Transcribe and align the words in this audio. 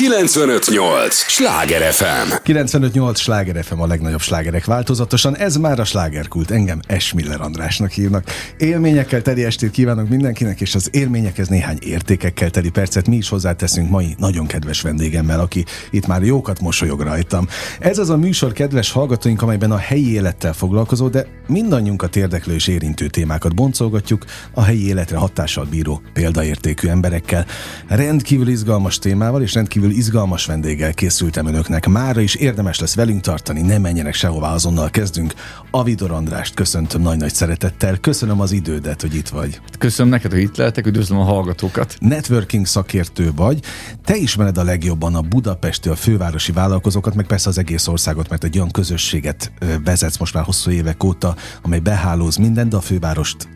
958! 0.00 1.14
Sláger 1.14 1.92
FM! 1.92 2.34
958! 2.42 3.18
Sláger 3.18 3.64
FM 3.64 3.80
a 3.80 3.86
legnagyobb 3.86 4.20
slágerek 4.20 4.64
változatosan. 4.64 5.36
Ez 5.36 5.56
már 5.56 5.80
a 5.80 5.84
slágerkult. 5.84 6.50
Engem 6.50 6.80
Esmiller 6.86 7.40
Andrásnak 7.40 7.90
hívnak. 7.90 8.24
Élményekkel 8.58 9.22
teli 9.22 9.44
estét 9.44 9.70
kívánok 9.70 10.08
mindenkinek, 10.08 10.60
és 10.60 10.74
az 10.74 10.88
élményekhez 10.92 11.48
néhány 11.48 11.78
értékekkel 11.80 12.50
teli 12.50 12.70
percet 12.70 13.06
mi 13.06 13.16
is 13.16 13.28
hozzáteszünk 13.28 13.90
mai 13.90 14.14
nagyon 14.18 14.46
kedves 14.46 14.80
vendégemmel, 14.80 15.40
aki 15.40 15.64
itt 15.90 16.06
már 16.06 16.22
jókat 16.22 16.60
mosolyog 16.60 17.00
rajtam. 17.00 17.48
Ez 17.80 17.98
az 17.98 18.10
a 18.10 18.16
műsor, 18.16 18.52
kedves 18.52 18.90
hallgatóink, 18.90 19.42
amelyben 19.42 19.70
a 19.70 19.78
helyi 19.78 20.12
élettel 20.12 20.52
foglalkozó, 20.52 21.08
de 21.08 21.26
mindannyiunkat 21.46 22.16
érdeklő 22.16 22.54
és 22.54 22.66
érintő 22.66 23.06
témákat 23.06 23.54
boncolgatjuk 23.54 24.24
a 24.54 24.62
helyi 24.62 24.86
életre 24.86 25.16
hatással 25.16 25.66
bíró 25.70 26.02
példaértékű 26.12 26.88
emberekkel. 26.88 27.46
Rendkívül 27.88 28.48
izgalmas 28.48 28.98
témával 28.98 29.42
és 29.42 29.54
rendkívül 29.54 29.88
izgalmas 29.90 30.46
vendéggel 30.46 30.94
készültem 30.94 31.46
önöknek. 31.46 31.86
Mára 31.86 32.20
is 32.20 32.34
érdemes 32.34 32.78
lesz 32.78 32.94
velünk 32.94 33.20
tartani, 33.20 33.60
ne 33.60 33.78
menjenek 33.78 34.14
sehová, 34.14 34.52
azonnal 34.52 34.90
kezdünk. 34.90 35.34
Avidor 35.70 36.10
Andrást 36.10 36.54
köszöntöm 36.54 37.02
nagy-nagy 37.02 37.34
szeretettel. 37.34 37.96
Köszönöm 37.96 38.40
az 38.40 38.52
idődet, 38.52 39.00
hogy 39.00 39.14
itt 39.14 39.28
vagy. 39.28 39.60
Köszönöm 39.78 40.12
neked, 40.12 40.30
hogy 40.30 40.40
itt 40.40 40.56
lehetek, 40.56 40.86
üdvözlöm 40.86 41.18
a 41.18 41.24
hallgatókat. 41.24 41.96
Networking 42.00 42.66
szakértő 42.66 43.32
vagy. 43.36 43.60
Te 44.04 44.16
ismered 44.16 44.58
a 44.58 44.64
legjobban 44.64 45.14
a 45.14 45.20
budapesti, 45.20 45.88
a 45.88 45.96
fővárosi 45.96 46.52
vállalkozókat, 46.52 47.14
meg 47.14 47.26
persze 47.26 47.48
az 47.48 47.58
egész 47.58 47.86
országot, 47.86 48.28
mert 48.28 48.44
egy 48.44 48.56
olyan 48.56 48.70
közösséget 48.70 49.52
vezetsz 49.84 50.18
most 50.18 50.34
már 50.34 50.44
hosszú 50.44 50.70
évek 50.70 51.04
óta, 51.04 51.36
amely 51.62 51.78
behálóz 51.78 52.36
mindent, 52.36 52.70
de 52.70 52.76
a 52.76 52.80
fővárost 52.80 53.48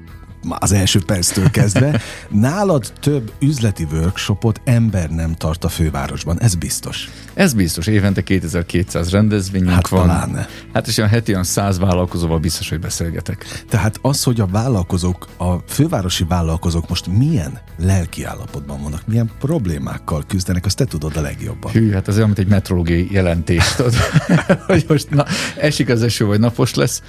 az 0.49 0.73
első 0.73 1.01
perctől 1.07 1.51
kezdve. 1.51 2.01
Nálad 2.29 2.93
több 3.01 3.33
üzleti 3.39 3.87
workshopot 3.93 4.61
ember 4.65 5.11
nem 5.11 5.35
tart 5.35 5.65
a 5.65 5.69
fővárosban, 5.69 6.41
ez 6.41 6.55
biztos. 6.55 7.09
Ez 7.35 7.53
biztos, 7.55 7.87
évente 7.87 8.23
2200 8.23 9.11
rendezvényünk 9.11 9.71
hát 9.71 9.89
van. 9.89 10.07
Talán. 10.07 10.47
Hát 10.73 10.87
és 10.87 10.99
olyan 10.99 11.11
heti 11.11 11.33
olyan 11.33 11.45
100 11.45 11.79
vállalkozóval 11.79 12.39
biztos, 12.39 12.69
hogy 12.69 12.81
beszélgetek. 12.81 13.65
Tehát 13.69 13.99
az, 14.03 14.23
hogy 14.23 14.41
a 14.41 14.47
vállalkozók, 14.47 15.29
a 15.37 15.55
fővárosi 15.69 16.25
vállalkozók 16.29 16.89
most 16.89 17.07
milyen 17.07 17.59
lelki 17.79 18.25
állapotban 18.25 18.83
vannak, 18.83 19.07
milyen 19.07 19.31
problémákkal 19.39 20.25
küzdenek, 20.27 20.65
azt 20.65 20.77
te 20.77 20.85
tudod 20.85 21.17
a 21.17 21.21
legjobban. 21.21 21.73
Hű, 21.73 21.93
hát 21.93 22.09
az 22.09 22.15
olyan, 22.17 22.27
mint 22.27 22.39
egy 22.39 22.49
metrológiai 22.49 23.09
jelentést, 23.11 23.83
hogy 24.67 24.85
most 24.89 25.11
na, 25.11 25.25
esik 25.57 25.89
az 25.89 26.03
eső, 26.03 26.25
vagy 26.25 26.41
napos 26.41 26.75
lesz. 26.75 27.03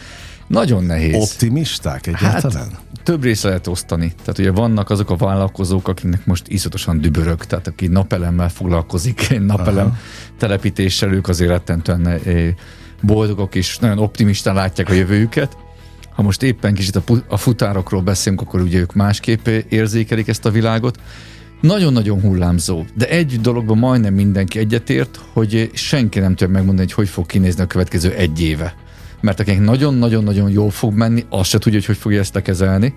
Nagyon 0.48 0.84
nehéz. 0.84 1.16
Optimisták 1.16 2.08
egyáltalán? 2.08 2.70
Hát, 2.70 2.82
több 3.04 3.24
része 3.24 3.48
lehet 3.48 3.68
osztani. 3.68 4.14
Tehát 4.20 4.40
ugye 4.40 4.52
vannak 4.52 4.90
azok 4.90 5.10
a 5.10 5.16
vállalkozók, 5.16 5.88
akiknek 5.88 6.26
most 6.26 6.48
iszatosan 6.48 7.02
dübörög, 7.02 7.46
tehát 7.46 7.68
aki 7.68 7.88
napelemmel 7.88 8.50
foglalkozik, 8.50 9.36
napelem 9.40 9.86
Aha. 9.86 9.98
telepítéssel, 10.38 11.14
ők 11.14 11.28
azért 11.28 11.50
rettentően 11.50 12.08
eh, 12.08 12.54
boldogok 13.02 13.56
és 13.56 13.78
nagyon 13.78 14.00
optimistán 14.00 14.56
látják 14.56 14.90
a 14.90 14.94
jövőjüket. 14.94 15.58
Ha 16.10 16.22
most 16.22 16.44
éppen 16.44 16.74
kicsit 16.74 17.02
a 17.28 17.38
futárokról 17.38 18.02
beszélünk, 18.02 18.42
akkor 18.42 18.62
ugye 18.62 18.80
ők 18.80 18.94
másképp 18.94 19.48
érzékelik 19.48 20.28
ezt 20.28 20.46
a 20.46 20.52
világot. 20.52 21.00
Nagyon-nagyon 21.62 22.22
hullámzó, 22.22 22.86
de 22.94 23.10
egy 23.10 23.42
dologban 23.42 23.78
majdnem 23.78 24.14
mindenki 24.14 24.60
egyetért, 24.60 25.20
hogy 25.34 25.70
senki 25.74 26.20
nem 26.20 26.30
tudja 26.30 26.48
megmondani, 26.48 26.88
hogy 26.88 26.94
hogy 26.94 27.10
fog 27.10 27.26
kinézni 27.26 27.64
a 27.64 27.68
következő 27.68 28.14
egy 28.14 28.42
éve 28.42 28.85
mert 29.26 29.40
akinek 29.40 29.60
nagyon-nagyon-nagyon 29.60 30.50
jól 30.50 30.70
fog 30.70 30.94
menni, 30.94 31.26
azt 31.30 31.50
se 31.50 31.58
tudja, 31.58 31.80
hogy 31.80 31.88
hogy 31.88 31.98
fogja 31.98 32.20
ezt 32.20 32.42
kezelni. 32.42 32.94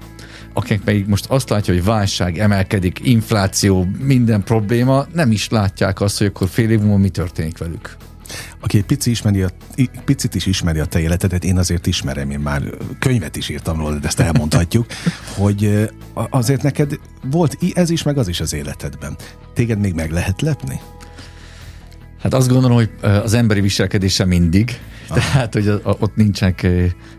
Akinek 0.53 0.81
pedig 0.81 1.07
most 1.07 1.27
azt 1.27 1.49
látja, 1.49 1.75
hogy 1.75 1.85
válság, 1.85 2.39
emelkedik, 2.39 3.01
infláció, 3.03 3.87
minden 4.01 4.43
probléma, 4.43 5.07
nem 5.13 5.31
is 5.31 5.49
látják 5.49 6.01
azt, 6.01 6.19
hogy 6.19 6.27
akkor 6.27 6.49
fél 6.49 6.71
év 6.71 6.81
múlva 6.81 6.97
mi 6.97 7.09
történik 7.09 7.59
velük 7.59 7.97
aki 8.61 8.79
egy 8.79 8.85
pici 8.85 9.11
ismeri 9.11 9.43
a, 9.43 9.49
picit 10.05 10.35
is 10.35 10.47
ismeri 10.47 10.79
a 10.79 10.85
te 10.85 11.01
életedet, 11.01 11.45
én 11.45 11.59
azért 11.59 11.87
ismerem, 11.87 12.31
én 12.31 12.39
már 12.39 12.63
könyvet 12.99 13.37
is 13.37 13.49
írtam 13.49 13.79
róla, 13.79 13.99
de 13.99 14.07
ezt 14.07 14.21
elmondhatjuk, 14.21 14.87
hogy 15.39 15.89
azért 16.31 16.63
neked 16.63 16.99
volt 17.31 17.57
ez 17.73 17.91
is, 17.91 18.03
meg 18.03 18.19
az 18.19 18.29
is 18.29 18.41
az 18.41 18.53
életedben. 18.53 19.17
Téged 19.55 19.79
még 19.79 19.95
meg 19.95 20.11
lehet 20.11 20.41
lepni? 20.41 20.81
Hát 22.23 22.35
azt 22.35 22.49
gondolom, 22.49 22.77
hogy 22.77 22.91
az 23.01 23.35
emberi 23.35 23.61
viselkedése 23.61 24.25
mindig. 24.25 24.79
Tehát 25.09 25.53
hogy 25.53 25.69
a, 25.69 25.81
a, 25.83 25.97
ott 25.99 26.17
nincsenek 26.17 26.67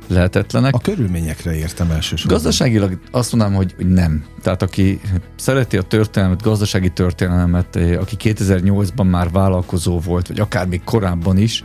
lehetetlenek. 0.08 0.74
A 0.74 0.80
körülményekre 0.80 1.56
értem 1.56 1.92
elsősorban. 1.92 2.38
Gazdaságilag 2.38 3.00
azt 3.12 3.32
mondanám, 3.32 3.56
hogy, 3.56 3.74
hogy 3.76 3.90
nem. 3.90 4.24
Tehát 4.42 4.62
aki 4.62 5.00
szereti 5.36 5.78
a 5.78 5.82
történelmet, 5.82 6.42
gazdasági 6.42 6.90
történelmet, 6.90 7.76
aki 7.76 8.16
2008-ban 8.20 9.10
már 9.10 9.30
vállalkozó 9.30 10.00
volt, 10.00 10.28
vagy 10.28 10.40
akár 10.40 10.68
még 10.68 10.84
korábban 10.84 11.38
is, 11.38 11.64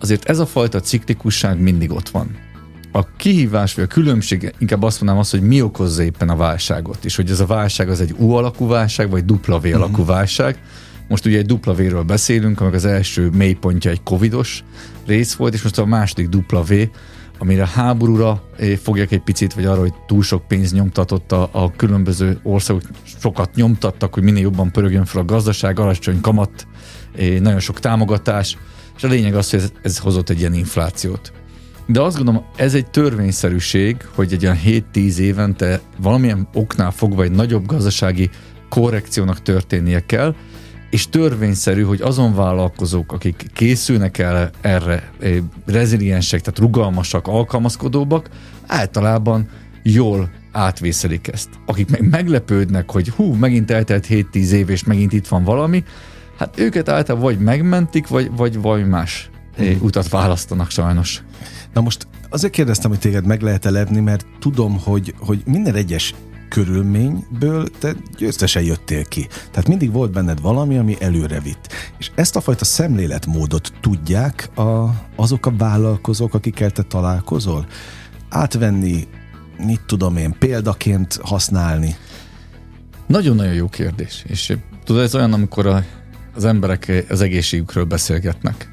azért 0.00 0.24
ez 0.24 0.38
a 0.38 0.46
fajta 0.46 0.80
ciklikusság 0.80 1.60
mindig 1.60 1.92
ott 1.92 2.08
van. 2.08 2.36
A 2.92 3.06
kihívás 3.16 3.74
vagy 3.74 3.84
a 3.84 3.86
különbség, 3.86 4.54
inkább 4.58 4.82
azt 4.82 4.96
mondanám 5.00 5.22
azt, 5.22 5.30
hogy 5.30 5.42
mi 5.42 5.62
okozza 5.62 6.02
éppen 6.02 6.28
a 6.28 6.36
válságot, 6.36 7.04
és 7.04 7.16
hogy 7.16 7.30
ez 7.30 7.40
a 7.40 7.46
válság 7.46 7.88
az 7.88 8.00
egy 8.00 8.14
U 8.18 8.30
alakú 8.30 8.66
válság, 8.66 9.10
vagy 9.10 9.24
dupla 9.24 9.58
V 9.58 9.64
alakú 9.64 9.90
uh-huh. 9.90 10.06
válság, 10.06 10.58
most 11.12 11.26
ugye 11.26 11.38
egy 11.38 11.46
dupla 11.46 11.74
V-ről 11.74 12.02
beszélünk, 12.02 12.60
amik 12.60 12.74
az 12.74 12.84
első 12.84 13.30
mélypontja 13.30 13.90
egy 13.90 14.02
covidos 14.02 14.64
rész 15.06 15.34
volt, 15.34 15.54
és 15.54 15.62
most 15.62 15.78
a 15.78 15.84
második 15.84 16.28
dupla 16.28 16.62
V, 16.62 16.72
amire 17.38 17.66
háborúra 17.66 18.42
eh, 18.56 18.76
fogják 18.76 19.12
egy 19.12 19.22
picit, 19.22 19.54
vagy 19.54 19.64
arra, 19.64 19.80
hogy 19.80 19.92
túl 20.06 20.22
sok 20.22 20.48
pénz 20.48 20.72
nyomtatott 20.72 21.32
a, 21.32 21.48
a 21.52 21.72
különböző 21.76 22.40
országok, 22.42 22.82
sokat 23.20 23.54
nyomtattak, 23.54 24.14
hogy 24.14 24.22
minél 24.22 24.42
jobban 24.42 24.70
pörögjön 24.70 25.04
fel 25.04 25.20
a 25.20 25.24
gazdaság, 25.24 25.78
alacsony 25.78 26.20
kamat, 26.20 26.66
eh, 27.16 27.40
nagyon 27.40 27.60
sok 27.60 27.80
támogatás, 27.80 28.58
és 28.96 29.02
a 29.02 29.08
lényeg 29.08 29.34
az, 29.34 29.50
hogy 29.50 29.60
ez, 29.60 29.72
ez 29.82 29.98
hozott 29.98 30.30
egy 30.30 30.38
ilyen 30.38 30.54
inflációt. 30.54 31.32
De 31.86 32.00
azt 32.00 32.16
gondolom, 32.16 32.44
ez 32.56 32.74
egy 32.74 32.90
törvényszerűség, 32.90 33.96
hogy 34.14 34.32
egy 34.32 34.44
olyan 34.44 34.58
7-10 34.64 35.16
évente 35.16 35.80
valamilyen 35.98 36.48
oknál 36.54 36.90
fogva 36.90 37.22
egy 37.22 37.30
nagyobb 37.30 37.66
gazdasági 37.66 38.30
korrekciónak 38.68 39.42
történnie 39.42 40.00
kell, 40.06 40.34
és 40.92 41.08
törvényszerű, 41.08 41.82
hogy 41.82 42.00
azon 42.00 42.34
vállalkozók, 42.34 43.12
akik 43.12 43.46
készülnek 43.52 44.18
el 44.18 44.50
erre 44.60 45.10
eh, 45.20 45.36
reziliensek, 45.66 46.40
tehát 46.40 46.58
rugalmasak, 46.58 47.26
alkalmazkodóbbak, 47.26 48.28
általában 48.66 49.48
jól 49.82 50.30
átvészelik 50.52 51.28
ezt. 51.28 51.48
Akik 51.66 51.90
meg 51.90 52.08
meglepődnek, 52.08 52.90
hogy 52.90 53.08
hú, 53.08 53.32
megint 53.32 53.70
eltelt 53.70 54.06
7-10 54.08 54.50
év, 54.50 54.70
és 54.70 54.84
megint 54.84 55.12
itt 55.12 55.26
van 55.28 55.44
valami, 55.44 55.84
hát 56.38 56.58
őket 56.58 56.88
általában 56.88 57.28
vagy 57.28 57.38
megmentik, 57.44 58.08
vagy, 58.08 58.30
vagy 58.36 58.60
vagy 58.60 58.86
más 58.86 59.30
hmm. 59.56 59.78
utat 59.80 60.08
választanak 60.08 60.70
sajnos. 60.70 61.22
Na 61.72 61.80
most 61.80 62.06
azért 62.30 62.52
kérdeztem, 62.52 62.90
hogy 62.90 63.00
téged 63.00 63.26
meg 63.26 63.42
lehet-e 63.42 63.70
lepni, 63.70 64.00
mert 64.00 64.26
tudom, 64.40 64.78
hogy, 64.78 65.14
hogy 65.18 65.42
minden 65.44 65.74
egyes 65.74 66.14
körülményből 66.52 67.68
te 67.78 67.94
győztesen 68.18 68.62
jöttél 68.62 69.04
ki. 69.04 69.28
Tehát 69.50 69.68
mindig 69.68 69.92
volt 69.92 70.12
benned 70.12 70.40
valami, 70.40 70.78
ami 70.78 70.96
előre 71.00 71.40
vitt. 71.40 71.68
És 71.98 72.10
ezt 72.14 72.36
a 72.36 72.40
fajta 72.40 72.64
szemléletmódot 72.64 73.72
tudják 73.80 74.58
a, 74.58 74.94
azok 75.16 75.46
a 75.46 75.56
vállalkozók, 75.56 76.34
akikkel 76.34 76.70
te 76.70 76.82
találkozol? 76.82 77.66
Átvenni, 78.28 79.08
mit 79.58 79.80
tudom 79.86 80.16
én, 80.16 80.34
példaként 80.38 81.18
használni? 81.22 81.96
Nagyon-nagyon 83.06 83.54
jó 83.54 83.68
kérdés. 83.68 84.24
És 84.26 84.56
tudod, 84.84 85.02
ez 85.02 85.14
olyan, 85.14 85.32
amikor 85.32 85.66
a, 85.66 85.84
az 86.34 86.44
emberek 86.44 87.04
az 87.08 87.20
egészségükről 87.20 87.84
beszélgetnek. 87.84 88.68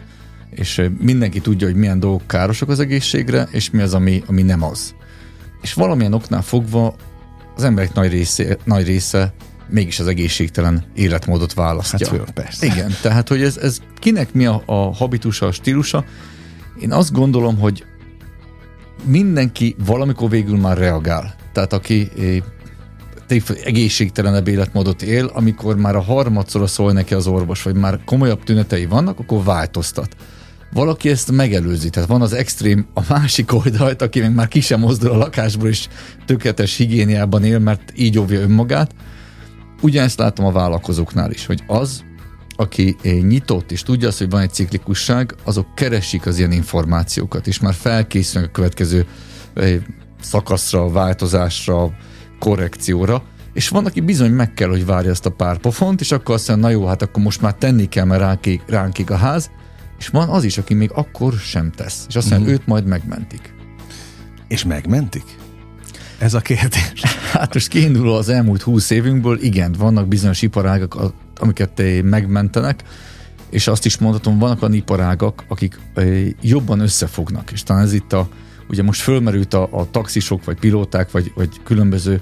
És 0.50 0.90
mindenki 0.98 1.42
tudja, 1.42 1.68
hogy 1.68 1.76
milyen 1.76 2.00
dolgok 2.00 2.28
károsak 2.28 2.70
az 2.70 2.80
egészségre, 2.80 3.48
és 3.52 3.70
mi 3.70 3.82
az, 3.82 3.94
ami, 3.94 4.24
ami 4.28 4.42
nem 4.42 4.64
az. 4.64 4.94
És 5.62 5.74
valamilyen 5.74 6.14
oknál 6.14 6.42
fogva 6.42 6.96
az 7.60 7.66
emberek 7.66 7.94
nagy 7.94 8.12
része, 8.12 8.58
nagy 8.64 8.86
része 8.86 9.34
mégis 9.68 10.00
az 10.00 10.08
egészségtelen 10.08 10.84
életmódot 10.96 11.54
választja. 11.54 12.08
Hát 12.08 12.18
föl, 12.18 12.26
persze. 12.34 12.66
Igen, 12.66 12.96
tehát 13.02 13.28
hogy 13.28 13.42
ez, 13.42 13.58
ez 13.58 13.80
kinek 14.00 14.34
mi 14.34 14.46
a, 14.46 14.64
a 14.66 14.94
habitusa, 14.96 15.46
a 15.46 15.52
stílusa. 15.52 16.06
Én 16.82 16.92
azt 16.92 17.12
gondolom, 17.12 17.58
hogy 17.58 17.86
mindenki 19.04 19.76
valamikor 19.86 20.30
végül 20.30 20.58
már 20.58 20.78
reagál. 20.78 21.36
Tehát 21.54 21.74
aki 21.74 22.12
egészségtelenebb 23.64 24.48
életmódot 24.48 25.02
él, 25.02 25.26
amikor 25.26 25.76
már 25.76 25.96
a 25.96 26.02
harmadszor 26.02 26.70
szól 26.70 26.92
neki 26.92 27.14
az 27.14 27.28
orvos, 27.28 27.64
vagy 27.64 27.76
már 27.76 28.00
komolyabb 28.06 28.44
tünetei 28.44 28.86
vannak, 28.86 29.20
akkor 29.20 29.44
változtat 29.44 30.16
valaki 30.74 31.10
ezt 31.10 31.32
megelőzi. 31.32 31.90
Tehát 31.90 32.10
van 32.10 32.22
az 32.22 32.34
extrém 32.34 32.88
a 32.94 33.02
másik 33.10 33.54
oldalt, 33.54 34.02
aki 34.02 34.20
meg 34.20 34.34
már 34.34 34.48
ki 34.48 34.60
sem 34.60 34.80
mozdul 34.80 35.12
a 35.12 35.18
lakásból, 35.18 35.68
és 35.68 35.88
tökéletes 36.26 36.76
higiéniában 36.76 37.44
él, 37.44 37.60
mert 37.60 37.92
így 37.96 38.20
óvja 38.20 38.40
önmagát. 38.40 38.96
Ugyanezt 39.82 40.20
látom 40.20 40.46
a 40.46 40.52
vállalkozóknál 40.52 41.32
is, 41.32 41.46
hogy 41.46 41.64
az, 41.68 42.04
aki 42.56 42.96
nyitott 43.04 43.72
és 43.72 43.84
tudja 43.84 44.08
azt, 44.08 44.18
hogy 44.18 44.30
van 44.30 44.42
egy 44.42 44.54
ciklikusság, 44.54 45.36
azok 45.44 45.76
keresik 45.76 46.26
az 46.26 46.38
ilyen 46.38 46.52
információkat, 46.52 47.48
és 47.48 47.60
már 47.60 47.74
felkészülnek 47.74 48.50
a 48.50 48.54
következő 48.54 49.06
szakaszra, 50.22 50.90
változásra, 50.90 51.92
korrekcióra, 52.40 53.24
és 53.54 53.70
van, 53.70 53.86
aki 53.86 54.00
bizony 54.00 54.32
meg 54.32 54.54
kell, 54.54 54.70
hogy 54.70 54.86
várja 54.86 55.10
ezt 55.10 55.26
a 55.26 55.30
pár 55.30 55.58
pofont, 55.58 56.02
és 56.02 56.12
akkor 56.12 56.36
azt 56.36 56.48
mondja, 56.48 56.68
na 56.68 56.74
jó, 56.74 56.86
hát 56.86 57.02
akkor 57.02 57.24
most 57.24 57.42
már 57.42 57.54
tenni 57.54 57.86
kell, 57.86 58.06
mert 58.06 58.22
ránk, 58.22 58.64
ránk 58.68 59.10
a 59.10 59.16
ház, 59.16 59.52
és 60.00 60.08
van 60.08 60.30
az 60.30 60.44
is, 60.44 60.58
aki 60.58 60.74
még 60.74 60.92
akkor 60.94 61.34
sem 61.34 61.72
tesz, 61.72 62.06
és 62.08 62.16
azt 62.16 62.30
mondja, 62.30 62.50
mm. 62.50 62.54
őt 62.54 62.68
majd 62.68 62.86
megmentik. 62.86 63.54
És 64.48 64.64
megmentik? 64.64 65.38
Ez 66.18 66.34
a 66.34 66.40
kérdés. 66.40 67.02
Hát 67.32 67.54
most 67.54 67.68
kiindulva 67.68 68.18
az 68.18 68.30
elmúlt 68.30 68.62
húsz 68.62 68.90
évünkből, 68.90 69.42
igen, 69.42 69.76
vannak 69.78 70.08
bizonyos 70.08 70.42
iparágak, 70.42 70.98
amiket 71.36 71.82
megmentenek, 72.04 72.84
és 73.50 73.68
azt 73.68 73.86
is 73.86 73.98
mondhatom, 73.98 74.40
vannak 74.40 74.62
olyan 74.62 74.74
iparágak, 74.74 75.44
akik 75.48 75.80
jobban 76.42 76.80
összefognak, 76.80 77.52
és 77.52 77.64
talán 77.64 77.84
ez 77.84 77.94
itt 77.94 78.14
a, 78.14 78.30
ugye 78.70 78.84
most 78.84 79.02
fölmerült 79.02 79.54
a, 79.54 79.70
a 79.72 79.92
taxisok, 79.92 80.46
vagy 80.46 80.60
pilóták, 80.60 81.12
vagy, 81.12 81.32
vagy 81.36 81.50
különböző 81.64 82.22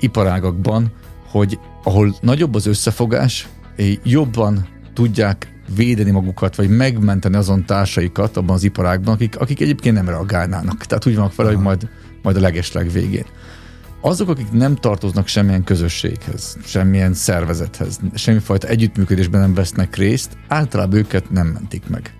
iparágakban, 0.00 0.92
hogy 1.26 1.58
ahol 1.82 2.16
nagyobb 2.20 2.54
az 2.54 2.66
összefogás, 2.66 3.48
jobban 4.02 4.68
tudják 4.92 5.53
védeni 5.74 6.10
magukat, 6.10 6.56
vagy 6.56 6.68
megmenteni 6.68 7.36
azon 7.36 7.64
társaikat 7.64 8.36
abban 8.36 8.54
az 8.54 8.64
iparágban, 8.64 9.14
akik, 9.14 9.38
akik 9.38 9.60
egyébként 9.60 9.94
nem 9.94 10.08
reagálnának. 10.08 10.84
Tehát 10.84 11.06
úgy 11.06 11.14
vannak 11.14 11.32
fel, 11.32 11.46
hogy 11.46 11.58
majd, 11.58 11.88
majd 12.22 12.36
a 12.36 12.40
legesleg 12.40 12.90
végén. 12.90 13.26
Azok, 14.00 14.28
akik 14.28 14.52
nem 14.52 14.74
tartoznak 14.74 15.26
semmilyen 15.26 15.64
közösséghez, 15.64 16.56
semmilyen 16.64 17.12
szervezethez, 17.12 18.00
semmifajta 18.14 18.66
együttműködésben 18.66 19.40
nem 19.40 19.54
vesznek 19.54 19.96
részt, 19.96 20.36
általában 20.48 20.98
őket 20.98 21.30
nem 21.30 21.46
mentik 21.46 21.88
meg. 21.88 22.14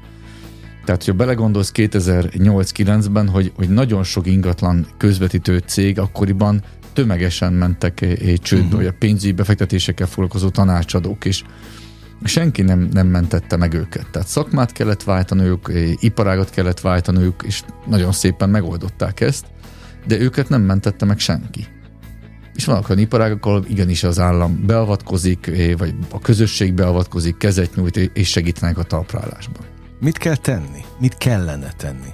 Tehát, 0.84 1.04
hogyha 1.04 1.16
belegondolsz 1.16 1.72
2008-9-ben, 1.74 3.28
hogy, 3.28 3.52
hogy 3.56 3.68
nagyon 3.68 4.02
sok 4.02 4.26
ingatlan 4.26 4.86
közvetítő 4.96 5.58
cég 5.58 5.98
akkoriban 5.98 6.62
tömegesen 6.92 7.52
mentek 7.52 7.94
csődbe, 8.42 8.64
uh-huh. 8.64 8.80
vagy 8.80 8.86
a 8.86 8.94
pénzügyi 8.98 9.32
befektetésekkel 9.32 10.06
foglalkozó 10.06 10.48
tanácsadók 10.48 11.24
is. 11.24 11.44
Senki 12.22 12.62
nem, 12.62 12.88
nem 12.92 13.06
mentette 13.06 13.56
meg 13.56 13.74
őket. 13.74 14.10
Tehát 14.10 14.28
szakmát 14.28 14.72
kellett 14.72 15.02
váltaniuk, 15.02 15.72
iparágat 16.00 16.50
kellett 16.50 16.80
váltaniuk, 16.80 17.42
és 17.46 17.62
nagyon 17.86 18.12
szépen 18.12 18.50
megoldották 18.50 19.20
ezt, 19.20 19.46
de 20.06 20.18
őket 20.18 20.48
nem 20.48 20.62
mentette 20.62 21.04
meg 21.04 21.18
senki. 21.18 21.66
És 22.54 22.64
vannak 22.64 22.88
olyan 22.88 23.02
iparágak, 23.02 23.46
ahol 23.46 23.64
igenis 23.68 24.04
az 24.04 24.18
állam 24.18 24.66
beavatkozik, 24.66 25.50
vagy 25.78 25.94
a 26.10 26.20
közösség 26.20 26.74
beavatkozik, 26.74 27.36
kezet 27.36 27.74
nyújt, 27.74 27.96
és 27.96 28.28
segítenek 28.28 28.78
a 28.78 28.82
talprálásban. 28.82 29.62
Mit 30.00 30.18
kell 30.18 30.36
tenni? 30.36 30.84
Mit 30.98 31.16
kellene 31.16 31.72
tenni? 31.76 32.12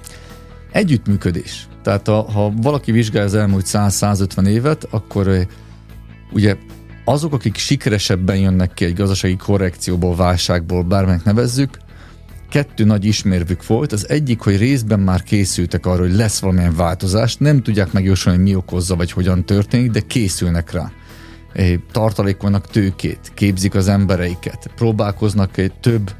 Együttműködés. 0.71 1.67
Tehát 1.83 2.07
a, 2.07 2.21
ha 2.21 2.53
valaki 2.55 2.91
vizsgálja 2.91 3.27
az 3.27 3.35
elmúlt 3.35 3.65
100-150 3.67 4.47
évet, 4.47 4.87
akkor 4.89 5.47
ugye 6.31 6.57
azok, 7.11 7.33
akik 7.33 7.57
sikeresebben 7.57 8.37
jönnek 8.37 8.73
ki 8.73 8.85
egy 8.85 8.95
gazdasági 8.95 9.35
korrekcióból, 9.35 10.15
válságból, 10.15 10.83
bármelyik 10.83 11.23
nevezzük, 11.23 11.77
kettő 12.49 12.83
nagy 12.83 13.05
ismérvük 13.05 13.67
volt. 13.67 13.91
Az 13.91 14.09
egyik, 14.09 14.39
hogy 14.39 14.57
részben 14.57 14.99
már 14.99 15.23
készültek 15.23 15.85
arra, 15.85 16.01
hogy 16.01 16.15
lesz 16.15 16.39
valamilyen 16.39 16.75
változás, 16.75 17.35
nem 17.35 17.61
tudják 17.63 17.91
megjósolni, 17.91 18.41
mi 18.41 18.55
okozza, 18.55 18.95
vagy 18.95 19.11
hogyan 19.11 19.45
történik, 19.45 19.91
de 19.91 19.99
készülnek 19.99 20.71
rá. 20.71 20.91
Tartalékolnak 21.91 22.67
tőkét, 22.67 23.31
képzik 23.33 23.75
az 23.75 23.87
embereiket, 23.87 24.71
próbálkoznak 24.75 25.57
egy 25.57 25.73
több 25.73 26.11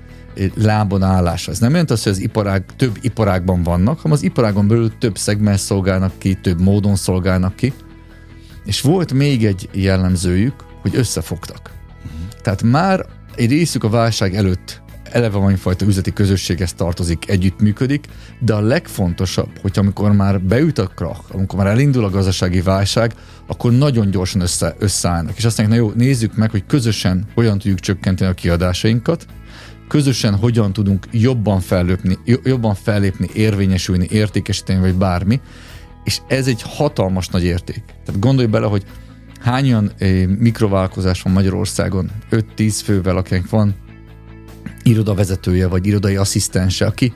lábon 0.56 1.04
állásra. 1.04 1.52
Ez 1.52 1.60
nem 1.60 1.72
jelenti 1.72 1.94
azt, 1.94 2.04
hogy 2.04 2.12
az 2.12 2.20
iparág, 2.20 2.66
több 2.76 2.98
iparágban 3.02 3.64
vannak, 3.64 4.00
hanem 4.00 4.18
az 4.18 4.24
iparágon 4.24 4.68
belül 4.68 4.98
több 4.98 5.18
szegmens 5.18 5.60
szolgálnak 5.60 6.12
ki, 6.18 6.34
több 6.34 6.62
módon 6.62 6.96
szolgálnak 6.96 7.56
ki. 7.56 7.74
És 8.66 8.82
volt 8.82 9.14
még 9.14 9.46
egy 9.46 9.70
jellemzőjük, 9.74 10.54
hogy 10.82 10.96
összefogtak. 10.96 11.72
Tehát 12.42 12.64
már 12.64 13.06
egy 13.36 13.50
részük 13.50 13.84
a 13.84 13.90
válság 13.90 14.36
előtt 14.36 14.82
eleve 15.12 15.38
valamifajta 15.38 15.86
üzleti 15.86 16.14
közösséghez 16.14 16.74
tartozik, 16.74 17.30
együttműködik, 17.30 18.08
de 18.40 18.54
a 18.54 18.60
legfontosabb, 18.60 19.50
hogy 19.62 19.72
amikor 19.76 20.12
már 20.12 20.42
beüt 20.42 20.78
a 20.78 20.88
krach, 20.88 21.36
amikor 21.36 21.60
már 21.60 21.68
elindul 21.68 22.04
a 22.04 22.10
gazdasági 22.10 22.62
válság, 22.62 23.14
akkor 23.48 23.72
nagyon 23.72 24.12
gyorsan 24.12 24.42
össze, 24.42 24.76
összeállnak. 24.80 25.38
És 25.38 25.46
azt 25.46 25.58
mondják, 25.58 25.80
na 25.80 25.86
jó, 25.86 25.94
nézzük 25.96 26.36
meg, 26.36 26.52
hogy 26.52 26.66
közösen 26.66 27.26
hogyan 27.34 27.58
tudjuk 27.58 27.80
csökkenteni 27.80 28.32
a 28.32 28.34
kiadásainkat, 28.34 29.26
közösen 29.88 30.36
hogyan 30.36 30.74
tudunk 30.74 31.08
jobban 31.12 31.60
fellépni, 31.60 32.18
jobban 32.44 32.76
fellépni, 32.76 33.30
érvényesülni, 33.34 34.08
értékesíteni, 34.10 34.80
vagy 34.80 34.96
bármi, 34.96 35.42
és 36.04 36.20
ez 36.28 36.48
egy 36.48 36.62
hatalmas 36.62 37.28
nagy 37.28 37.44
érték. 37.44 37.84
Tehát 38.06 38.22
gondolj 38.22 38.48
bele, 38.48 38.66
hogy 38.66 38.84
hányan 39.42 39.92
eh, 39.98 40.26
mikrovállalkozás 40.28 41.22
van 41.22 41.34
Magyarországon, 41.34 42.12
5-10 42.32 42.80
fővel, 42.84 43.18
akinek 43.18 43.50
van 43.50 43.76
irodavezetője, 44.84 45.68
vagy 45.68 45.88
irodai 45.88 46.16
asszisztense, 46.16 46.86
aki 46.86 47.14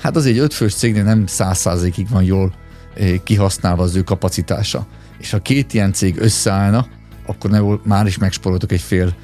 hát 0.00 0.16
az 0.16 0.26
egy 0.26 0.38
ötfős 0.38 0.74
cégnél 0.74 1.04
nem 1.04 1.26
száz 1.26 1.58
százalékig 1.58 2.08
van 2.08 2.22
jól 2.22 2.54
eh, 2.94 3.14
kihasználva 3.24 3.82
az 3.82 3.96
ő 3.96 4.02
kapacitása. 4.02 4.86
És 5.18 5.30
ha 5.30 5.38
két 5.38 5.74
ilyen 5.74 5.92
cég 5.92 6.20
összeállna, 6.20 6.86
akkor 7.26 7.50
ne, 7.50 7.60
már 7.84 8.06
is 8.06 8.18
megsporoltok 8.18 8.72
egy 8.72 8.80
fél 8.80 9.14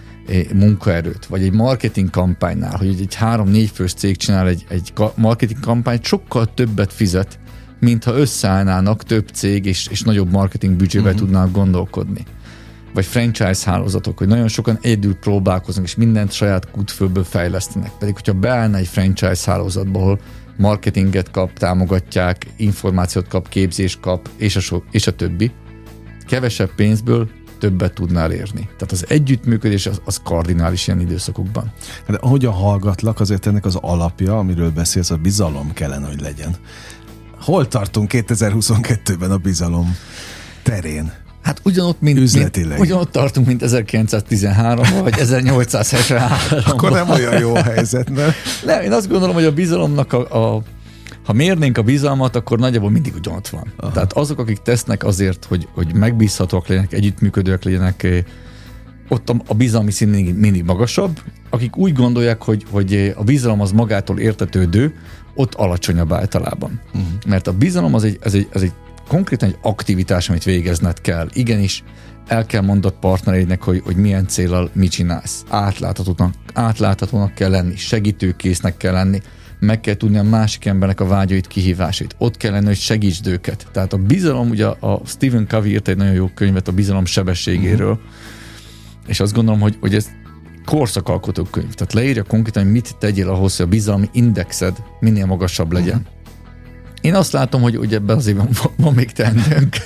munkaerőt, 0.54 1.26
vagy 1.26 1.42
egy 1.42 1.52
marketing 1.52 2.10
kampánynál, 2.10 2.76
hogy 2.76 3.00
egy 3.00 3.14
három-négy 3.14 3.70
fős 3.70 3.92
cég 3.92 4.16
csinál 4.16 4.48
egy, 4.48 4.64
egy 4.68 4.92
marketing 5.14 5.60
kampányt, 5.60 6.04
sokkal 6.04 6.54
többet 6.54 6.92
fizet, 6.92 7.38
mint 7.80 8.04
ha 8.04 8.16
összeállnának 8.16 9.02
több 9.02 9.28
cég, 9.28 9.66
és, 9.66 9.86
és 9.86 10.02
nagyobb 10.02 10.30
marketing 10.30 10.74
büdzsével 10.74 11.12
uh-huh. 11.12 11.26
tudnának 11.26 11.52
gondolkodni. 11.52 12.24
Vagy 12.94 13.04
franchise 13.04 13.70
hálózatok, 13.70 14.18
hogy 14.18 14.28
nagyon 14.28 14.48
sokan 14.48 14.78
egyedül 14.80 15.14
próbálkoznak, 15.14 15.84
és 15.84 15.94
mindent 15.94 16.32
saját 16.32 16.70
kutfőből 16.70 17.24
fejlesztenek. 17.24 17.90
Pedig, 17.98 18.14
hogyha 18.14 18.32
beállna 18.32 18.76
egy 18.76 18.86
franchise 18.86 19.50
hálózatba, 19.50 19.98
ahol 19.98 20.20
marketinget 20.56 21.30
kap, 21.30 21.52
támogatják, 21.52 22.46
információt 22.56 23.28
kap, 23.28 23.48
képzést 23.48 24.00
kap, 24.00 24.28
és 24.36 24.56
a, 24.56 24.60
so, 24.60 24.82
és 24.90 25.06
a 25.06 25.14
többi, 25.14 25.50
kevesebb 26.26 26.74
pénzből 26.74 27.28
többet 27.58 27.94
tudnál 27.94 28.32
érni. 28.32 28.60
Tehát 28.60 28.92
az 28.92 29.04
együttműködés 29.08 29.86
az, 29.86 30.00
az 30.04 30.20
kardinális 30.24 30.86
ilyen 30.86 31.00
időszakokban. 31.00 31.72
Hát 32.06 32.16
ahogyan 32.16 32.52
hallgatlak, 32.52 33.20
azért 33.20 33.46
ennek 33.46 33.64
az 33.64 33.76
alapja, 33.80 34.38
amiről 34.38 34.70
beszélsz, 34.70 35.10
a 35.10 35.16
bizalom 35.16 35.72
kellene, 35.72 36.06
hogy 36.06 36.20
legyen. 36.20 36.56
Hol 37.40 37.68
tartunk 37.68 38.10
2022-ben 38.12 39.30
a 39.30 39.36
bizalom 39.36 39.96
terén? 40.62 41.12
Hát 41.42 41.60
ugyanott, 41.64 42.00
mint, 42.00 42.18
Üzletileg. 42.18 42.68
mint, 42.68 42.80
ugyanott 42.80 43.10
tartunk, 43.10 43.46
mint 43.46 43.62
1913 43.62 45.02
vagy 45.02 45.18
1873 45.18 46.58
Akkor 46.66 46.90
nem 46.90 47.10
olyan 47.10 47.38
jó 47.38 47.54
helyzet, 47.54 48.10
nem? 48.10 48.30
Nem, 48.64 48.82
én 48.82 48.92
azt 48.92 49.08
gondolom, 49.08 49.34
hogy 49.34 49.44
a 49.44 49.52
bizalomnak 49.52 50.12
a, 50.12 50.54
a 50.54 50.62
ha 51.24 51.32
mérnénk 51.32 51.78
a 51.78 51.82
bizalmat, 51.82 52.36
akkor 52.36 52.58
nagyjából 52.58 52.90
mindig 52.90 53.14
ugyanott 53.14 53.48
van. 53.48 53.72
Aha. 53.76 53.92
Tehát 53.92 54.12
azok, 54.12 54.38
akik 54.38 54.58
tesznek 54.58 55.04
azért, 55.04 55.44
hogy, 55.44 55.68
hogy 55.74 55.94
megbízhatóak 55.94 56.66
legyenek, 56.66 56.92
együttműködőek 56.92 57.64
legyenek, 57.64 58.02
eh, 58.02 58.24
ott 59.08 59.30
a, 59.30 59.34
a 59.46 59.54
bizalmi 59.54 59.90
szín 59.90 60.08
mindig, 60.08 60.34
mindig 60.34 60.64
magasabb. 60.64 61.20
Akik 61.50 61.76
úgy 61.76 61.92
gondolják, 61.92 62.42
hogy, 62.42 62.64
hogy 62.70 63.14
a 63.16 63.22
bizalom 63.22 63.60
az 63.60 63.72
magától 63.72 64.18
értetődő, 64.18 64.94
ott 65.40 65.54
alacsonyabb 65.54 66.12
általában. 66.12 66.80
Uh-huh. 66.86 67.08
Mert 67.26 67.46
a 67.46 67.52
bizalom 67.52 67.94
az 67.94 68.04
egy, 68.04 68.18
ez 68.22 68.34
egy, 68.34 68.48
ez 68.52 68.62
egy 68.62 68.72
konkrétan 69.08 69.48
egy 69.48 69.58
aktivitás, 69.62 70.28
amit 70.28 70.44
végezned 70.44 71.00
kell. 71.00 71.28
Igenis, 71.32 71.84
el 72.26 72.46
kell 72.46 72.62
mondod 72.62 72.92
partnereidnek, 72.92 73.62
hogy, 73.62 73.80
hogy 73.84 73.96
milyen 73.96 74.26
célral 74.26 74.70
mit 74.72 74.90
csinálsz. 74.90 75.44
Átláthatónak, 75.48 76.34
átláthatónak 76.54 77.34
kell 77.34 77.50
lenni, 77.50 77.76
segítőkésznek 77.76 78.76
kell 78.76 78.92
lenni, 78.92 79.20
meg 79.58 79.80
kell 79.80 79.94
tudni 79.94 80.18
a 80.18 80.22
másik 80.22 80.64
embernek 80.64 81.00
a 81.00 81.06
vágyait, 81.06 81.46
kihívásait. 81.46 82.14
Ott 82.18 82.36
kell 82.36 82.52
lenni, 82.52 82.66
hogy 82.66 82.76
segítsd 82.76 83.26
őket. 83.26 83.66
Tehát 83.72 83.92
a 83.92 83.96
bizalom, 83.96 84.50
ugye 84.50 84.66
a 84.66 85.00
Stephen 85.06 85.46
Covey 85.48 85.70
írt 85.70 85.88
egy 85.88 85.96
nagyon 85.96 86.14
jó 86.14 86.30
könyvet 86.34 86.68
a 86.68 86.72
bizalom 86.72 87.04
sebességéről, 87.04 87.92
uh-huh. 87.92 89.06
és 89.06 89.20
azt 89.20 89.32
gondolom, 89.32 89.60
hogy, 89.60 89.76
hogy 89.80 89.94
ez 89.94 90.08
korszakalkotó 90.64 91.44
könyv. 91.44 91.74
Tehát 91.74 91.92
leírja 91.92 92.22
konkrétan, 92.22 92.62
hogy 92.62 92.72
mit 92.72 92.96
tegyél 92.98 93.28
ahhoz, 93.28 93.56
hogy 93.56 93.66
a 93.66 93.68
bizalmi 93.68 94.08
indexed 94.12 94.82
minél 95.00 95.26
magasabb 95.26 95.72
legyen. 95.72 95.98
Uh-huh. 95.98 96.18
Én 97.00 97.14
azt 97.14 97.32
látom, 97.32 97.62
hogy 97.62 97.78
ugye 97.78 97.96
ebben 97.96 98.16
az 98.16 98.26
évben 98.26 98.48
van, 98.62 98.72
van 98.76 98.94
még 98.94 99.12
teendőnk. 99.12 99.76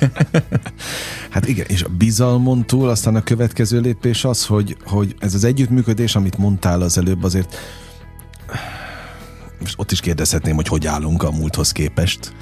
hát 1.33 1.47
igen, 1.47 1.65
és 1.67 1.83
a 1.83 1.89
bizalmon 1.97 2.65
túl 2.65 2.89
aztán 2.89 3.15
a 3.15 3.23
következő 3.23 3.79
lépés 3.79 4.25
az, 4.25 4.45
hogy, 4.45 4.77
hogy 4.85 5.15
ez 5.19 5.33
az 5.33 5.43
együttműködés, 5.43 6.15
amit 6.15 6.37
mondtál 6.37 6.81
az 6.81 6.97
előbb, 6.97 7.23
azért 7.23 7.57
most 9.59 9.73
ott 9.77 9.91
is 9.91 9.99
kérdezhetném, 9.99 10.55
hogy 10.55 10.67
hogy 10.67 10.87
állunk 10.87 11.23
a 11.23 11.31
múlthoz 11.31 11.71
képest. 11.71 12.33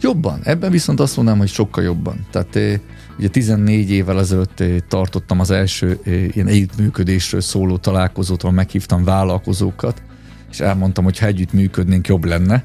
Jobban. 0.00 0.40
Ebben 0.42 0.70
viszont 0.70 1.00
azt 1.00 1.16
mondanám, 1.16 1.40
hogy 1.40 1.48
sokkal 1.48 1.84
jobban. 1.84 2.26
Tehát 2.30 2.56
eh, 2.56 2.80
ugye 3.18 3.28
14 3.28 3.90
évvel 3.90 4.18
ezelőtt 4.18 4.60
eh, 4.60 4.76
tartottam 4.88 5.40
az 5.40 5.50
első 5.50 5.98
eh, 6.04 6.12
ilyen 6.36 6.46
együttműködésről 6.46 7.40
szóló 7.40 7.76
találkozót, 7.76 8.42
ahol 8.42 8.54
meghívtam 8.54 9.04
vállalkozókat, 9.04 10.02
és 10.50 10.60
elmondtam, 10.60 11.04
hogy 11.04 11.18
ha 11.18 11.26
együtt 11.26 11.52
működnénk, 11.52 12.06
jobb 12.06 12.24
lenne. 12.24 12.64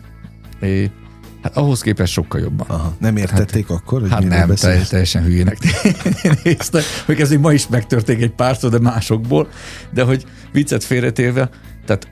Hát 1.42 1.58
ahhoz 1.58 1.82
képest 1.82 2.14
sokkal 2.14 2.42
jobban. 2.42 2.68
Aha. 2.68 2.96
Nem 3.00 3.18
értették 3.18 3.68
hát, 3.68 3.78
akkor, 3.78 4.02
hogy 4.02 4.10
Hát 4.10 4.28
nem, 4.28 4.48
beszélsz? 4.48 4.90
teljesen 4.90 5.24
hülyének 5.24 5.58
néztek. 6.44 6.84
Hogy 7.06 7.22
ez 7.22 7.32
ma 7.32 7.54
is 7.54 7.68
megtörténik 7.68 8.24
egy 8.24 8.32
párszor, 8.32 8.72
de 8.72 8.80
másokból. 8.80 9.48
De 9.94 10.04
hogy 10.04 10.26
viccet 10.52 10.84
félretérve, 10.84 11.50
tehát 11.86 12.08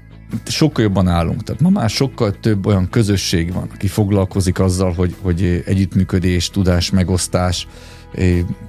sokkal 0.46 0.84
jobban 0.84 1.08
állunk. 1.08 1.44
Tehát 1.44 1.62
ma 1.62 1.70
már 1.70 1.90
sokkal 1.90 2.40
több 2.40 2.66
olyan 2.66 2.90
közösség 2.90 3.54
van, 3.54 3.70
aki 3.74 3.88
foglalkozik 3.88 4.60
azzal, 4.60 4.94
hogy, 4.94 5.16
hogy 5.22 5.64
együttműködés, 5.66 6.50
tudás, 6.50 6.90
megosztás, 6.90 7.68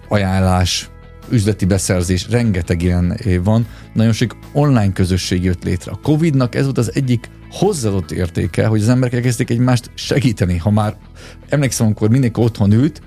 ajánlás, 0.09 0.90
üzleti 1.30 1.64
beszerzés, 1.64 2.30
rengeteg 2.30 2.83
ilyen 2.83 3.18
van. 3.42 3.66
Nagyon 3.92 4.12
sok 4.12 4.37
online 4.52 4.92
közösség 4.92 5.45
jött 5.45 5.64
létre. 5.64 5.90
A 5.90 6.00
Covid-nak 6.02 6.54
ez 6.54 6.64
volt 6.64 6.78
az 6.78 6.95
egyik 6.95 7.30
hozzáadott 7.50 8.11
értéke, 8.11 8.66
hogy 8.66 8.80
az 8.80 8.88
emberek 8.88 9.14
elkezdték 9.14 9.50
egymást 9.50 9.90
segíteni. 9.95 10.57
Ha 10.57 10.71
már 10.71 10.97
emlékszem, 11.49 11.87
amikor 11.87 12.11
mindenki 12.11 12.40
otthon 12.40 12.73
ült, 12.73 13.02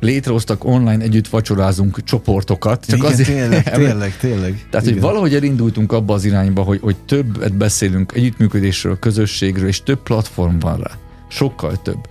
létrehoztak 0.00 0.64
online 0.64 1.04
együtt 1.04 1.28
vacsorázunk 1.28 2.04
csoportokat. 2.04 2.86
Csak 2.86 2.98
Igen, 2.98 3.12
azért, 3.12 3.28
tényleg, 3.28 3.62
tényleg, 3.74 4.16
tényleg. 4.16 4.66
Tehát, 4.70 4.86
Igen. 4.86 4.98
hogy 4.98 5.08
valahogy 5.08 5.34
elindultunk 5.34 5.92
abba 5.92 6.14
az 6.14 6.24
irányba, 6.24 6.62
hogy, 6.62 6.80
hogy 6.80 6.96
többet 6.96 7.56
beszélünk 7.56 8.12
együttműködésről, 8.12 8.98
közösségről, 8.98 9.68
és 9.68 9.82
több 9.82 10.02
platform 10.02 10.58
van 10.58 10.76
rá. 10.76 10.90
Sokkal 11.28 11.82
több. 11.82 12.08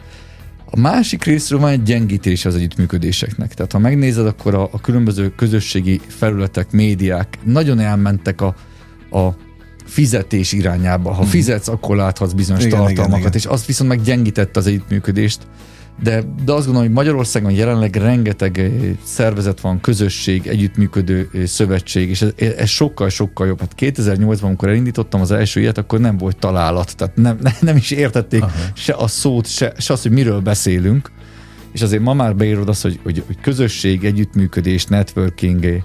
A 0.75 0.79
másik 0.79 1.23
részről 1.23 1.59
van 1.59 1.71
egy 1.71 1.83
gyengítés 1.83 2.45
az 2.45 2.55
együttműködéseknek. 2.55 3.53
Tehát 3.53 3.71
ha 3.71 3.79
megnézed, 3.79 4.25
akkor 4.25 4.55
a, 4.55 4.69
a 4.71 4.81
különböző 4.81 5.29
közösségi 5.35 6.01
felületek, 6.07 6.71
médiák 6.71 7.37
nagyon 7.43 7.79
elmentek 7.79 8.41
a, 8.41 8.55
a 9.11 9.35
fizetés 9.85 10.51
irányába. 10.51 11.11
Ha 11.11 11.21
hmm. 11.21 11.29
fizetsz, 11.29 11.67
akkor 11.67 11.95
láthatsz 11.95 12.31
bizonyos 12.31 12.63
igen, 12.63 12.77
tartalmakat, 12.77 13.07
igen, 13.07 13.19
igen. 13.19 13.33
és 13.33 13.45
azt 13.45 13.65
viszont 13.65 13.89
meg 13.89 14.01
gyengítette 14.01 14.59
az 14.59 14.67
együttműködést. 14.67 15.39
De, 16.03 16.23
de 16.45 16.51
azt 16.51 16.65
gondolom, 16.65 16.87
hogy 16.87 16.95
Magyarországon 16.95 17.51
jelenleg 17.51 17.95
rengeteg 17.95 18.59
eh, 18.59 18.71
szervezet 19.03 19.59
van, 19.59 19.81
közösség, 19.81 20.47
együttműködő 20.47 21.29
eh, 21.33 21.45
szövetség, 21.45 22.09
és 22.09 22.21
ez, 22.21 22.31
ez 22.57 22.69
sokkal-sokkal 22.69 23.47
jobb. 23.47 23.59
Hát 23.59 23.75
2008-ban, 23.79 24.41
amikor 24.41 24.69
elindítottam 24.69 25.21
az 25.21 25.31
első 25.31 25.59
ilyet, 25.59 25.77
akkor 25.77 25.99
nem 25.99 26.17
volt 26.17 26.37
találat, 26.37 26.95
tehát 26.95 27.15
nem, 27.15 27.39
nem 27.61 27.75
is 27.75 27.91
értették 27.91 28.41
Aha. 28.41 28.51
se 28.73 28.93
a 28.93 29.07
szót, 29.07 29.47
se, 29.47 29.73
se 29.77 29.93
azt, 29.93 30.01
hogy 30.03 30.11
miről 30.11 30.39
beszélünk. 30.39 31.11
És 31.71 31.81
azért 31.81 32.01
ma 32.01 32.13
már 32.13 32.35
beírod 32.35 32.69
azt, 32.69 32.81
hogy, 32.81 32.99
hogy, 33.03 33.23
hogy 33.25 33.37
közösség, 33.41 34.05
együttműködés, 34.05 34.85
networking, 34.85 35.65
eh, 35.65 35.81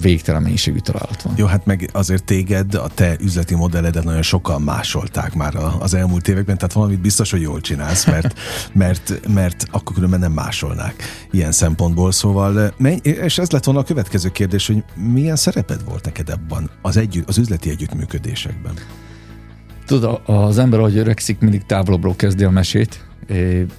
végtelen 0.00 0.42
mennyiségű 0.42 0.78
találat 0.78 1.22
van. 1.22 1.34
Jó, 1.36 1.46
hát 1.46 1.66
meg 1.66 1.90
azért 1.92 2.24
téged, 2.24 2.74
a 2.74 2.88
te 2.94 3.16
üzleti 3.20 3.54
modelledet 3.54 4.04
nagyon 4.04 4.22
sokan 4.22 4.62
másolták 4.62 5.34
már 5.34 5.54
az 5.78 5.94
elmúlt 5.94 6.28
években, 6.28 6.56
tehát 6.56 6.72
valamit 6.72 7.00
biztos, 7.00 7.30
hogy 7.30 7.40
jól 7.40 7.60
csinálsz, 7.60 8.06
mert, 8.06 8.38
mert, 8.72 9.20
mert 9.28 9.64
akkor 9.70 9.94
különben 9.94 10.20
nem 10.20 10.32
másolnák 10.32 11.02
ilyen 11.30 11.52
szempontból. 11.52 12.12
Szóval, 12.12 12.74
és 13.02 13.38
ez 13.38 13.50
lett 13.50 13.64
volna 13.64 13.80
a 13.80 13.84
következő 13.84 14.28
kérdés, 14.28 14.66
hogy 14.66 14.84
milyen 14.94 15.36
szereped 15.36 15.84
volt 15.84 16.04
neked 16.04 16.28
ebben 16.28 16.70
az, 16.82 16.96
együtt, 16.96 17.28
az 17.28 17.38
üzleti 17.38 17.70
együttműködésekben? 17.70 18.74
Tudod, 19.86 20.20
az 20.26 20.58
ember, 20.58 20.78
ahogy 20.78 20.96
öregszik, 20.96 21.38
mindig 21.38 21.66
távolabbról 21.66 22.16
kezdi 22.16 22.44
a 22.44 22.50
mesét. 22.50 23.04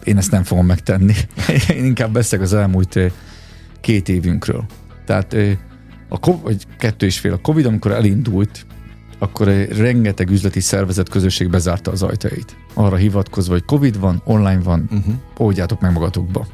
Én 0.03 0.17
ezt 0.17 0.31
nem 0.31 0.43
fogom 0.43 0.65
megtenni. 0.65 1.13
Én 1.75 1.85
inkább 1.85 2.11
beszélek 2.11 2.45
az 2.45 2.53
elmúlt 2.53 2.99
két 3.81 4.09
évünkről. 4.09 4.65
Tehát 5.05 5.35
a, 6.09 6.37
vagy 6.41 6.65
kettő 6.77 7.05
és 7.05 7.19
fél. 7.19 7.33
A 7.33 7.37
Covid, 7.37 7.65
amikor 7.65 7.91
elindult, 7.91 8.65
akkor 9.19 9.47
egy 9.47 9.77
rengeteg 9.77 10.29
üzleti 10.29 10.59
szervezet 10.59 11.09
közösség 11.09 11.49
bezárta 11.49 11.91
az 11.91 12.03
ajtajait. 12.03 12.55
Arra 12.73 12.95
hivatkozva, 12.95 13.53
hogy 13.53 13.65
Covid 13.65 13.99
van, 13.99 14.21
online 14.25 14.59
van, 14.63 14.87
uh-huh. 14.91 15.13
oldjátok 15.37 15.81
meg 15.81 15.91
magatokba. 15.91 16.47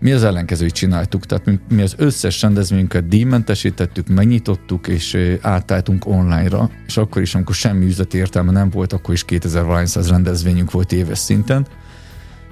Mi 0.00 0.12
az 0.12 0.24
ellenkezőit 0.24 0.72
csináltuk, 0.72 1.26
tehát 1.26 1.44
mi, 1.44 1.58
mi 1.68 1.82
az 1.82 1.94
összes 1.96 2.42
rendezvényünket 2.42 3.08
díjmentesítettük, 3.08 4.08
megnyitottuk, 4.08 4.88
és 4.88 5.16
átálltunk 5.40 6.06
online-ra, 6.06 6.70
és 6.86 6.96
akkor 6.96 7.22
is, 7.22 7.34
amikor 7.34 7.54
semmi 7.54 7.84
üzleti 7.84 8.18
értelme 8.18 8.52
nem 8.52 8.70
volt, 8.70 8.92
akkor 8.92 9.14
is 9.14 9.24
2000 9.24 9.64
valányszáz 9.64 10.08
rendezvényünk 10.08 10.70
volt 10.70 10.92
éves 10.92 11.18
szinten. 11.18 11.66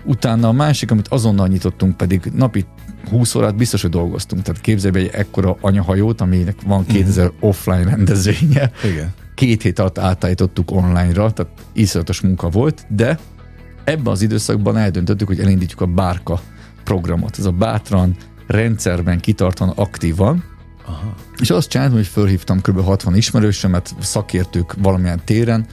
Utána 0.05 0.49
a 0.49 0.53
másik, 0.53 0.91
amit 0.91 1.09
azonnal 1.09 1.47
nyitottunk, 1.47 1.97
pedig 1.97 2.31
napi 2.35 2.65
20 3.09 3.35
órát 3.35 3.57
biztos, 3.57 3.83
hogy 3.83 3.91
dolgoztunk. 3.91 4.43
Tehát 4.43 4.61
képzelj 4.61 4.99
egy 4.99 5.11
ekkora 5.13 5.57
anyahajót, 5.61 6.21
aminek 6.21 6.57
van 6.67 6.87
2000 6.87 7.27
mm. 7.27 7.31
offline 7.41 7.85
rendezvénye. 7.85 8.71
Igen. 8.85 9.15
Két 9.35 9.63
hét 9.63 9.79
alatt 9.79 9.99
átállítottuk 9.99 10.71
online-ra, 10.71 11.31
tehát 11.31 11.53
iszonyatos 11.73 12.21
munka 12.21 12.49
volt, 12.49 12.87
de 12.89 13.19
ebben 13.85 14.13
az 14.13 14.23
időszakban 14.23 14.77
eldöntöttük, 14.77 15.27
hogy 15.27 15.41
elindítjuk 15.41 15.81
a 15.81 15.87
bárka 15.87 16.41
programot. 16.85 17.39
Ez 17.39 17.45
a 17.45 17.51
bátran, 17.51 18.17
rendszerben, 18.47 19.21
kitartan, 19.21 19.69
aktívan, 19.69 20.45
Aha. 20.87 21.15
És 21.39 21.51
azt 21.51 21.69
csináltam, 21.69 21.97
hogy 21.97 22.07
fölhívtam 22.07 22.61
kb. 22.61 22.85
60 22.85 23.17
ismerősömet, 23.17 23.95
szakértők 24.01 24.75
valamilyen 24.79 25.21
téren, 25.25 25.67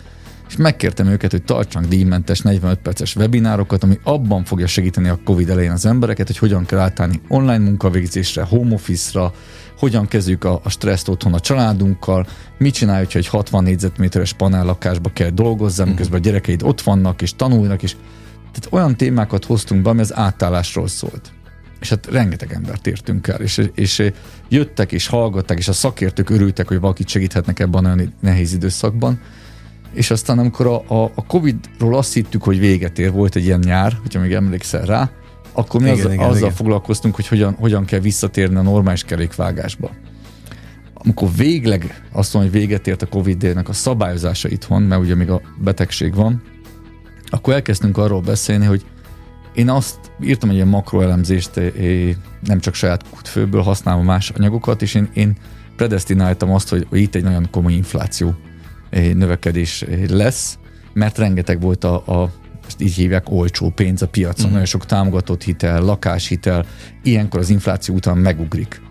és 0.54 0.60
megkértem 0.60 1.08
őket, 1.08 1.32
hogy 1.32 1.44
tartsanak 1.44 1.90
díjmentes 1.90 2.42
45 2.42 2.80
perces 2.80 3.16
webinárokat, 3.16 3.84
ami 3.84 4.00
abban 4.04 4.44
fogja 4.44 4.68
segíteni 4.68 5.10
a 5.10 5.20
COVID 5.24 5.50
elején 5.50 5.72
az 5.72 5.86
embereket, 5.86 6.28
hogy 6.28 6.38
hogyan 6.38 6.66
kell 6.66 6.80
átállni 6.80 7.22
online 7.28 7.58
munkavégzésre, 7.58 8.44
home 8.44 8.74
office-ra, 8.74 9.34
hogyan 9.78 10.08
kezdjük 10.08 10.44
a, 10.44 10.60
a 10.64 10.70
stresszt 10.70 11.08
otthon 11.08 11.34
a 11.34 11.40
családunkkal, 11.40 12.28
mit 12.58 12.74
csináljuk, 12.74 13.12
hogy 13.12 13.28
60 13.28 13.64
négyzetméteres 13.64 14.34
panellakásba 14.34 15.10
kell 15.14 15.30
dolgozzam, 15.30 15.86
mhm. 15.86 15.94
miközben 15.94 16.20
a 16.20 16.24
gyerekeid 16.24 16.64
ott 16.64 16.82
vannak 16.82 17.22
és 17.22 17.36
tanulnak, 17.36 17.84
és 17.84 17.96
tehát 18.52 18.68
olyan 18.70 18.96
témákat 18.96 19.46
hoztunk 19.46 19.82
be, 19.82 19.90
ami 19.90 20.00
az 20.00 20.16
átállásról 20.16 20.88
szólt. 20.88 21.32
És 21.80 21.90
hát 21.90 22.08
rengeteg 22.12 22.54
embert 22.54 22.88
értünk 22.88 23.28
el, 23.28 23.42
és, 23.42 23.70
és 23.76 24.12
jöttek 24.50 24.92
és 24.92 25.08
hallgatták, 25.08 25.58
és 25.58 25.68
a 25.68 25.74
szakértők 25.74 26.30
örültek, 26.30 26.68
hogy 26.68 26.80
valakit 26.80 27.08
segíthetnek 27.08 27.60
ebben 27.60 27.86
a 27.86 27.96
nehéz 28.20 28.54
időszakban 28.54 29.20
és 29.94 30.12
aztán 30.12 30.40
amikor 30.40 30.66
a, 30.66 30.94
a, 30.94 31.12
a 31.16 31.26
Covid-ról 31.26 31.98
azt 31.98 32.14
hittük, 32.14 32.44
hogy 32.44 32.60
véget 32.60 33.00
ér, 33.00 33.12
volt 33.12 33.36
egy 33.36 33.44
ilyen 33.46 33.60
nyár, 33.66 33.98
hogyha 34.02 34.20
még 34.20 34.34
emlékszel 34.34 34.86
rá, 34.86 35.12
akkor 35.52 35.82
mi 35.82 35.92
igen, 35.92 36.06
az, 36.06 36.12
igen, 36.12 36.26
azzal 36.26 36.38
igen. 36.38 36.52
foglalkoztunk, 36.52 37.16
hogy 37.16 37.28
hogyan, 37.28 37.56
hogyan 37.60 37.86
kell 37.86 38.00
visszatérni 38.00 38.56
a 38.56 38.62
normális 38.62 39.04
kerékvágásba. 39.04 39.90
Amikor 40.94 41.30
végleg 41.38 42.08
azt 42.12 42.34
mondom, 42.34 42.52
hogy 42.52 42.62
véget 42.62 42.88
ért 42.88 43.02
a 43.02 43.08
Covid-nek 43.08 43.70
a 43.70 43.74
szabályozása 43.74 44.50
itthon, 44.50 44.82
mert 44.82 45.02
ugye 45.02 45.16
még 45.16 45.30
a 45.30 45.42
betegség 45.64 46.16
van, 46.16 46.42
akkor 47.30 47.54
elkezdtünk 47.54 47.98
arról 47.98 48.22
beszélni, 48.22 48.66
hogy 48.66 48.86
én 49.54 49.70
azt 49.70 49.98
írtam 50.24 50.50
egy 50.50 50.56
ilyen 50.56 50.68
makroelemzést, 50.68 51.62
nem 52.44 52.60
csak 52.60 52.74
saját 52.74 53.10
kutfőből 53.10 53.62
használva 53.62 54.02
más 54.02 54.30
anyagokat, 54.30 54.82
és 54.82 54.94
én, 54.94 55.10
én 55.14 55.38
predestináltam 55.76 56.52
azt, 56.52 56.70
hogy, 56.70 56.86
hogy 56.90 57.00
itt 57.00 57.16
egy 57.16 57.24
nagyon 57.24 57.48
komoly 57.52 57.74
infláció 57.74 58.36
növekedés 59.14 59.86
lesz, 60.10 60.58
mert 60.94 61.18
rengeteg 61.18 61.62
volt 61.62 61.84
a, 61.84 62.22
a 62.22 62.32
ezt 62.68 62.82
így 62.82 62.94
hívják 62.94 63.32
olcsó 63.32 63.70
pénz 63.70 64.02
a 64.02 64.08
piacon, 64.08 64.36
uh-huh. 64.36 64.52
nagyon 64.52 64.66
sok 64.66 64.86
támogatott 64.86 65.44
hitel, 65.44 65.82
lakáshitel, 65.82 66.66
ilyenkor 67.04 67.40
az 67.40 67.50
infláció 67.50 67.96
után 67.96 68.18
megugrik. 68.18 68.82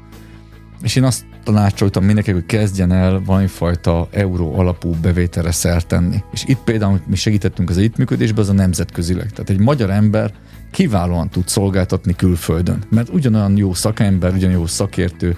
És 0.82 0.97
én 0.97 1.04
azt 1.04 1.25
tanácsoltam 1.44 2.04
mindenkinek, 2.04 2.40
hogy 2.40 2.49
kezdjen 2.49 2.92
el 2.92 3.23
valamifajta 3.25 4.09
euró 4.11 4.59
alapú 4.59 4.94
bevételre 5.02 5.50
szert 5.50 5.87
tenni. 5.87 6.23
És 6.32 6.44
itt 6.47 6.61
például, 6.64 7.00
mi 7.06 7.16
segítettünk 7.16 7.71
az 7.71 7.78
együttműködésben, 7.78 8.44
az 8.44 8.49
a 8.49 8.52
nemzetközileg. 8.52 9.30
Tehát 9.30 9.50
egy 9.50 9.59
magyar 9.59 9.90
ember 9.90 10.32
kiválóan 10.71 11.28
tud 11.28 11.49
szolgáltatni 11.49 12.16
külföldön, 12.16 12.85
mert 12.90 13.09
ugyanolyan 13.09 13.56
jó 13.56 13.75
szakember, 13.75 14.32
ugyanolyan 14.32 14.61
jó 14.61 14.66
szakértő, 14.66 15.37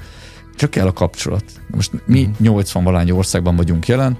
csak 0.56 0.70
kell 0.70 0.86
a 0.86 0.92
kapcsolat. 0.92 1.44
Most 1.70 1.92
mi 2.06 2.20
uh-huh. 2.20 2.38
80 2.38 2.84
valány 2.84 3.10
országban 3.10 3.56
vagyunk 3.56 3.86
jelen, 3.86 4.18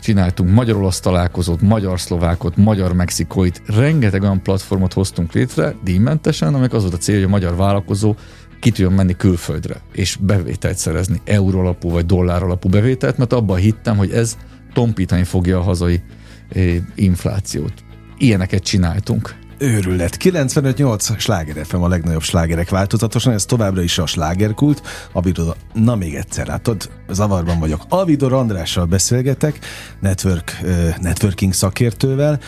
csináltunk 0.00 0.50
magyar-olasz 0.50 1.00
találkozót, 1.00 1.60
magyar-szlovákot, 1.60 2.56
magyar-mexikóit, 2.56 3.62
rengeteg 3.66 4.22
olyan 4.22 4.42
platformot 4.42 4.92
hoztunk 4.92 5.32
létre, 5.32 5.74
díjmentesen, 5.84 6.54
amelyek 6.54 6.72
az 6.72 6.82
volt 6.82 6.94
a 6.94 6.98
cél, 6.98 7.14
hogy 7.14 7.24
a 7.24 7.28
magyar 7.28 7.56
vállalkozó 7.56 8.14
ki 8.60 8.70
tudjon 8.70 8.92
menni 8.92 9.16
külföldre, 9.16 9.80
és 9.92 10.16
bevételt 10.20 10.76
szerezni, 10.78 11.20
euró 11.24 11.58
alapú 11.58 11.90
vagy 11.90 12.06
dollár 12.06 12.42
alapú 12.42 12.68
bevételt, 12.68 13.16
mert 13.16 13.32
abban 13.32 13.58
hittem, 13.58 13.96
hogy 13.96 14.10
ez 14.10 14.36
tompítani 14.72 15.24
fogja 15.24 15.58
a 15.58 15.62
hazai 15.62 16.02
eh, 16.48 16.76
inflációt. 16.94 17.72
Ilyeneket 18.18 18.62
csináltunk 18.62 19.39
őrület. 19.60 20.16
95-8 20.20 21.18
sláger 21.18 21.64
FM 21.66 21.76
a 21.76 21.88
legnagyobb 21.88 22.22
slágerek 22.22 22.70
változatosan, 22.70 23.32
ez 23.32 23.44
továbbra 23.44 23.82
is 23.82 23.98
a 23.98 24.06
slágerkult. 24.06 24.82
Avidor, 25.12 25.56
na 25.72 25.94
még 25.94 26.14
egyszer 26.14 26.46
látod, 26.46 26.90
zavarban 27.08 27.58
vagyok. 27.58 27.82
Avidor 27.88 28.32
Andrással 28.32 28.84
beszélgetek, 28.84 29.58
network, 30.00 30.60
networking 31.00 31.52
szakértővel. 31.52 32.40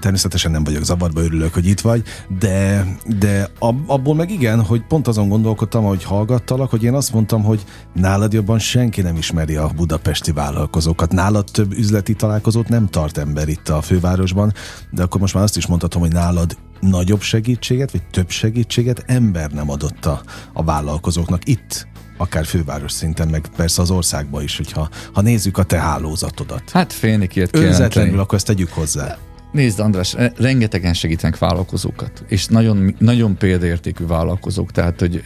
Természetesen 0.00 0.50
nem 0.50 0.64
vagyok 0.64 0.84
zavarba, 0.84 1.20
örülök, 1.20 1.54
hogy 1.54 1.66
itt 1.66 1.80
vagy, 1.80 2.02
de, 2.38 2.86
de 3.18 3.50
abból 3.86 4.14
meg 4.14 4.30
igen, 4.30 4.62
hogy 4.62 4.86
pont 4.86 5.08
azon 5.08 5.28
gondolkodtam, 5.28 5.84
hogy 5.84 6.04
hallgattalak, 6.04 6.70
hogy 6.70 6.82
én 6.82 6.94
azt 6.94 7.12
mondtam, 7.12 7.42
hogy 7.42 7.64
nálad 7.92 8.32
jobban 8.32 8.58
senki 8.58 9.00
nem 9.00 9.16
ismeri 9.16 9.56
a 9.56 9.70
budapesti 9.76 10.32
vállalkozókat. 10.32 11.12
Nálad 11.12 11.44
több 11.52 11.72
üzleti 11.72 12.14
találkozót 12.14 12.68
nem 12.68 12.88
tart 12.88 13.18
ember 13.18 13.48
itt 13.48 13.68
a 13.68 13.82
fővárosban, 13.82 14.52
de 14.90 15.02
akkor 15.02 15.20
most 15.20 15.34
már 15.34 15.42
azt 15.42 15.56
is 15.56 15.66
mondhatom, 15.66 16.00
hogy 16.00 16.12
nálad 16.12 16.56
nagyobb 16.80 17.20
segítséget, 17.20 17.90
vagy 17.90 18.02
több 18.10 18.30
segítséget 18.30 19.04
ember 19.06 19.50
nem 19.50 19.70
adott 19.70 20.06
a, 20.06 20.22
a 20.52 20.64
vállalkozóknak 20.64 21.48
itt 21.48 21.86
akár 22.18 22.44
főváros 22.44 22.92
szinten, 22.92 23.28
meg 23.28 23.48
persze 23.56 23.82
az 23.82 23.90
országban 23.90 24.42
is, 24.42 24.56
hogyha 24.56 24.88
ha 25.12 25.20
nézzük 25.20 25.58
a 25.58 25.62
te 25.62 25.78
hálózatodat. 25.78 26.70
Hát 26.70 26.92
félni 26.92 27.28
ilyet 27.32 27.56
Önzetlenül, 27.56 28.20
akkor 28.20 28.34
ezt 28.34 28.46
tegyük 28.46 28.72
hozzá. 28.72 29.16
Nézd, 29.56 29.80
András, 29.80 30.16
rengetegen 30.36 30.94
segítenek 30.94 31.38
vállalkozókat, 31.38 32.24
és 32.28 32.46
nagyon, 32.46 32.94
nagyon 32.98 33.36
példaértékű 33.36 34.06
vállalkozók, 34.06 34.72
tehát, 34.72 35.00
hogy 35.00 35.22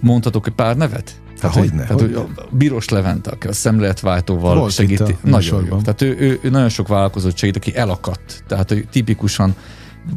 mondhatok 0.00 0.46
egy 0.46 0.52
pár 0.52 0.76
nevet? 0.76 1.12
Tehát, 1.40 1.56
hogy, 1.56 1.72
ne, 1.72 1.82
tehát, 1.82 2.00
hogy 2.00 2.14
a 2.14 2.28
Bíros 2.50 2.88
Levente, 2.88 3.30
aki 3.30 3.46
a 3.46 3.52
szemléletváltóval 3.52 4.58
Volt 4.58 4.72
segíti. 4.72 5.16
Nagyon 5.22 5.64
jó. 5.64 5.76
Tehát 5.76 6.02
ő, 6.02 6.16
ő, 6.18 6.38
ő, 6.42 6.50
nagyon 6.50 6.68
sok 6.68 6.88
vállalkozót 6.88 7.36
segít, 7.36 7.56
aki 7.56 7.76
elakadt. 7.76 8.44
Tehát, 8.46 8.68
hogy 8.68 8.88
tipikusan 8.90 9.54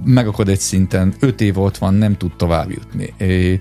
megakad 0.04 0.50
egy 0.50 0.60
szinten, 0.60 1.14
öt 1.20 1.42
év 1.42 1.60
ott 1.60 1.78
van, 1.78 1.94
nem 1.94 2.18
tud 2.18 2.32
tovább 2.36 2.72
jutni. 2.72 3.14
É, 3.18 3.60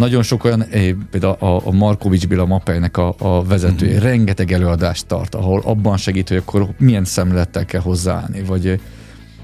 nagyon 0.00 0.22
sok 0.22 0.44
olyan, 0.44 0.62
é, 0.62 0.96
például 1.10 1.32
a, 1.32 1.66
a 1.66 1.70
Markovics 1.70 2.28
Béla 2.28 2.46
Mapejnek 2.46 2.96
a, 2.96 3.14
a 3.18 3.44
vezetője, 3.44 3.92
mm-hmm. 3.92 4.02
rengeteg 4.02 4.52
előadást 4.52 5.06
tart, 5.06 5.34
ahol 5.34 5.60
abban 5.64 5.96
segít, 5.96 6.28
hogy 6.28 6.36
akkor 6.36 6.68
milyen 6.78 7.04
szemlettel 7.04 7.64
kell 7.64 7.80
hozzáállni, 7.80 8.42
vagy 8.42 8.80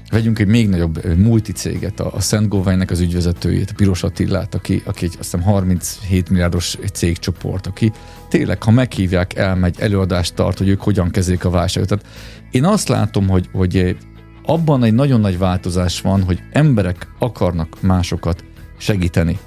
vegyünk 0.09 0.39
egy 0.39 0.47
még 0.47 0.69
nagyobb 0.69 1.17
multicéget, 1.17 1.99
a, 1.99 2.13
a 2.13 2.19
Szent 2.19 2.47
Góványnak 2.47 2.91
az 2.91 2.99
ügyvezetőjét, 2.99 3.69
a 3.69 3.73
Piros 3.75 4.03
Attillát, 4.03 4.55
aki, 4.55 4.81
aki 4.85 5.05
egy 5.05 5.15
azt 5.19 5.31
hiszem 5.31 5.41
37 5.41 6.29
milliárdos 6.29 6.77
cégcsoport, 6.93 7.67
aki 7.67 7.91
tényleg, 8.29 8.63
ha 8.63 8.71
meghívják, 8.71 9.35
elmegy, 9.35 9.75
előadást 9.79 10.35
tart, 10.35 10.57
hogy 10.57 10.67
ők 10.67 10.81
hogyan 10.81 11.09
kezelik 11.09 11.45
a 11.45 11.49
válságot. 11.49 11.89
Tehát 11.89 12.05
én 12.51 12.65
azt 12.65 12.87
látom, 12.87 13.27
hogy, 13.27 13.49
hogy 13.53 13.97
abban 14.45 14.83
egy 14.83 14.93
nagyon 14.93 15.19
nagy 15.19 15.37
változás 15.37 16.01
van, 16.01 16.23
hogy 16.23 16.39
emberek 16.51 17.07
akarnak 17.19 17.81
másokat 17.81 18.43
segíteni. 18.77 19.39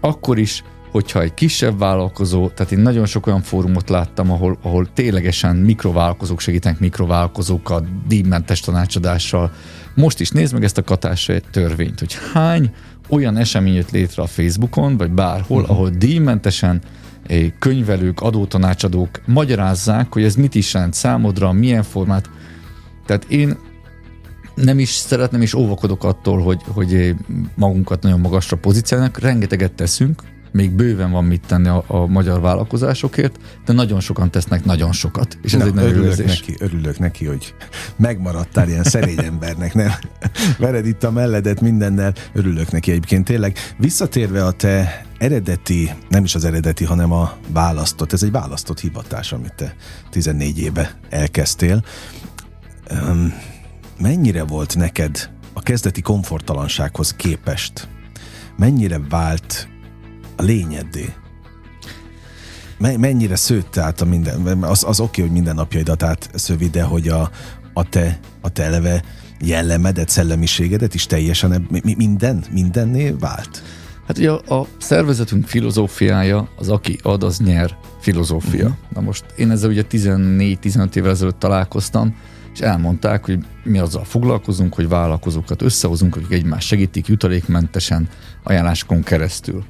Akkor 0.00 0.38
is, 0.38 0.62
hogyha 0.90 1.22
egy 1.22 1.34
kisebb 1.34 1.78
vállalkozó, 1.78 2.48
tehát 2.48 2.72
én 2.72 2.78
nagyon 2.78 3.06
sok 3.06 3.26
olyan 3.26 3.42
fórumot 3.42 3.88
láttam, 3.88 4.30
ahol, 4.30 4.58
ahol 4.62 4.88
ténylegesen 4.94 5.56
mikrovállalkozók 5.56 6.40
segítenek 6.40 6.78
mikrovállalkozókat, 6.78 8.06
díjmentes 8.06 8.60
tanácsadással. 8.60 9.52
Most 9.94 10.20
is 10.20 10.30
nézd 10.30 10.52
meg 10.52 10.64
ezt 10.64 10.78
a 10.78 10.82
katásai 10.82 11.40
törvényt, 11.50 11.98
hogy 11.98 12.16
hány 12.32 12.72
olyan 13.08 13.36
esemény 13.36 13.74
jött 13.74 13.90
létre 13.90 14.22
a 14.22 14.26
Facebookon, 14.26 14.96
vagy 14.96 15.10
bárhol, 15.10 15.60
uh-huh. 15.60 15.76
ahol 15.76 15.90
díjmentesen 15.90 16.80
eh, 17.26 17.46
könyvelők, 17.58 18.20
adótanácsadók 18.20 19.20
magyarázzák, 19.26 20.12
hogy 20.12 20.22
ez 20.22 20.34
mit 20.34 20.54
is 20.54 20.74
jelent 20.74 20.94
számodra, 20.94 21.52
milyen 21.52 21.82
formát. 21.82 22.30
Tehát 23.06 23.24
én 23.24 23.56
nem 24.56 24.78
is 24.78 24.90
szeretném, 24.90 25.42
és 25.42 25.54
óvakodok 25.54 26.04
attól, 26.04 26.42
hogy, 26.42 26.60
hogy 26.66 27.14
magunkat 27.54 28.02
nagyon 28.02 28.20
magasra 28.20 28.56
pozícionálnak. 28.56 29.18
Rengeteget 29.18 29.72
teszünk, 29.72 30.22
még 30.56 30.70
bőven 30.70 31.10
van 31.10 31.24
mit 31.24 31.46
tenni 31.46 31.68
a, 31.68 31.84
a 31.86 32.06
magyar 32.06 32.40
vállalkozásokért, 32.40 33.38
de 33.64 33.72
nagyon 33.72 34.00
sokan 34.00 34.30
tesznek 34.30 34.64
nagyon 34.64 34.92
sokat, 34.92 35.38
és 35.42 35.52
ez 35.52 35.60
Na, 35.60 35.66
egy 35.66 35.74
nagy 35.74 35.84
örülök 35.84 36.24
neki, 36.26 36.54
örülök 36.58 36.98
neki, 36.98 37.24
hogy 37.24 37.54
megmaradtál 37.96 38.68
ilyen 38.68 38.82
szerény 38.82 39.18
embernek, 39.24 39.74
nem? 39.74 39.90
Vered 40.58 40.86
itt 40.86 41.04
a 41.04 41.10
melledet 41.10 41.60
mindennel, 41.60 42.14
örülök 42.32 42.70
neki 42.70 42.90
egyébként 42.90 43.24
tényleg. 43.24 43.56
Visszatérve 43.78 44.44
a 44.44 44.52
te 44.52 45.06
eredeti, 45.18 45.90
nem 46.08 46.24
is 46.24 46.34
az 46.34 46.44
eredeti, 46.44 46.84
hanem 46.84 47.12
a 47.12 47.32
választott, 47.48 48.12
ez 48.12 48.22
egy 48.22 48.30
választott 48.30 48.80
hivatás, 48.80 49.32
amit 49.32 49.54
te 49.54 49.74
14 50.10 50.58
éve 50.58 50.94
elkezdtél. 51.10 51.84
Um, 52.90 53.34
mennyire 54.06 54.44
volt 54.44 54.76
neked 54.76 55.30
a 55.52 55.60
kezdeti 55.60 56.00
komfortalansághoz 56.00 57.14
képest, 57.14 57.88
mennyire 58.56 59.00
vált 59.08 59.68
a 60.36 60.42
lényeddé? 60.42 61.12
Mennyire 62.78 63.36
szőtte 63.36 63.82
át 63.82 64.00
a 64.00 64.04
minden, 64.04 64.62
az, 64.62 64.84
az 64.84 65.00
oké, 65.00 65.22
hogy 65.22 65.30
minden 65.30 65.54
napjaidat 65.54 66.02
át 66.02 66.30
szövi, 66.34 66.68
de 66.68 66.82
hogy 66.82 67.08
a, 67.08 67.30
a 67.72 67.88
te, 67.88 68.18
a 68.40 68.48
te 68.48 68.62
eleve 68.62 69.02
jellemedet, 69.40 70.08
szellemiségedet 70.08 70.94
is 70.94 71.06
teljesen 71.06 71.68
minden, 71.96 72.44
mindenné 72.52 73.10
vált? 73.10 73.62
Hát 74.06 74.18
ugye 74.18 74.30
a, 74.30 74.60
a 74.60 74.66
szervezetünk 74.78 75.46
filozófiája, 75.46 76.48
az 76.56 76.68
aki 76.68 76.98
ad, 77.02 77.22
az 77.22 77.38
nyer 77.38 77.76
filozófia. 78.00 78.66
Uh-huh. 78.66 78.78
Na 78.94 79.00
most 79.00 79.24
én 79.36 79.50
ezzel 79.50 79.70
ugye 79.70 79.84
14-15 79.90 80.96
évvel 80.96 81.10
ezelőtt 81.10 81.38
találkoztam, 81.38 82.14
és 82.56 82.62
elmondták, 82.62 83.24
hogy 83.24 83.38
mi 83.64 83.78
azzal 83.78 84.04
foglalkozunk, 84.04 84.74
hogy 84.74 84.88
vállalkozókat 84.88 85.62
összehozunk, 85.62 86.16
akik 86.16 86.30
egymást 86.30 86.66
segítik 86.66 87.06
jutalékmentesen 87.06 88.08
ajánlásokon 88.42 89.02
keresztül. 89.02 89.64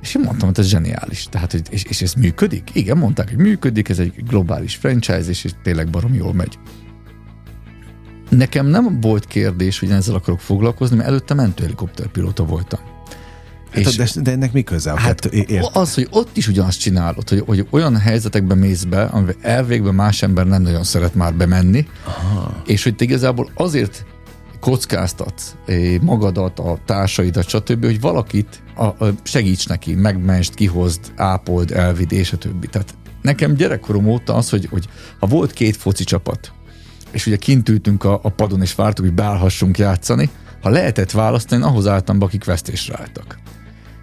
És 0.00 0.14
én 0.14 0.22
mondtam, 0.22 0.48
hogy 0.48 0.58
ez 0.58 0.66
zseniális. 0.66 1.24
Tehát, 1.24 1.52
hogy, 1.52 1.62
és, 1.70 1.84
és 1.84 2.02
ez 2.02 2.12
működik? 2.12 2.70
Igen, 2.72 2.98
mondták, 2.98 3.28
hogy 3.28 3.38
működik, 3.38 3.88
ez 3.88 3.98
egy 3.98 4.24
globális 4.26 4.74
franchise, 4.76 5.28
és 5.28 5.46
tényleg 5.62 5.90
barom 5.90 6.14
jól 6.14 6.34
megy. 6.34 6.58
Nekem 8.28 8.66
nem 8.66 9.00
volt 9.00 9.26
kérdés, 9.26 9.78
hogy 9.78 9.88
én 9.88 9.94
ezzel 9.94 10.14
akarok 10.14 10.40
foglalkozni, 10.40 10.96
mert 10.96 11.08
előtte 11.08 11.34
mentőhelikopterpilóta 11.34 12.44
voltam. 12.44 12.80
Hát, 13.70 13.86
és 13.86 13.96
de, 13.96 14.20
de 14.20 14.30
ennek 14.30 14.52
mi 14.52 14.62
köze? 14.62 14.92
Hát 14.96 15.24
ért? 15.24 15.76
az, 15.76 15.94
hogy 15.94 16.08
ott 16.10 16.36
is 16.36 16.48
ugyanazt 16.48 16.80
csinálod, 16.80 17.28
hogy, 17.28 17.42
hogy 17.46 17.66
olyan 17.70 17.96
helyzetekben 17.96 18.58
mész 18.58 18.84
be, 18.84 19.02
amivel 19.02 19.34
elvégben 19.42 19.94
más 19.94 20.22
ember 20.22 20.46
nem 20.46 20.62
nagyon 20.62 20.84
szeret 20.84 21.14
már 21.14 21.34
bemenni, 21.34 21.86
Aha. 22.04 22.62
és 22.66 22.82
hogy 22.82 22.96
te 22.96 23.04
igazából 23.04 23.50
azért 23.54 24.04
kockáztatsz 24.60 25.54
magadat, 26.00 26.58
a 26.58 26.78
társaidat, 26.84 27.48
stb., 27.48 27.84
hogy 27.84 28.00
valakit 28.00 28.62
a, 28.74 28.84
a, 28.84 29.14
segíts 29.22 29.68
neki, 29.68 29.94
megmest, 29.94 30.54
kihozd, 30.54 31.00
ápold, 31.16 31.70
elvid, 31.70 32.12
és 32.12 32.32
a 32.32 32.36
többi. 32.36 32.66
Tehát 32.66 32.94
nekem 33.22 33.54
gyerekkorom 33.54 34.06
óta 34.06 34.34
az, 34.34 34.50
hogy, 34.50 34.66
hogy 34.70 34.88
ha 35.18 35.26
volt 35.26 35.52
két 35.52 35.76
foci 35.76 36.04
csapat, 36.04 36.52
és 37.10 37.26
ugye 37.26 37.36
kint 37.36 37.68
ültünk 37.68 38.04
a, 38.04 38.20
a 38.22 38.28
padon, 38.28 38.62
és 38.62 38.74
vártuk, 38.74 39.04
hogy 39.04 39.14
beállhassunk 39.14 39.78
játszani, 39.78 40.30
ha 40.62 40.70
lehetett 40.70 41.10
választani, 41.10 41.62
ahhoz 41.62 41.86
álltam 41.86 42.18
be, 42.18 42.24
akik 42.24 42.44
vesztésre 42.44 42.98
álltak. 42.98 43.38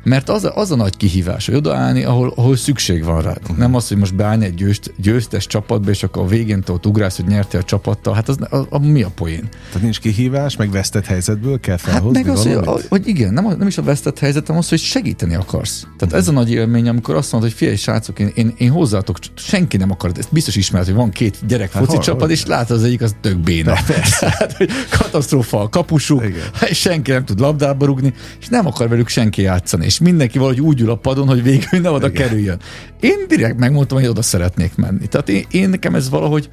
Mert 0.08 0.30
az 0.30 0.52
az 0.56 0.72
a 0.72 0.76
nagy 0.76 0.98
kihívás, 0.98 1.46
hogy 1.46 1.56
odaállni, 1.56 2.04
ahol, 2.04 2.34
ahol 2.36 2.56
szükség 2.56 3.04
van 3.04 3.22
rád. 3.22 3.38
Uh-huh. 3.42 3.58
Nem 3.58 3.76
az, 3.76 3.88
hogy 3.88 3.98
most 3.98 4.16
beállni 4.16 4.46
egy 4.46 4.54
győzt, 4.54 4.94
győztes 4.98 5.48
csapatba, 5.48 5.90
és 5.90 6.04
akkor 6.04 6.24
a 6.24 6.28
végén 6.28 6.64
ott 6.68 6.86
ugrálsz, 6.86 7.16
hogy 7.16 7.26
nyertél 7.26 7.60
a 7.60 7.64
csapattal. 7.64 8.14
Hát 8.14 8.30
az, 8.30 8.38
a, 8.50 8.66
a, 8.70 8.80
mi 8.80 9.04
a 9.04 9.10
poén? 9.16 9.50
Tehát 9.68 9.82
nincs 9.82 10.00
kihívás, 10.00 10.56
meg 10.56 10.72
vesztett 10.72 11.06
helyzetből 11.06 11.60
kell 11.60 11.78
felhozni 11.78 12.18
hát 12.18 12.26
meg 12.26 12.36
az, 12.36 12.66
hogy, 12.66 12.86
hogy, 12.90 13.08
igen, 13.08 13.34
nem, 13.34 13.46
nem 13.58 13.68
is 13.68 13.78
a 13.78 13.84
vesztett 13.84 14.20
helyzet, 14.20 14.46
hanem 14.46 14.62
az, 14.62 14.70
hogy 14.70 14.80
segíteni 14.80 15.36
akarsz. 15.36 15.82
Tehát 15.82 16.02
uh-huh. 16.02 16.18
ez 16.20 16.28
a 16.28 16.32
nagy 16.32 16.52
élmény, 16.52 16.88
amikor 16.88 17.16
azt 17.16 17.32
mondod, 17.32 17.50
hogy 17.50 17.60
figyelj, 17.60 17.78
srácok, 17.78 18.20
én, 18.20 18.32
én, 18.36 18.54
én 18.58 18.72
hozzátok, 18.72 19.18
senki 19.36 19.78
nem 19.78 19.92
akar, 19.92 20.12
ezt 20.18 20.32
biztos 20.32 20.56
ismert, 20.56 20.86
hogy 20.86 20.96
van 20.96 21.10
két 21.10 21.38
gyerek 21.48 21.72
hát, 21.72 21.86
foci 21.86 21.98
csapat, 21.98 22.30
és 22.30 22.46
látod 22.46 22.78
az 22.78 22.84
egyik 22.84 23.02
az 23.02 23.16
tök 23.22 23.38
béna. 23.38 23.74
hát, 24.38 24.54
hogy 24.58 24.70
katasztrófa 24.90 25.62
a 25.62 25.70
kapusuk, 25.70 26.24
senki 26.72 27.12
nem 27.12 27.26
tud 27.26 27.40
labdába 27.40 27.86
rugni, 27.86 28.14
és 28.40 28.48
nem 28.48 28.66
akar 28.66 28.90
velük 28.90 29.08
senki 29.08 29.42
játszani. 29.42 29.86
És 29.86 29.97
és 29.98 30.04
mindenki 30.04 30.38
valahogy 30.38 30.62
úgy 30.62 30.82
ül 30.82 30.90
a 30.90 30.96
padon, 30.96 31.28
hogy 31.28 31.44
végül 31.44 31.80
ne 31.80 31.90
oda 31.90 32.08
Igen. 32.08 32.28
kerüljön. 32.28 32.60
Én 33.00 33.28
direkt 33.28 33.58
megmondtam, 33.58 33.98
hogy 33.98 34.08
oda 34.08 34.22
szeretnék 34.22 34.76
menni. 34.76 35.08
Tehát 35.08 35.30
én, 35.30 35.46
én 35.52 35.70
nekem 35.70 35.96
ez 35.96 36.10
valahogy 36.10 36.50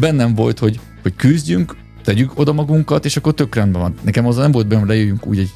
bennem 0.00 0.34
volt, 0.34 0.58
hogy, 0.58 0.80
hogy 1.02 1.14
küzdjünk, 1.16 1.76
tegyük 2.04 2.38
oda 2.38 2.52
magunkat, 2.52 3.04
és 3.04 3.16
akkor 3.16 3.34
tök 3.34 3.54
rendben 3.54 3.80
van. 3.80 3.94
Nekem 4.02 4.26
az 4.26 4.36
nem 4.36 4.50
volt 4.50 4.66
benne, 4.66 4.80
hogy 4.80 4.88
lejöjjünk 4.88 5.26
úgy 5.26 5.38
egy, 5.38 5.50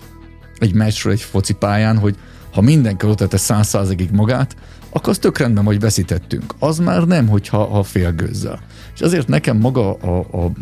egy 0.58 0.74
meccsről, 0.74 1.12
egy 1.12 1.20
foci 1.20 1.52
pályán, 1.52 1.98
hogy 1.98 2.16
ha 2.52 2.60
mindenki 2.60 3.06
oda 3.06 3.14
tette 3.14 3.36
száz 3.36 3.68
százegig 3.68 4.10
magát, 4.10 4.56
akkor 4.90 5.08
az 5.08 5.18
tök 5.18 5.38
rendben, 5.38 5.64
hogy 5.64 5.80
veszítettünk. 5.80 6.54
Az 6.58 6.78
már 6.78 7.04
nem, 7.04 7.28
hogyha 7.28 7.64
ha 7.64 7.82
félgőzzel. 7.82 8.60
És 8.94 9.00
azért 9.00 9.28
nekem 9.28 9.56
maga 9.56 9.92
a, 9.92 10.18
a 10.18 10.52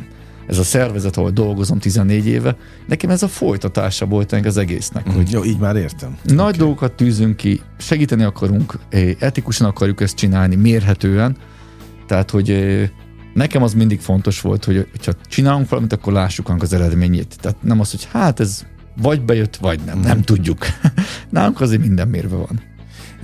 ez 0.46 0.58
a 0.58 0.62
szervezet, 0.62 1.16
ahol 1.16 1.30
dolgozom 1.30 1.78
14 1.78 2.26
éve, 2.26 2.56
nekem 2.86 3.10
ez 3.10 3.22
a 3.22 3.28
folytatása 3.28 4.06
volt 4.06 4.32
ennek 4.32 4.46
az 4.46 4.56
egésznek. 4.56 5.08
Hogy 5.08 5.30
Jó, 5.30 5.44
így 5.44 5.58
már 5.58 5.76
értem. 5.76 6.16
Nagy 6.22 6.38
okay. 6.38 6.58
dolgokat 6.58 6.92
tűzünk 6.92 7.36
ki, 7.36 7.60
segíteni 7.76 8.22
akarunk, 8.22 8.78
etikusan 9.18 9.66
akarjuk 9.66 10.00
ezt 10.00 10.16
csinálni, 10.16 10.56
mérhetően, 10.56 11.36
tehát, 12.06 12.30
hogy 12.30 12.50
nekem 13.34 13.62
az 13.62 13.74
mindig 13.74 14.00
fontos 14.00 14.40
volt, 14.40 14.64
hogy 14.64 14.88
ha 15.04 15.12
csinálunk 15.28 15.68
valamit, 15.68 15.92
akkor 15.92 16.12
lássuk 16.12 16.54
az 16.58 16.72
eredményét. 16.72 17.36
Tehát 17.40 17.62
nem 17.62 17.80
az, 17.80 17.90
hogy 17.90 18.08
hát 18.10 18.40
ez 18.40 18.66
vagy 19.02 19.22
bejött, 19.22 19.56
vagy 19.56 19.80
nem, 19.86 20.00
nem 20.00 20.22
tudjuk. 20.22 20.66
Nálunk 21.30 21.60
azért 21.60 21.80
minden 21.80 22.08
mérve 22.08 22.36
van. 22.36 22.60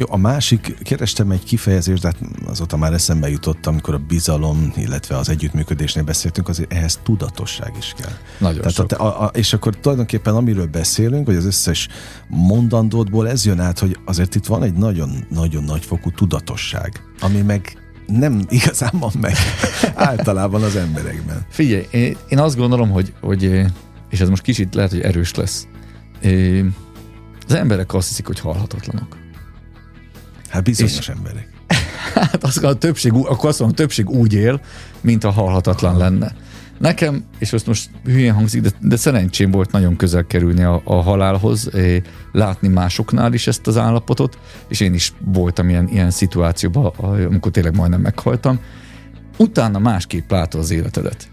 Jó, 0.00 0.06
a 0.08 0.16
másik, 0.16 0.76
kerestem 0.82 1.30
egy 1.30 1.44
kifejezést, 1.44 2.02
de 2.02 2.08
hát 2.08 2.30
azóta 2.46 2.76
már 2.76 2.92
eszembe 2.92 3.28
jutott, 3.28 3.66
amikor 3.66 3.94
a 3.94 3.98
bizalom, 3.98 4.72
illetve 4.76 5.16
az 5.16 5.28
együttműködésnél 5.28 6.04
beszéltünk, 6.04 6.48
azért 6.48 6.72
ehhez 6.72 7.00
tudatosság 7.02 7.72
is 7.78 7.94
kell. 7.98 8.12
Nagyon 8.38 8.60
Tehát 8.60 8.74
sok. 8.74 8.92
A, 8.92 9.24
a, 9.24 9.30
és 9.34 9.52
akkor 9.52 9.76
tulajdonképpen 9.76 10.34
amiről 10.34 10.66
beszélünk, 10.66 11.26
hogy 11.26 11.36
az 11.36 11.44
összes 11.44 11.88
mondandódból 12.28 13.28
ez 13.28 13.44
jön 13.44 13.60
át, 13.60 13.78
hogy 13.78 13.98
azért 14.04 14.34
itt 14.34 14.46
van 14.46 14.62
egy 14.62 14.72
nagyon-nagyon 14.72 15.64
nagyfokú 15.64 16.10
tudatosság, 16.10 17.02
ami 17.20 17.40
meg 17.40 17.76
nem 18.06 18.44
igazán 18.48 18.92
van 18.98 19.12
meg 19.20 19.34
általában 19.94 20.62
az 20.62 20.76
emberekben. 20.76 21.46
Figyelj, 21.48 21.86
én- 21.90 22.38
azt 22.38 22.56
gondolom, 22.56 22.90
hogy, 22.90 23.12
hogy 23.20 23.42
és 24.10 24.20
ez 24.20 24.28
most 24.28 24.42
kicsit 24.42 24.74
lehet, 24.74 24.90
hogy 24.90 25.00
erős 25.00 25.34
lesz. 25.34 25.66
Az 27.46 27.54
emberek 27.54 27.94
azt 27.94 28.08
hiszik, 28.08 28.26
hogy 28.26 28.40
halhatatlanok. 28.40 29.20
Hát 30.50 30.62
bizonyos 30.62 30.98
És- 30.98 31.08
emberek. 31.08 31.48
Hát 32.14 32.44
azt 32.44 32.64
a 32.64 32.74
többség, 32.74 33.12
akkor 33.12 33.48
azt 33.48 33.58
mondom, 33.58 33.76
a 33.78 33.80
többség 33.80 34.08
úgy 34.08 34.34
él, 34.34 34.60
mint 35.00 35.24
a 35.24 35.30
halhatatlan 35.30 35.96
lenne. 35.96 36.32
Nekem, 36.78 37.24
és 37.38 37.52
azt 37.52 37.66
most 37.66 37.90
hülyén 38.04 38.32
hangzik, 38.32 38.62
de, 38.62 38.70
de 38.80 38.96
szerencsém 38.96 39.50
volt 39.50 39.70
nagyon 39.72 39.96
közel 39.96 40.24
kerülni 40.24 40.62
a, 40.62 40.80
a 40.84 40.94
halálhoz, 40.94 41.70
látni 42.32 42.68
másoknál 42.68 43.32
is 43.32 43.46
ezt 43.46 43.66
az 43.66 43.76
állapotot, 43.76 44.38
és 44.68 44.80
én 44.80 44.94
is 44.94 45.12
voltam 45.24 45.68
ilyen, 45.68 45.88
ilyen 45.88 46.10
szituációban, 46.10 46.86
amikor 47.26 47.52
tényleg 47.52 47.76
majdnem 47.76 48.00
meghaltam. 48.00 48.60
Utána 49.36 49.78
másképp 49.78 50.30
látod 50.30 50.60
az 50.60 50.70
életedet. 50.70 51.28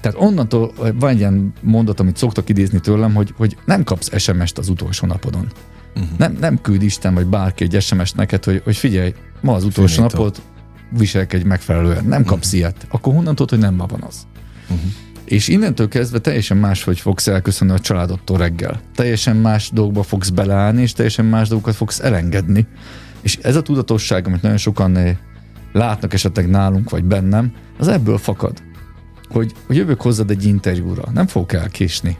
Tehát 0.00 0.18
onnantól 0.20 0.72
van 0.94 1.10
egy 1.10 1.18
ilyen 1.18 1.52
mondat, 1.60 2.00
amit 2.00 2.16
szoktak 2.16 2.48
idézni 2.48 2.80
tőlem, 2.80 3.14
hogy, 3.14 3.34
hogy 3.36 3.56
nem 3.64 3.84
kapsz 3.84 4.18
SMS-t 4.18 4.58
az 4.58 4.68
utolsó 4.68 5.06
napodon. 5.06 5.52
Uh-huh. 5.94 6.18
Nem, 6.18 6.36
nem 6.40 6.60
küld 6.60 6.82
Isten 6.82 7.14
vagy 7.14 7.26
bárki 7.26 7.64
egy 7.64 7.82
SMS-t 7.82 8.16
neked, 8.16 8.44
hogy, 8.44 8.60
hogy 8.64 8.76
figyelj, 8.76 9.14
ma 9.40 9.54
az 9.54 9.64
utolsó 9.64 9.94
Finito. 9.94 10.16
napot 10.16 10.42
viselkedj 10.98 11.44
megfelelően. 11.44 12.04
Nem 12.04 12.24
kapsz 12.24 12.46
uh-huh. 12.46 12.60
ilyet. 12.60 12.86
Akkor 12.90 13.14
honnan 13.14 13.34
tudod, 13.34 13.50
hogy 13.50 13.58
nem 13.58 13.74
ma 13.74 13.86
van 13.86 14.02
az? 14.02 14.26
Uh-huh. 14.68 14.90
És 15.24 15.48
innentől 15.48 15.88
kezdve 15.88 16.18
teljesen 16.18 16.56
máshogy 16.56 17.00
fogsz 17.00 17.26
elköszönni 17.26 17.72
a 17.72 17.78
családodtól 17.78 18.38
reggel. 18.38 18.80
Teljesen 18.94 19.36
más 19.36 19.70
dolgokba 19.70 20.02
fogsz 20.02 20.28
beleállni, 20.28 20.82
és 20.82 20.92
teljesen 20.92 21.24
más 21.24 21.48
dolgokat 21.48 21.74
fogsz 21.74 22.00
elengedni. 22.00 22.66
És 23.20 23.36
ez 23.36 23.56
a 23.56 23.62
tudatosság, 23.62 24.26
amit 24.26 24.42
nagyon 24.42 24.56
sokan 24.56 24.96
eh, 24.96 25.16
látnak 25.72 26.14
esetleg 26.14 26.48
nálunk, 26.48 26.90
vagy 26.90 27.04
bennem, 27.04 27.52
az 27.78 27.88
ebből 27.88 28.18
fakad. 28.18 28.62
Hogy, 29.28 29.52
hogy 29.66 29.76
jövök 29.76 30.00
hozzád 30.00 30.30
egy 30.30 30.44
interjúra, 30.44 31.02
nem 31.12 31.26
fogok 31.26 31.52
elkésni. 31.52 32.18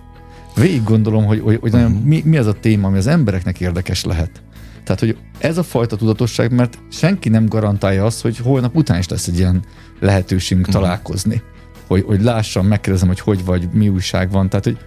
Végig 0.57 0.83
gondolom, 0.85 1.25
hogy, 1.25 1.41
hogy, 1.41 1.59
hogy 1.61 1.73
nagyon, 1.73 1.91
mi, 1.91 2.23
mi 2.25 2.37
az 2.37 2.47
a 2.47 2.53
téma, 2.53 2.87
ami 2.87 2.99
az 2.99 3.07
embereknek 3.07 3.61
érdekes 3.61 4.05
lehet. 4.05 4.43
Tehát, 4.85 5.01
hogy 5.01 5.17
ez 5.38 5.59
a 5.59 5.62
fajta 5.62 5.97
tudatosság, 5.97 6.53
mert 6.53 6.79
senki 6.91 7.29
nem 7.29 7.47
garantálja 7.47 8.05
azt, 8.05 8.23
hogy 8.23 8.37
holnap 8.37 8.77
után 8.77 8.99
is 8.99 9.09
lesz 9.09 9.27
egy 9.27 9.38
ilyen 9.38 9.62
lehetőségünk 10.01 10.67
Mhm. 10.67 10.77
találkozni. 10.77 11.43
Hogy, 11.87 12.03
hogy 12.03 12.23
lássam, 12.23 12.67
megkérdezem, 12.67 13.09
hogy 13.09 13.21
hogy 13.21 13.45
vagy, 13.45 13.69
mi 13.73 13.88
újság 13.88 14.31
van. 14.31 14.49
Tehát, 14.49 14.65
hogy 14.65 14.79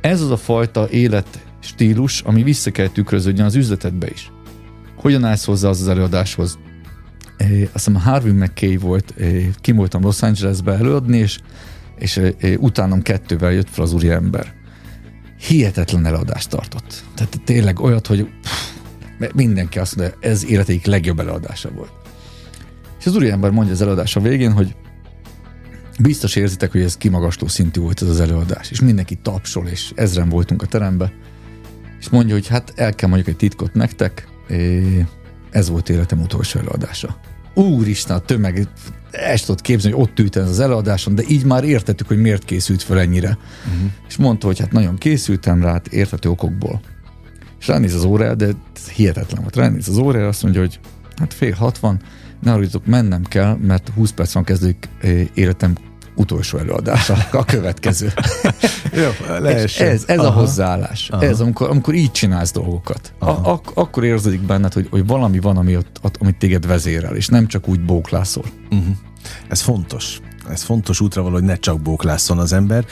ez 0.00 0.20
az 0.20 0.30
a 0.30 0.36
fajta 0.36 0.88
életstílus, 0.90 2.20
ami 2.20 2.42
vissza 2.42 2.70
kell 2.70 2.88
tükröződjön 2.88 3.46
az 3.46 3.54
üzletedbe 3.54 4.06
is. 4.10 4.32
Hogyan 4.96 5.24
állsz 5.24 5.44
hozzá 5.44 5.68
az, 5.68 5.80
az 5.80 5.88
előadáshoz? 5.88 6.58
Eh, 7.36 7.48
azt 7.50 7.72
hiszem 7.72 7.94
Harvey 7.94 8.32
McKay 8.32 8.76
volt, 8.76 9.14
eh, 9.18 9.46
kim 9.60 9.76
voltam 9.76 10.02
Los 10.02 10.22
Angelesbe 10.22 10.72
előadni, 10.72 11.16
és, 11.18 11.38
és 11.98 12.16
eh, 12.16 12.30
utánam 12.58 13.02
kettővel 13.02 13.52
jött 13.52 13.68
fel 13.70 13.84
az 13.84 13.92
úriember. 13.92 14.54
Hihetetlen 15.46 16.06
előadást 16.06 16.48
tartott. 16.48 17.04
Tehát 17.14 17.40
tényleg 17.44 17.80
olyat, 17.80 18.06
hogy 18.06 18.26
pff, 18.42 18.72
mindenki 19.34 19.78
azt 19.78 19.96
mondja, 19.96 20.16
ez 20.20 20.44
életeik 20.44 20.86
legjobb 20.86 21.20
előadása 21.20 21.70
volt. 21.70 21.92
És 23.00 23.06
az 23.06 23.16
úriember 23.16 23.50
mondja 23.50 23.72
az 23.72 23.82
előadása 23.82 24.20
végén, 24.20 24.52
hogy 24.52 24.74
biztos 26.00 26.36
érzitek, 26.36 26.72
hogy 26.72 26.80
ez 26.80 26.96
kimagasló 26.96 27.48
szintű 27.48 27.80
volt 27.80 28.02
ez 28.02 28.08
az 28.08 28.20
előadás, 28.20 28.70
és 28.70 28.80
mindenki 28.80 29.14
tapsol, 29.22 29.66
és 29.66 29.92
ezren 29.94 30.28
voltunk 30.28 30.62
a 30.62 30.66
terembe, 30.66 31.12
és 32.00 32.08
mondja, 32.08 32.34
hogy 32.34 32.46
hát 32.46 32.72
el 32.76 32.94
kell 32.94 33.08
mondjuk 33.08 33.28
egy 33.28 33.36
titkot 33.36 33.74
nektek, 33.74 34.28
é, 34.48 35.06
ez 35.50 35.68
volt 35.68 35.88
életem 35.88 36.20
utolsó 36.20 36.58
előadása. 36.58 37.18
Úristen, 37.54 38.16
a 38.16 38.20
tömeg, 38.20 38.68
ezt 39.12 39.46
tudod 39.46 39.60
képzelni, 39.60 39.96
hogy 39.96 40.06
ott 40.08 40.18
ült 40.18 40.36
ez 40.36 40.48
az 40.48 40.60
előadáson, 40.60 41.14
de 41.14 41.22
így 41.28 41.44
már 41.44 41.64
értettük, 41.64 42.06
hogy 42.06 42.20
miért 42.20 42.44
készült 42.44 42.82
fel 42.82 43.00
ennyire. 43.00 43.38
Uh-huh. 43.66 43.90
És 44.08 44.16
mondta, 44.16 44.46
hogy 44.46 44.58
hát 44.58 44.72
nagyon 44.72 44.96
készültem 44.96 45.62
rá, 45.62 45.72
hát 45.72 45.86
érthető 45.86 46.28
okokból. 46.28 46.80
És 47.60 47.66
ránéz 47.66 47.94
az 47.94 48.04
órára, 48.04 48.34
de 48.34 48.48
hihetetlen 48.94 49.40
volt. 49.40 49.56
Ránéz 49.56 49.88
az 49.88 49.96
órára, 49.96 50.28
azt 50.28 50.42
mondja, 50.42 50.60
hogy 50.60 50.80
hát 51.16 51.34
fél 51.34 51.52
hatvan, 51.52 52.00
ne 52.40 52.50
haragudjatok, 52.50 52.86
mennem 52.86 53.22
kell, 53.22 53.56
mert 53.56 53.88
20 53.88 54.10
perc 54.10 54.32
van 54.32 54.44
kezdődik 54.44 54.88
eh, 55.00 55.26
életem 55.34 55.74
utolsó 56.14 56.58
előadása, 56.58 57.16
a 57.32 57.44
következő. 57.44 58.12
Jó, 58.92 59.08
lehessen. 59.38 59.88
ez, 59.88 60.04
ez 60.06 60.18
a 60.18 60.30
hozzáállás. 60.30 61.08
Aha. 61.10 61.22
Ez, 61.22 61.40
amikor, 61.40 61.70
amikor 61.70 61.94
így 61.94 62.10
csinálsz 62.10 62.52
dolgokat. 62.52 63.12
A, 63.18 63.30
ak- 63.30 63.70
akkor 63.74 64.04
érződik 64.04 64.40
benned, 64.40 64.72
hogy, 64.72 64.86
hogy 64.90 65.06
valami 65.06 65.38
van, 65.38 65.56
ami 65.56 65.76
ott, 65.76 65.98
ott, 66.02 66.16
amit 66.20 66.36
téged 66.36 66.66
vezérel, 66.66 67.16
és 67.16 67.26
nem 67.26 67.46
csak 67.46 67.68
úgy 67.68 67.80
bóklászol. 67.80 68.44
Uh-huh. 68.70 68.96
Ez 69.48 69.60
fontos. 69.60 70.20
Ez 70.50 70.62
fontos 70.62 71.00
útra 71.00 71.22
való, 71.22 71.34
hogy 71.34 71.44
ne 71.44 71.56
csak 71.56 71.80
bóklásszon 71.80 72.38
az 72.38 72.52
ember. 72.52 72.84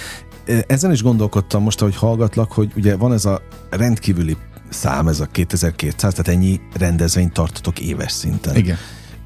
Ezen 0.67 0.93
is 0.93 1.03
gondolkodtam 1.03 1.63
most, 1.63 1.81
ahogy 1.81 1.97
hallgatlak, 1.97 2.53
hogy 2.53 2.73
ugye 2.77 2.97
van 2.97 3.13
ez 3.13 3.25
a 3.25 3.43
rendkívüli 3.71 4.37
szám, 4.69 5.09
ez 5.09 5.21
a 5.21 5.27
2200, 5.27 6.15
tehát 6.15 6.29
ennyi 6.29 6.61
rendezvényt 6.79 7.33
tartotok 7.33 7.81
éves 7.81 8.13
szinten. 8.13 8.57
Igen. 8.57 8.77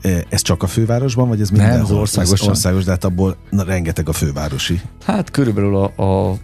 E, 0.04 0.24
Ez 0.28 0.42
csak 0.42 0.62
a 0.62 0.66
fővárosban, 0.66 1.28
vagy 1.28 1.40
ez 1.40 1.48
Nem, 1.50 1.60
mindenhol? 1.60 1.84
ez 1.94 2.00
országosan. 2.00 2.44
Ez 2.46 2.48
országos, 2.56 2.84
de 2.84 2.90
hát 2.90 3.04
abból 3.04 3.36
na, 3.50 3.62
rengeteg 3.64 4.08
a 4.08 4.12
fővárosi. 4.12 4.80
Hát 5.04 5.30
körülbelül 5.30 5.76
a, 5.76 6.02
a 6.02 6.36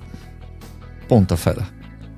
pont 1.07 1.31
a 1.31 1.37
fele. 1.37 1.69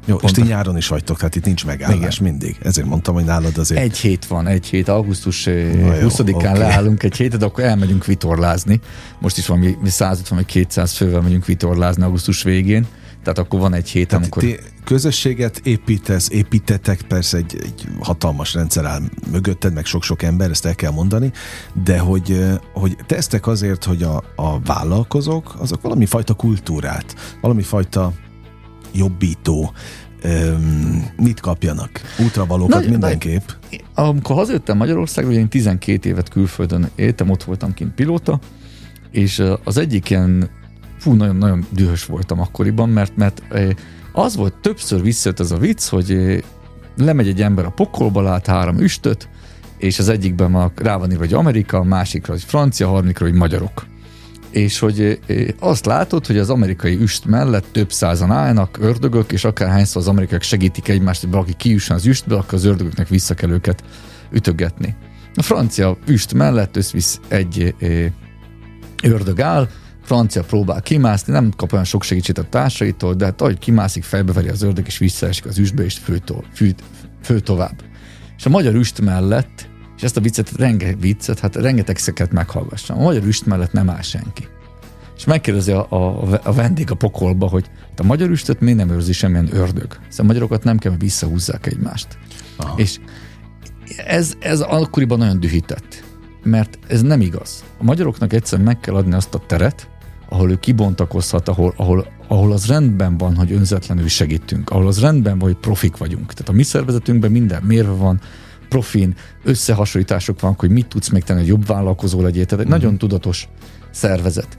Jó, 0.07 0.15
és 0.15 0.21
Pont 0.21 0.35
ti 0.35 0.41
a- 0.41 0.45
nyáron 0.45 0.77
is 0.77 0.89
vagytok, 0.89 1.17
tehát 1.17 1.37
itt 1.37 1.45
nincs 1.45 1.65
megállás 1.65 2.21
mindig. 2.21 2.57
Ezért 2.63 2.87
mondtam, 2.87 3.15
hogy 3.15 3.25
nálad 3.25 3.59
azért... 3.59 3.81
Egy 3.81 3.97
hét 3.99 4.27
van, 4.27 4.47
egy 4.47 4.67
hét, 4.67 4.89
augusztus 4.89 5.47
eh, 5.47 5.73
Na 5.75 5.95
jó, 5.95 6.09
20-án 6.09 6.35
oké. 6.35 6.59
leállunk 6.59 7.03
egy 7.03 7.17
hétet, 7.17 7.43
akkor 7.43 7.65
elmegyünk 7.65 8.05
vitorlázni. 8.05 8.81
Most 9.21 9.39
is 9.39 9.47
valami 9.47 9.77
mi 9.81 9.89
150 9.89 10.39
vagy 10.39 10.47
200 10.47 10.93
fővel 10.93 11.21
megyünk 11.21 11.47
vitorlázni 11.47 12.03
augusztus 12.03 12.43
végén, 12.43 12.87
tehát 13.23 13.39
akkor 13.39 13.61
van 13.61 13.75
egy 13.75 13.89
hét, 13.89 14.09
Tehát 14.09 14.25
amikor... 14.25 14.43
ti 14.43 14.59
közösséget 14.85 15.61
építesz, 15.65 16.31
építetek, 16.31 17.03
persze 17.03 17.37
egy, 17.37 17.57
egy 17.63 17.89
hatalmas 18.01 18.55
rendszer 18.55 18.85
áll 18.85 19.01
mögötted, 19.31 19.73
meg 19.73 19.85
sok-sok 19.85 20.23
ember, 20.23 20.51
ezt 20.51 20.67
el 20.67 20.75
kell 20.75 20.91
mondani, 20.91 21.33
de 21.85 21.99
hogy, 21.99 22.45
hogy 22.73 22.97
tesztek 23.07 23.47
azért, 23.47 23.85
hogy 23.85 24.03
a, 24.03 24.23
a 24.37 24.61
vállalkozók, 24.61 25.55
azok 25.59 25.83
valami 25.83 26.07
fajta 26.07 26.35
kultúrát, 26.35 27.37
valami 27.41 27.63
fajta 27.63 28.13
jobbító, 28.93 29.73
öm, 30.23 31.05
mit 31.17 31.41
kapjanak? 31.41 32.01
Útravalókat 32.19 32.75
Nagy- 32.75 32.91
mindenképp. 32.91 33.49
Amikor 33.95 34.37
hazajöttem 34.37 34.77
Magyarországra, 34.77 35.31
ugye 35.31 35.41
én 35.41 35.49
12 35.49 36.09
évet 36.09 36.29
külföldön 36.29 36.91
éltem, 36.95 37.31
ott 37.31 37.43
voltam 37.43 37.75
kint 37.75 37.95
pilóta, 37.95 38.39
és 39.11 39.43
az 39.65 39.77
egyik 39.77 40.11
ilyen, 40.11 40.51
fú, 41.03 41.13
nagyon-nagyon 41.13 41.67
dühös 41.71 42.05
voltam 42.05 42.41
akkoriban, 42.41 42.89
mert, 42.89 43.17
mert 43.17 43.43
az 44.13 44.37
volt, 44.37 44.55
többször 44.61 45.03
visszajött 45.03 45.41
ez 45.41 45.51
a 45.51 45.57
vicc, 45.57 45.89
hogy 45.89 46.43
lemegy 46.97 47.29
egy 47.29 47.43
ember 47.43 47.65
a 47.65 47.71
pokolba, 47.71 48.21
lát 48.21 48.47
három 48.47 48.79
üstöt, 48.79 49.29
és 49.79 49.99
az 49.99 50.09
egyikben 50.09 50.51
ma 50.51 50.73
rá 50.77 50.97
van 50.97 51.11
írva, 51.11 51.23
hogy 51.25 51.33
Amerika, 51.33 51.79
a 51.79 51.83
másikra, 51.83 52.33
hogy 52.33 52.43
francia, 52.43 52.87
a 52.87 52.91
harmadikra, 52.91 53.27
hogy 53.27 53.35
magyarok. 53.35 53.87
És 54.51 54.79
hogy 54.79 55.21
azt 55.59 55.87
látod, 55.87 56.27
hogy 56.27 56.39
az 56.39 56.51
amerikai 56.51 57.01
üst 57.01 57.25
mellett 57.25 57.67
több 57.73 57.93
százan 57.93 58.31
állnak, 58.31 58.79
ördögök, 58.81 59.33
és 59.33 59.45
akárhányszor 59.45 60.03
az 60.03 60.09
amerikaiak 60.09 60.43
segítik 60.43 60.89
egymást, 60.89 61.21
hogy 61.21 61.31
valaki 61.31 61.55
kiüssön 61.57 61.97
az 61.97 62.07
üstbe, 62.07 62.35
akkor 62.35 62.55
az 62.55 62.65
ördögöknek 62.65 63.09
vissza 63.09 63.35
kell 63.35 63.51
őket 63.51 63.85
ütögetni. 64.31 64.95
A 65.35 65.43
francia 65.43 65.97
üst 66.07 66.35
mellett 66.35 66.77
összvisz 66.77 67.21
egy 67.29 67.75
ördög 69.03 69.41
áll, 69.41 69.69
francia 70.13 70.43
próbál 70.43 70.83
kimászni, 70.83 71.33
nem 71.33 71.53
kap 71.57 71.73
olyan 71.73 71.85
sok 71.85 72.03
segítséget 72.03 72.45
a 72.45 72.49
társaitól, 72.49 73.15
de 73.15 73.25
hát 73.25 73.41
ahogy 73.41 73.59
kimászik, 73.59 74.03
fejbeveri 74.03 74.49
az 74.49 74.63
ördög, 74.63 74.87
és 74.87 74.99
visszaesik 74.99 75.47
az 75.47 75.59
üstbe, 75.59 75.85
és 75.85 75.99
fő, 75.99 76.19
to- 76.19 76.45
fű, 76.55 76.71
fő 77.23 77.41
tovább. 77.41 77.83
És 78.37 78.47
a 78.47 78.51
magyar 78.51 78.75
üst 78.75 79.01
mellett, 79.01 79.69
és 79.97 80.03
ezt 80.03 80.17
a 80.17 80.21
viccet, 80.21 80.53
rengeteg 80.57 81.01
viccet, 81.01 81.39
hát 81.39 81.57
rengeteg 81.57 81.99
szeket 81.99 82.33
meghallgassam. 82.33 82.99
A 82.99 83.03
magyar 83.03 83.25
üst 83.25 83.47
mellett 83.47 83.73
nem 83.73 83.91
áll 83.91 84.03
senki. 84.03 84.47
És 85.17 85.25
megkérdezi 85.25 85.73
a, 85.73 85.87
a, 85.91 86.29
a 86.43 86.53
vendég 86.53 86.91
a 86.91 86.95
pokolba, 86.95 87.49
hogy 87.49 87.65
te 87.95 88.03
a 88.03 88.07
magyar 88.07 88.31
üstöt 88.31 88.61
miért 88.61 88.79
nem 88.79 88.91
őrzi 88.91 89.13
semmilyen 89.13 89.49
ördög? 89.53 89.93
Szóval 90.09 90.17
a 90.17 90.23
magyarokat 90.23 90.65
nem 90.65 90.79
kell, 90.79 90.97
visszahúzzák 90.99 91.67
egymást. 91.67 92.19
Aha. 92.57 92.75
És 92.79 92.99
ez, 94.07 94.33
ez 94.41 94.61
akkoriban 94.61 95.19
nagyon 95.19 95.41
dühített, 95.41 96.05
mert 96.43 96.79
ez 96.89 97.03
nem 97.03 97.21
igaz. 97.21 97.65
A 97.79 97.85
magyaroknak 97.85 98.33
egyszerűen 98.33 98.67
meg 98.67 98.81
kell 98.81 98.95
adni 98.95 99.15
azt 99.15 99.35
a 99.35 99.43
teret, 99.47 99.91
ahol 100.33 100.51
ő 100.51 100.57
kibontakozhat, 100.57 101.49
ahol, 101.49 101.75
ahol, 101.77 102.07
ahol 102.29 102.53
az 102.53 102.67
rendben 102.67 103.17
van, 103.17 103.37
hogy 103.37 103.53
önzetlenül 103.53 104.09
segítünk, 104.09 104.71
ahol 104.71 104.87
az 104.87 105.01
rendben 105.01 105.39
van, 105.39 105.49
hogy 105.49 105.61
profik 105.61 105.97
vagyunk. 105.97 106.33
Tehát 106.33 106.49
a 106.49 106.53
mi 106.53 106.63
szervezetünkben 106.63 107.31
minden 107.31 107.63
mérve 107.63 107.93
van, 107.93 108.21
profin 108.69 109.15
összehasonlítások 109.45 110.41
vannak, 110.41 110.61
hogy 110.61 110.71
mit 110.71 110.87
tudsz 110.87 111.09
még 111.09 111.23
tenni, 111.23 111.41
hogy 111.41 111.49
jobb 111.49 111.67
vállalkozó 111.67 112.21
legyél. 112.21 112.45
Tehát 112.45 112.65
egy 112.65 112.71
mm. 112.71 112.75
nagyon 112.75 112.99
tudatos 112.99 113.49
szervezet. 113.91 114.59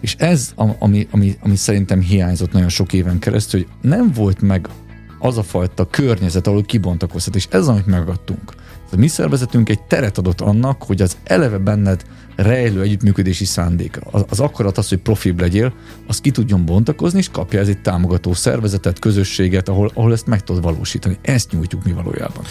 És 0.00 0.14
ez, 0.18 0.52
ami, 0.78 1.08
ami, 1.10 1.36
ami 1.40 1.56
szerintem 1.56 2.00
hiányzott 2.00 2.52
nagyon 2.52 2.68
sok 2.68 2.92
éven 2.92 3.18
keresztül, 3.18 3.60
hogy 3.60 3.90
nem 3.90 4.12
volt 4.12 4.40
meg 4.40 4.68
az 5.18 5.38
a 5.38 5.42
fajta 5.42 5.86
környezet, 5.86 6.46
ahol 6.46 6.62
kibontakozhat, 6.62 7.34
és 7.34 7.46
ez, 7.50 7.68
amit 7.68 7.86
megadtunk. 7.86 8.52
A 8.92 8.96
mi 8.96 9.08
szervezetünk 9.08 9.68
egy 9.68 9.82
teret 9.82 10.18
adott 10.18 10.40
annak, 10.40 10.82
hogy 10.82 11.02
az 11.02 11.16
eleve 11.24 11.58
benned 11.58 12.02
rejlő 12.36 12.80
együttműködési 12.80 13.44
szándék, 13.44 13.98
az, 14.10 14.24
az 14.28 14.40
akarat 14.40 14.78
az, 14.78 14.88
hogy 14.88 14.98
profibb 14.98 15.40
legyél, 15.40 15.72
az 16.06 16.20
ki 16.20 16.30
tudjon 16.30 16.64
bontakozni, 16.64 17.18
és 17.18 17.28
kapja 17.28 17.60
ez 17.60 17.68
egy 17.68 17.80
támogató 17.80 18.32
szervezetet, 18.32 18.98
közösséget, 18.98 19.68
ahol, 19.68 19.90
ahol 19.94 20.12
ezt 20.12 20.26
meg 20.26 20.42
tudod 20.42 20.62
valósítani. 20.62 21.18
Ezt 21.22 21.52
nyújtjuk 21.52 21.84
mi 21.84 21.92
valójában 21.92 22.44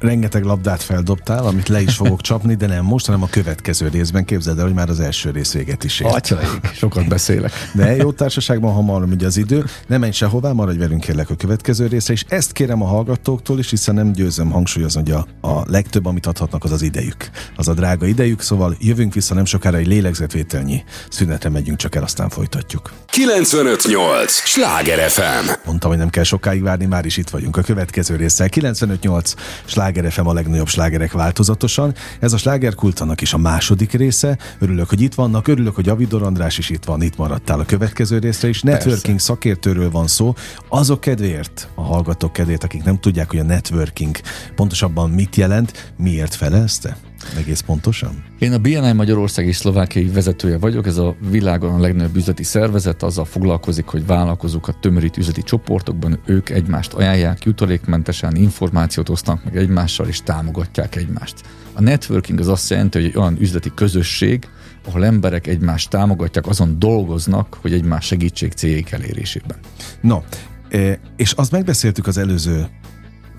rengeteg 0.00 0.44
labdát 0.44 0.82
feldobtál, 0.82 1.44
amit 1.44 1.68
le 1.68 1.80
is 1.80 1.94
fogok 1.96 2.20
csapni, 2.20 2.54
de 2.54 2.66
nem 2.66 2.84
most, 2.84 3.06
hanem 3.06 3.22
a 3.22 3.28
következő 3.30 3.88
részben. 3.88 4.24
Képzeld 4.24 4.58
el, 4.58 4.64
hogy 4.64 4.74
már 4.74 4.88
az 4.88 5.00
első 5.00 5.30
rész 5.30 5.52
véget 5.52 5.84
is 5.84 6.00
ért. 6.00 6.14
Atyaik, 6.14 6.60
sokat 6.74 7.08
beszélek. 7.08 7.52
De 7.74 7.96
jó 7.96 8.12
társaságban 8.12 8.72
hamar 8.72 9.02
ugye 9.02 9.26
az 9.26 9.36
idő. 9.36 9.64
Nem 9.86 10.00
menj 10.00 10.12
sehová, 10.12 10.52
maradj 10.52 10.78
velünk 10.78 11.00
kérlek 11.00 11.30
a 11.30 11.34
következő 11.34 11.86
részre, 11.86 12.12
és 12.12 12.24
ezt 12.28 12.52
kérem 12.52 12.82
a 12.82 12.86
hallgatóktól 12.86 13.58
is, 13.58 13.70
hiszen 13.70 13.94
nem 13.94 14.12
győzöm 14.12 14.50
hangsúlyozni, 14.50 15.00
hogy 15.00 15.10
a, 15.40 15.48
a 15.48 15.62
legtöbb, 15.66 16.06
amit 16.06 16.26
adhatnak, 16.26 16.64
az 16.64 16.72
az 16.72 16.82
idejük. 16.82 17.30
Az 17.56 17.68
a 17.68 17.74
drága 17.74 18.06
idejük, 18.06 18.40
szóval 18.40 18.76
jövünk 18.80 19.14
vissza 19.14 19.34
nem 19.34 19.44
sokára 19.44 19.76
egy 19.76 19.86
lélegzetvételnyi 19.86 20.84
szünetre 21.10 21.48
megyünk 21.48 21.78
csak 21.78 21.94
el, 21.94 22.02
aztán 22.02 22.28
folytatjuk. 22.28 22.92
958! 23.06 24.32
Sláger 24.32 25.10
FM! 25.10 25.50
Mondtam, 25.64 25.90
hogy 25.90 25.98
nem 25.98 26.10
kell 26.10 26.22
sokáig 26.22 26.62
várni, 26.62 26.84
már 26.84 27.04
is 27.04 27.16
itt 27.16 27.30
vagyunk 27.30 27.56
a 27.56 27.62
következő 27.62 28.16
résszel. 28.16 28.48
958! 28.48 29.34
Sláger 29.64 29.87
Sláger 29.88 30.12
FM 30.12 30.26
a 30.26 30.32
legnagyobb 30.32 30.68
slágerek 30.68 31.12
változatosan. 31.12 31.94
Ez 32.20 32.32
a 32.32 32.36
slágerkult 32.36 33.00
annak 33.00 33.20
is 33.20 33.32
a 33.32 33.38
második 33.38 33.92
része. 33.92 34.38
Örülök, 34.58 34.88
hogy 34.88 35.00
itt 35.00 35.14
vannak, 35.14 35.48
örülök, 35.48 35.74
hogy 35.74 35.88
Avidor 35.88 36.22
András 36.22 36.58
is 36.58 36.70
itt 36.70 36.84
van, 36.84 37.02
itt 37.02 37.16
maradtál 37.16 37.60
a 37.60 37.64
következő 37.64 38.18
részre 38.18 38.48
is. 38.48 38.62
Networking 38.62 39.02
Persze. 39.02 39.18
szakértőről 39.18 39.90
van 39.90 40.06
szó. 40.06 40.34
Azok 40.68 41.00
kedvéért, 41.00 41.68
a 41.74 41.82
hallgatók 41.82 42.32
kedvéért, 42.32 42.64
akik 42.64 42.84
nem 42.84 42.98
tudják, 42.98 43.30
hogy 43.30 43.38
a 43.38 43.44
networking 43.44 44.16
pontosabban 44.54 45.10
mit 45.10 45.36
jelent, 45.36 45.92
miért 45.96 46.34
felezte? 46.34 46.96
Egész 47.36 47.60
pontosan? 47.60 48.24
Én 48.38 48.52
a 48.52 48.58
BNI 48.58 48.92
Magyarország 48.92 49.46
és 49.46 49.56
Szlovákiai 49.56 50.06
vezetője 50.06 50.58
vagyok, 50.58 50.86
ez 50.86 50.96
a 50.96 51.16
világon 51.30 51.74
a 51.74 51.78
legnagyobb 51.78 52.16
üzleti 52.16 52.42
szervezet, 52.42 53.02
azzal 53.02 53.24
foglalkozik, 53.24 53.86
hogy 53.86 54.06
vállalkozókat 54.06 54.78
tömörít 54.80 55.16
üzleti 55.16 55.42
csoportokban, 55.42 56.18
ők 56.26 56.48
egymást 56.48 56.92
ajánlják 56.92 57.44
jutalékmentesen, 57.44 58.36
információt 58.36 59.08
osztanak 59.08 59.44
meg 59.44 59.56
egymással, 59.56 60.06
és 60.06 60.22
támogatják 60.22 60.96
egymást. 60.96 61.34
A 61.72 61.80
networking 61.82 62.40
az 62.40 62.48
azt 62.48 62.70
jelenti, 62.70 62.98
hogy 62.98 63.06
egy 63.06 63.16
olyan 63.16 63.36
üzleti 63.40 63.70
közösség, 63.74 64.48
ahol 64.86 65.04
emberek 65.04 65.46
egymást 65.46 65.90
támogatják, 65.90 66.46
azon 66.46 66.78
dolgoznak, 66.78 67.58
hogy 67.60 67.72
egymás 67.72 68.04
segítség 68.04 68.52
céljék 68.52 68.90
elérésében. 68.90 69.56
No, 70.00 70.22
e, 70.68 70.98
és 71.16 71.32
azt 71.32 71.50
megbeszéltük 71.50 72.06
az 72.06 72.18
előző 72.18 72.68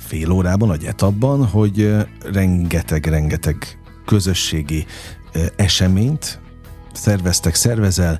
fél 0.10 0.32
órában, 0.32 0.74
egy 0.74 0.86
etapban, 0.86 1.45
hogy 1.45 1.95
rengeteg-rengeteg 2.32 3.80
közösségi 4.06 4.86
eseményt 5.56 6.39
szerveztek, 6.93 7.56
szervezel, 7.56 8.19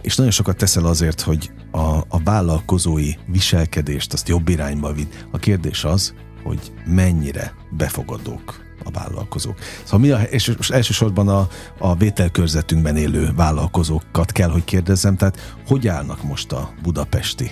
és 0.00 0.16
nagyon 0.16 0.32
sokat 0.32 0.56
teszel 0.56 0.86
azért, 0.86 1.20
hogy 1.20 1.50
a, 1.70 1.96
a 2.08 2.22
vállalkozói 2.24 3.10
viselkedést 3.26 4.12
azt 4.12 4.28
jobb 4.28 4.48
irányba 4.48 4.92
vidd. 4.92 5.06
A 5.30 5.38
kérdés 5.38 5.84
az, 5.84 6.14
hogy 6.44 6.72
mennyire 6.86 7.54
befogadók 7.70 8.60
a 8.84 8.90
vállalkozók. 8.90 9.58
Szóval 9.82 10.00
mi 10.00 10.10
a, 10.10 10.22
és 10.22 10.52
elsősorban 10.68 11.28
a, 11.28 11.48
a 11.78 11.94
vételkörzetünkben 11.96 12.96
élő 12.96 13.32
vállalkozókat 13.36 14.32
kell, 14.32 14.50
hogy 14.50 14.64
kérdezzem, 14.64 15.16
tehát 15.16 15.56
hogy 15.66 15.88
állnak 15.88 16.22
most 16.22 16.52
a 16.52 16.72
budapesti 16.82 17.50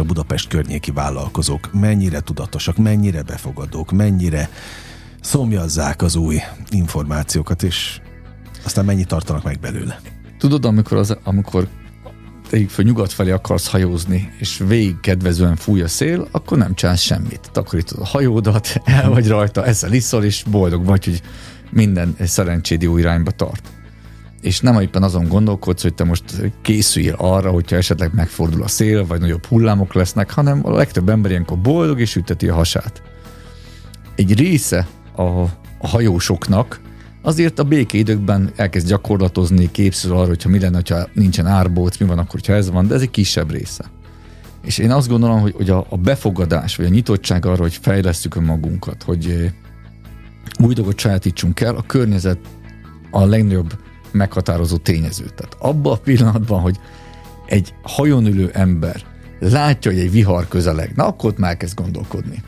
a 0.00 0.04
Budapest 0.04 0.48
környéki 0.48 0.90
vállalkozók 0.90 1.72
mennyire 1.72 2.20
tudatosak, 2.20 2.76
mennyire 2.76 3.22
befogadók, 3.22 3.90
mennyire 3.90 4.50
szomjazzák 5.20 6.02
az 6.02 6.16
új 6.16 6.38
információkat, 6.70 7.62
és 7.62 8.00
aztán 8.64 8.84
mennyit 8.84 9.08
tartanak 9.08 9.42
meg 9.42 9.60
belőle. 9.60 10.00
Tudod, 10.38 10.64
amikor, 10.64 10.96
az, 10.96 11.16
amikor 11.24 11.68
tegyük 12.48 12.70
föl 12.70 12.84
nyugat 12.84 13.12
felé 13.12 13.30
akarsz 13.30 13.68
hajózni, 13.68 14.32
és 14.38 14.62
végig 14.66 15.00
kedvezően 15.00 15.56
fúj 15.56 15.82
a 15.82 15.88
szél, 15.88 16.28
akkor 16.30 16.58
nem 16.58 16.74
csinálsz 16.74 17.00
semmit. 17.00 17.50
Takarítod 17.52 17.98
a 17.98 18.06
hajódat, 18.06 18.80
el 18.84 19.10
vagy 19.10 19.28
rajta, 19.28 19.64
ezzel 19.64 19.92
iszol, 19.92 20.24
és 20.24 20.44
boldog 20.50 20.84
vagy, 20.84 21.04
hogy 21.04 21.22
minden 21.70 22.16
szerencséd 22.20 22.82
jó 22.82 22.96
irányba 22.96 23.30
tart 23.30 23.68
és 24.40 24.60
nem 24.60 24.80
éppen 24.80 25.02
azon 25.02 25.28
gondolkodsz, 25.28 25.82
hogy 25.82 25.94
te 25.94 26.04
most 26.04 26.24
készüljél 26.62 27.14
arra, 27.18 27.50
hogyha 27.50 27.76
esetleg 27.76 28.14
megfordul 28.14 28.62
a 28.62 28.68
szél, 28.68 29.06
vagy 29.06 29.20
nagyobb 29.20 29.44
hullámok 29.44 29.94
lesznek, 29.94 30.30
hanem 30.30 30.60
a 30.62 30.70
legtöbb 30.70 31.08
ember 31.08 31.30
ilyenkor 31.30 31.58
boldog 31.58 32.00
és 32.00 32.16
üteti 32.16 32.48
a 32.48 32.54
hasát. 32.54 33.02
Egy 34.14 34.38
része 34.38 34.86
a, 35.16 35.22
a 35.22 35.88
hajósoknak 35.88 36.80
azért 37.22 37.58
a 37.58 37.64
békéidőkben 37.64 38.50
elkezd 38.56 38.86
gyakorlatozni, 38.86 39.70
képzel 39.70 40.12
arra, 40.12 40.26
hogyha 40.26 40.48
mi 40.48 40.58
lenne, 40.58 40.80
ha 40.88 41.08
nincsen 41.12 41.46
árbóc, 41.46 41.96
mi 41.96 42.06
van 42.06 42.18
akkor, 42.18 42.40
ha 42.46 42.52
ez 42.52 42.70
van, 42.70 42.86
de 42.86 42.94
ez 42.94 43.00
egy 43.00 43.10
kisebb 43.10 43.50
része. 43.50 43.84
És 44.64 44.78
én 44.78 44.90
azt 44.90 45.08
gondolom, 45.08 45.40
hogy, 45.40 45.54
hogy 45.56 45.70
a, 45.70 45.86
a 45.88 45.96
befogadás, 45.96 46.76
vagy 46.76 46.86
a 46.86 46.88
nyitottság 46.88 47.46
arra, 47.46 47.62
hogy 47.62 47.78
fejlesztjük 47.82 48.36
a 48.36 48.40
magunkat, 48.40 49.02
hogy 49.02 49.52
új 50.58 50.74
dolgot 50.74 50.98
sajátítsunk 50.98 51.60
el, 51.60 51.76
a 51.76 51.82
környezet 51.82 52.38
a 53.10 53.24
legnagyobb 53.24 53.72
meghatározó 54.12 54.76
tényező. 54.76 55.24
Tehát 55.24 55.56
abban 55.58 55.92
a 55.92 55.96
pillanatban, 55.96 56.60
hogy 56.60 56.76
egy 57.46 57.74
hajón 57.82 58.26
ülő 58.26 58.50
ember 58.52 59.02
látja, 59.38 59.90
hogy 59.90 60.00
egy 60.00 60.10
vihar 60.10 60.48
közeleg, 60.48 60.92
na 60.94 61.06
akkor 61.06 61.30
ott 61.30 61.38
már 61.38 61.56
kezd 61.56 61.78
gondolkodni. 61.78 62.42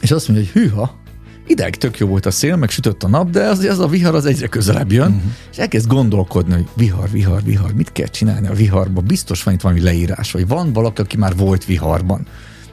És 0.00 0.10
azt 0.10 0.28
mondja, 0.28 0.46
hogy 0.52 0.62
hűha, 0.62 1.00
ideig 1.46 1.76
tök 1.76 1.98
jó 1.98 2.06
volt 2.06 2.26
a 2.26 2.30
szél, 2.30 2.56
meg 2.56 2.70
sütött 2.70 3.02
a 3.02 3.08
nap, 3.08 3.30
de 3.30 3.44
az, 3.44 3.58
az 3.58 3.78
a 3.78 3.86
vihar 3.86 4.14
az 4.14 4.26
egyre 4.26 4.46
közelebb 4.46 4.92
jön, 4.92 5.10
uh-huh. 5.10 5.32
és 5.50 5.58
elkezd 5.58 5.86
gondolkodni, 5.86 6.52
hogy 6.52 6.68
vihar, 6.76 7.10
vihar, 7.10 7.42
vihar, 7.42 7.72
mit 7.72 7.92
kell 7.92 8.06
csinálni 8.06 8.46
a 8.46 8.52
viharban, 8.52 9.04
biztos 9.04 9.42
van 9.42 9.54
itt 9.54 9.60
valami 9.60 9.80
leírás, 9.80 10.32
vagy 10.32 10.48
van 10.48 10.72
valaki, 10.72 11.00
aki 11.00 11.16
már 11.16 11.36
volt 11.36 11.64
viharban. 11.64 12.26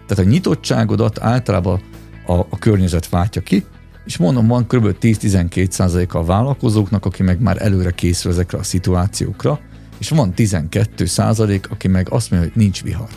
Tehát 0.07 0.25
a 0.25 0.29
nyitottságodat 0.29 1.19
általában 1.19 1.81
a, 2.25 2.33
a 2.33 2.57
környezet 2.59 3.09
váltja 3.09 3.41
ki, 3.41 3.65
és 4.05 4.17
mondom, 4.17 4.47
van 4.47 4.67
kb. 4.67 4.95
10-12 5.01 5.69
százaléka 5.69 6.19
a 6.19 6.23
vállalkozóknak, 6.23 7.05
aki 7.05 7.23
meg 7.23 7.41
már 7.41 7.61
előre 7.61 7.91
készül 7.91 8.31
ezekre 8.31 8.57
a 8.57 8.63
szituációkra, 8.63 9.59
és 9.97 10.09
van 10.09 10.33
12 10.33 11.05
százalék, 11.05 11.69
aki 11.69 11.87
meg 11.87 12.07
azt 12.09 12.31
mondja, 12.31 12.49
hogy 12.49 12.61
nincs 12.61 12.83
vihar. 12.83 13.07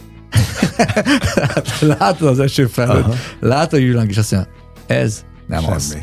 látod 1.99 2.29
az 2.29 2.38
eső 2.38 2.66
felhőt, 2.66 3.14
látod 3.40 3.79
a 3.79 3.83
jülánk, 3.83 4.11
és 4.11 4.16
azt 4.16 4.33
mondja, 4.33 4.53
ez 4.87 5.25
nem 5.47 5.62
Semmi. 5.62 5.75
az. 5.75 5.97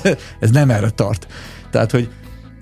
ez 0.40 0.50
nem 0.50 0.70
erre 0.70 0.90
tart. 0.90 1.26
Tehát, 1.70 1.90
hogy 1.90 2.08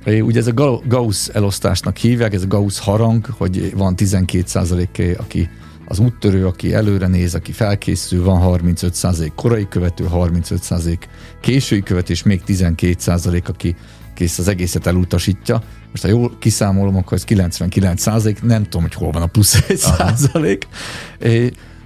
ugye 0.05 0.39
ez 0.39 0.47
a 0.47 0.81
Gauss 0.87 1.29
elosztásnak 1.29 1.97
hívják, 1.97 2.35
ez 2.35 2.43
a 2.43 2.47
Gauss 2.47 2.79
harang, 2.79 3.27
hogy 3.27 3.73
van 3.77 3.97
12 3.97 4.43
százalék, 4.47 5.03
aki 5.19 5.49
az 5.91 5.99
úttörő, 5.99 6.47
aki 6.47 6.75
előre 6.75 7.07
néz, 7.07 7.35
aki 7.35 7.53
felkészül, 7.53 8.25
van 8.25 8.61
35% 8.63 9.31
korai 9.35 9.69
követő, 9.69 10.09
35% 10.13 10.99
késői 11.41 11.83
követés, 11.83 12.23
még 12.23 12.43
12% 12.47 13.49
aki 13.49 13.77
kész 14.15 14.39
az 14.39 14.49
egészet 14.49 14.87
elutasítja. 14.87 15.63
Most 15.91 16.03
ha 16.03 16.09
jól 16.09 16.37
kiszámolom, 16.39 16.97
akkor 16.97 17.17
ez 17.17 17.25
99 17.25 18.01
százalék, 18.01 18.43
nem 18.43 18.63
tudom, 18.63 18.83
hogy 18.83 18.95
hol 18.95 19.11
van 19.11 19.23
a 19.23 19.27
plusz 19.27 19.55
egy 19.69 19.77
százalék, 19.77 20.67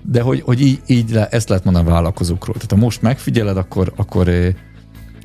de 0.02 0.20
hogy, 0.20 0.40
hogy 0.40 0.60
így, 0.60 0.80
így 0.86 1.10
le, 1.10 1.28
ezt 1.28 1.48
lehet 1.48 1.64
mondani 1.64 1.88
a 1.88 1.90
vállalkozókról. 1.90 2.54
Tehát 2.54 2.70
ha 2.70 2.76
most 2.76 3.02
megfigyeled, 3.02 3.56
akkor, 3.56 3.92
akkor 3.96 4.30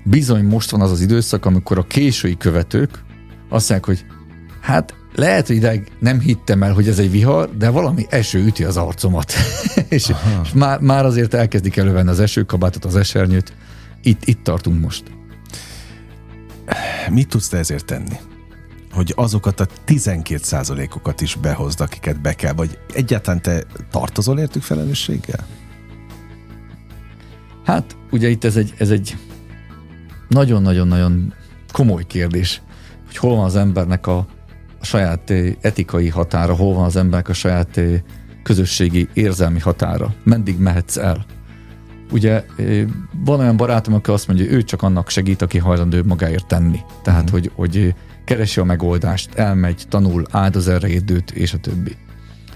bizony 0.04 0.46
most 0.46 0.70
van 0.70 0.82
az 0.82 0.92
az 0.92 1.02
időszak, 1.02 1.46
amikor 1.46 1.78
a 1.78 1.84
késői 1.84 2.38
követők 2.38 3.04
azt 3.50 3.70
mondják, 3.70 3.86
hogy 3.86 4.06
hát 4.62 4.96
lehet, 5.18 5.48
hogy 5.48 5.56
ideig 5.56 5.92
nem 6.00 6.20
hittem 6.20 6.64
el, 6.64 6.74
hogy 6.74 6.88
ez 6.88 7.00
egy 7.00 7.12
vihar, 7.12 7.58
de 7.58 7.70
valami 7.70 8.06
eső 8.10 8.46
üti 8.46 8.64
az 8.64 8.78
arcomat. 8.78 9.34
és, 9.90 10.14
és 10.44 10.52
már, 10.54 10.80
már 10.80 11.06
azért 11.06 11.34
elkezdik 11.34 11.78
elővenni 11.78 12.10
az 12.10 12.20
esőkabátot, 12.20 12.86
az 12.86 12.96
esernyőt. 12.96 13.54
Itt, 14.04 14.26
itt 14.26 14.44
tartunk 14.44 14.82
most. 14.82 15.04
Mit 17.10 17.28
tudsz 17.28 17.48
te 17.48 17.58
ezért 17.58 17.86
tenni? 17.86 18.16
Hogy 18.92 19.14
azokat 19.16 19.60
a 19.60 19.68
12 19.86 20.88
okat 20.96 21.22
is 21.22 21.36
behozd, 21.36 21.82
akiket 21.82 22.22
be 22.22 22.34
kell, 22.34 22.54
vagy 22.54 22.78
egyáltalán 22.94 23.42
te 23.42 23.64
tartozol 23.92 24.40
értük 24.40 24.62
felelősséggel? 24.62 25.48
Hát, 27.66 27.96
ugye 28.12 28.30
itt 28.30 28.44
ez 28.44 28.56
egy, 28.56 28.74
ez 28.78 28.90
egy 28.90 29.18
nagyon-nagyon-nagyon 30.28 31.34
komoly 31.72 32.04
kérdés, 32.08 32.62
hogy 33.06 33.18
hol 33.18 33.36
van 33.36 33.46
az 33.46 33.56
embernek 33.56 34.08
a, 34.08 34.28
a 34.80 34.86
saját 34.86 35.30
eh, 35.30 35.54
etikai 35.62 36.10
határa, 36.10 36.56
hol 36.56 36.74
van 36.74 36.86
az 36.86 36.96
embernek 36.96 37.30
a 37.30 37.34
saját 37.34 37.78
eh, 37.78 38.02
közösségi 38.44 39.08
érzelmi 39.14 39.60
határa, 39.60 40.14
meddig 40.24 40.60
mehetsz 40.60 40.98
el. 40.98 41.26
ugye 42.12 42.44
van 43.26 43.40
olyan 43.40 43.58
barátom, 43.58 43.94
aki 43.94 44.12
azt 44.12 44.28
mondja, 44.28 44.46
hogy 44.46 44.56
ő 44.56 44.64
csak 44.64 44.82
annak 44.82 45.10
segít, 45.10 45.42
aki 45.42 45.58
hajlandó 45.58 45.98
magáért 46.06 46.48
tenni. 46.48 46.80
Tehát, 47.04 47.24
uh-huh. 47.24 47.40
hogy, 47.40 47.52
hogy 47.56 47.96
keresi 48.26 48.60
a 48.60 48.64
megoldást, 48.64 49.34
elmegy, 49.34 49.86
tanul, 49.90 50.26
áldoz 50.32 50.68
erre 50.68 50.88
időt, 50.88 51.32
és 51.32 51.54
a 51.54 51.58
többi. 51.58 51.96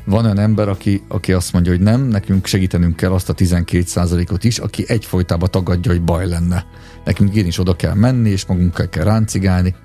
Van 0.05 0.23
olyan 0.23 0.39
ember, 0.39 0.69
aki, 0.69 1.01
aki 1.07 1.33
azt 1.33 1.53
mondja, 1.53 1.71
hogy 1.71 1.81
nem, 1.81 2.01
nekünk 2.01 2.45
segítenünk 2.45 2.95
kell 2.95 3.11
azt 3.11 3.29
a 3.29 3.33
12%-ot 3.33 4.43
is, 4.43 4.59
aki 4.59 4.83
egyfolytában 4.87 5.51
tagadja, 5.51 5.91
hogy 5.91 6.01
baj 6.01 6.27
lenne. 6.27 6.65
Nekünk 7.05 7.35
is 7.35 7.59
oda 7.59 7.75
kell 7.75 7.93
menni, 7.93 8.29
és 8.29 8.45
magunkkal 8.45 8.89
kell 8.89 9.03
ráncigálni. 9.03 9.75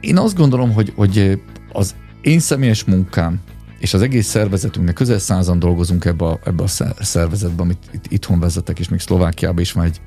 Én 0.00 0.18
azt 0.18 0.36
gondolom, 0.36 0.72
hogy, 0.72 0.92
hogy 0.96 1.40
az 1.72 1.94
én 2.20 2.38
személyes 2.38 2.84
munkám, 2.84 3.40
és 3.78 3.94
az 3.94 4.02
egész 4.02 4.26
szervezetünknek 4.26 4.94
közel 4.94 5.18
százan 5.18 5.58
dolgozunk 5.58 6.04
ebbe 6.04 6.24
a, 6.24 6.38
ebbe 6.44 6.62
a 6.62 6.66
szervezetbe, 7.04 7.62
amit 7.62 7.78
itt, 7.92 8.06
itthon 8.08 8.40
vezetek, 8.40 8.78
és 8.78 8.88
még 8.88 9.00
Szlovákiában 9.00 9.60
is 9.60 9.72
már 9.72 9.86
egy 9.86 10.00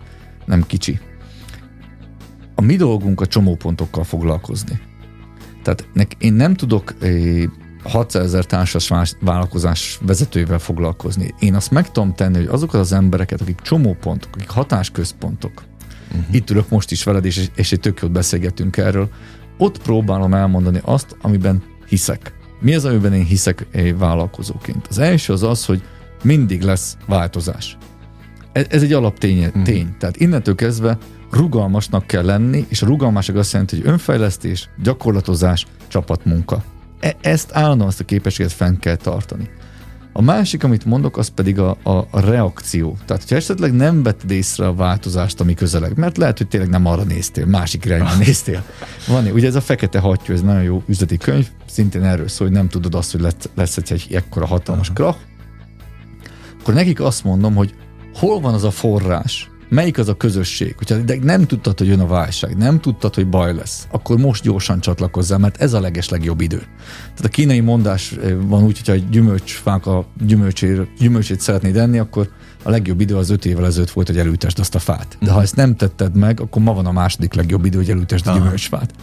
nem 0.45 0.65
kicsi. 0.67 0.99
A 2.56 2.62
mi 2.62 2.75
dolgunk 2.75 3.21
a 3.21 3.25
csomópontokkal 3.25 4.04
foglalkozni. 4.04 4.80
Tehát 5.63 5.88
nek, 5.93 6.15
én 6.17 6.34
nem 6.34 6.54
tudok 6.54 6.93
600 7.84 8.23
ezer 8.23 8.45
társas 8.45 8.91
vállalkozás 9.19 9.99
vezetőivel 10.02 10.60
foglalkozni. 10.60 11.34
Én 11.39 11.56
azt 11.56 11.71
meg 11.71 11.91
tudom 11.91 12.13
tenni, 12.15 12.38
hogy 12.38 12.47
azokat 12.47 12.80
az 12.80 12.91
embereket, 12.91 13.41
akik 13.41 13.60
csomópontok, 13.62 14.36
akik 14.36 14.49
hatásközpontok, 14.49 15.63
uh-huh. 16.08 16.36
itt 16.36 16.49
ülök 16.49 16.69
most 16.69 16.91
is 16.91 17.04
veled, 17.04 17.25
és, 17.25 17.49
és 17.56 17.71
egy 17.71 17.80
tök 17.80 18.02
jót 18.02 18.12
beszélgetünk 18.12 18.78
erről, 18.78 19.10
ott 19.60 19.82
próbálom 19.82 20.34
elmondani 20.34 20.80
azt, 20.84 21.15
amiben 21.22 21.63
hiszek. 21.88 22.34
Mi 22.60 22.76
az, 22.76 22.86
amiben 22.86 23.13
én 23.13 23.24
hiszek 23.24 23.67
egy 23.72 23.98
vállalkozóként? 23.98 24.88
Az 24.89 24.98
első 24.98 25.34
az 25.34 25.43
az, 25.43 25.65
hogy 25.65 25.82
mindig 26.24 26.62
lesz 26.62 26.98
változás. 27.08 27.78
Ez, 28.52 28.65
ez 28.69 28.82
egy 28.84 28.93
alaptény. 28.93 29.45
Uh-huh. 29.45 29.63
tény. 29.63 29.95
Tehát 30.00 30.17
innentől 30.17 30.56
kezdve 30.56 30.98
rugalmasnak 31.32 32.08
kell 32.08 32.26
lenni, 32.26 32.65
és 32.69 32.82
a 32.82 32.86
rugalmasság 32.86 33.38
azt 33.38 33.52
jelenti, 33.52 33.76
hogy 33.76 33.88
önfejlesztés, 33.88 34.69
gyakorlatozás, 34.84 35.65
csapatmunka. 35.88 36.63
E- 37.00 37.15
ezt 37.22 37.52
állandóan, 37.54 37.89
ezt 37.89 38.00
a 38.00 38.06
képességet 38.06 38.52
fenn 38.52 38.76
kell 38.76 38.95
tartani. 38.95 39.50
A 40.19 40.21
másik, 40.21 40.63
amit 40.63 40.86
mondok, 40.86 41.17
az 41.17 41.27
pedig 41.27 41.60
a, 41.60 41.77
a, 41.84 41.91
a 41.91 42.19
reakció. 42.19 42.97
Tehát, 43.05 43.21
hogyha 43.21 43.36
esetleg 43.36 43.73
nem 43.73 44.03
vetted 44.03 44.32
észre 44.32 44.67
a 44.67 44.73
változást, 44.73 45.39
ami 45.39 45.53
közeleg, 45.53 45.97
mert 45.97 46.17
lehet, 46.17 46.38
hogy 46.38 46.47
tényleg 46.47 46.69
nem 46.69 46.86
arra 46.86 47.03
néztél, 47.03 47.45
másik 47.45 47.86
irányba 47.86 48.15
néztél. 48.25 48.63
Van, 49.08 49.25
ugye 49.25 49.47
ez 49.47 49.55
a 49.55 49.62
fekete 49.62 49.99
hattyú, 49.99 50.34
ez 50.34 50.41
nagyon 50.41 50.63
jó 50.63 50.84
üzleti 50.88 51.17
könyv, 51.17 51.47
szintén 51.65 52.03
erről 52.03 52.27
szól, 52.27 52.47
hogy 52.47 52.55
nem 52.55 52.69
tudod 52.69 52.95
azt, 52.95 53.12
hogy 53.12 53.21
lesz, 53.21 53.34
lesz 53.55 53.77
egy, 53.77 53.91
egy 53.91 54.08
ekkora 54.13 54.45
hatalmas 54.45 54.91
krach. 54.93 55.17
Akkor 56.62 56.73
nekik 56.73 57.01
azt 57.01 57.23
mondom, 57.23 57.55
hogy 57.55 57.73
hol 58.13 58.39
van 58.39 58.53
az 58.53 58.63
a 58.63 58.71
forrás, 58.71 59.49
melyik 59.69 59.97
az 59.97 60.08
a 60.08 60.17
közösség. 60.17 60.75
Hogyha 60.77 60.97
de 60.97 61.17
nem 61.21 61.45
tudtad, 61.45 61.77
hogy 61.77 61.88
jön 61.88 61.99
a 61.99 62.08
válság, 62.08 62.58
nem 62.58 62.79
tudtad, 62.79 63.15
hogy 63.15 63.27
baj 63.27 63.53
lesz, 63.53 63.88
akkor 63.91 64.17
most 64.17 64.43
gyorsan 64.43 64.79
csatlakozzál, 64.79 65.38
mert 65.38 65.62
ez 65.62 65.73
a 65.73 65.79
leges 65.79 66.10
legjobb 66.10 66.41
idő. 66.41 66.58
Tehát 67.01 67.25
a 67.25 67.27
kínai 67.27 67.60
mondás 67.60 68.12
eh, 68.12 68.36
van 68.41 68.63
úgy, 68.63 68.77
hogyha 68.77 68.93
egy 68.93 69.10
gyümölcsfák 69.10 69.86
a 69.86 70.05
gyümölcsét, 70.25 70.97
gyümölcsét 70.99 71.39
szeretnéd 71.39 71.75
enni, 71.77 71.97
akkor 71.97 72.29
a 72.63 72.69
legjobb 72.69 73.01
idő 73.01 73.15
az 73.15 73.29
öt 73.29 73.45
évvel 73.45 73.65
ezelőtt 73.65 73.91
volt, 73.91 74.08
hogy 74.08 74.17
elültesd 74.17 74.60
azt 74.60 74.75
a 74.75 74.79
fát. 74.79 75.17
De 75.21 75.32
ha 75.32 75.41
ezt 75.41 75.55
nem 75.55 75.75
tetted 75.75 76.15
meg, 76.15 76.39
akkor 76.39 76.62
ma 76.62 76.73
van 76.73 76.86
a 76.86 76.91
második 76.91 77.34
legjobb 77.34 77.65
idő, 77.65 77.77
hogy 77.77 77.89
elültesd 77.89 78.27
a 78.27 78.34
gyümölcsfát. 78.34 78.93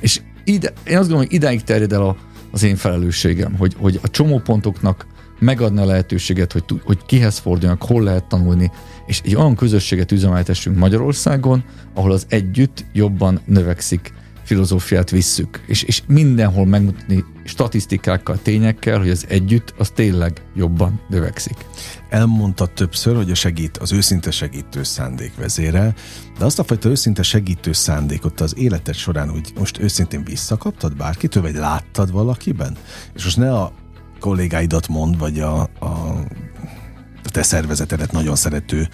És 0.00 0.20
ide, 0.44 0.68
én 0.68 0.96
azt 0.96 1.08
gondolom, 1.08 1.24
hogy 1.24 1.32
idáig 1.32 1.62
terjed 1.62 1.92
el 1.92 2.02
a, 2.02 2.16
az 2.50 2.62
én 2.62 2.76
felelősségem, 2.76 3.54
hogy, 3.54 3.74
hogy 3.78 4.00
a 4.02 4.08
csomópontoknak 4.08 5.06
megadni 5.38 5.80
a 5.80 5.84
lehetőséget, 5.84 6.52
hogy, 6.52 6.64
hogy 6.84 6.98
kihez 7.06 7.38
forduljanak, 7.38 7.82
hol 7.82 8.02
lehet 8.02 8.24
tanulni, 8.24 8.70
és 9.06 9.20
egy 9.24 9.34
olyan 9.34 9.54
közösséget 9.54 10.12
üzemeltessünk 10.12 10.76
Magyarországon, 10.76 11.64
ahol 11.94 12.12
az 12.12 12.26
együtt 12.28 12.84
jobban 12.92 13.40
növekszik 13.44 14.12
filozófiát 14.46 15.10
visszük, 15.10 15.64
és, 15.66 15.82
és 15.82 16.02
mindenhol 16.06 16.66
megmutatni 16.66 17.24
statisztikákkal, 17.44 18.38
tényekkel, 18.42 18.98
hogy 18.98 19.10
az 19.10 19.24
együtt 19.28 19.74
az 19.78 19.90
tényleg 19.90 20.42
jobban 20.54 21.00
növekszik. 21.08 21.56
Elmondta 22.08 22.66
többször, 22.66 23.16
hogy 23.16 23.30
a 23.30 23.34
segít, 23.34 23.76
az 23.76 23.92
őszinte 23.92 24.30
segítő 24.30 24.82
szándék 24.82 25.36
vezére, 25.36 25.94
de 26.38 26.44
azt 26.44 26.58
a 26.58 26.64
fajta 26.64 26.88
őszinte 26.88 27.22
segítő 27.22 27.72
szándékot 27.72 28.40
az 28.40 28.56
életed 28.56 28.94
során 28.94 29.30
úgy 29.30 29.52
most 29.58 29.78
őszintén 29.78 30.24
visszakaptad 30.24 30.96
bárkitől, 30.96 31.42
vagy 31.42 31.54
láttad 31.54 32.12
valakiben? 32.12 32.76
És 33.14 33.24
most 33.24 33.36
ne 33.36 33.54
a 33.54 33.72
kollégáidat 34.20 34.88
mond, 34.88 35.18
vagy 35.18 35.40
a, 35.40 35.60
a 35.62 36.24
te 37.22 37.42
szervezetedet 37.42 38.12
nagyon 38.12 38.36
szerető 38.36 38.88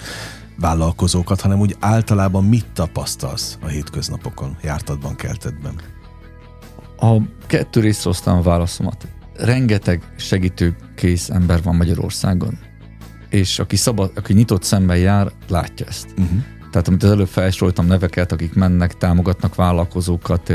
vállalkozókat, 0.56 1.40
hanem 1.40 1.60
úgy 1.60 1.76
általában 1.80 2.44
mit 2.44 2.66
tapasztalsz 2.72 3.58
a 3.62 3.66
hétköznapokon, 3.66 4.56
jártadban, 4.62 5.16
keltedben? 5.16 5.80
A 6.96 7.16
kettő 7.46 7.80
részre 7.80 8.10
osztam 8.10 8.38
a 8.38 8.42
válaszomat. 8.42 9.06
Rengeteg 9.36 10.02
segítőkész 10.16 11.28
ember 11.28 11.62
van 11.62 11.76
Magyarországon, 11.76 12.58
és 13.28 13.58
aki, 13.58 13.76
szabad, 13.76 14.12
aki 14.14 14.32
nyitott 14.32 14.62
szemben 14.62 14.98
jár, 14.98 15.32
látja 15.48 15.86
ezt. 15.86 16.06
Uh-huh. 16.10 16.42
Tehát 16.70 16.88
amit 16.88 17.02
az 17.02 17.10
előbb 17.10 17.28
felsoroltam 17.28 17.86
neveket, 17.86 18.32
akik 18.32 18.54
mennek, 18.54 18.98
támogatnak 18.98 19.54
vállalkozókat, 19.54 20.52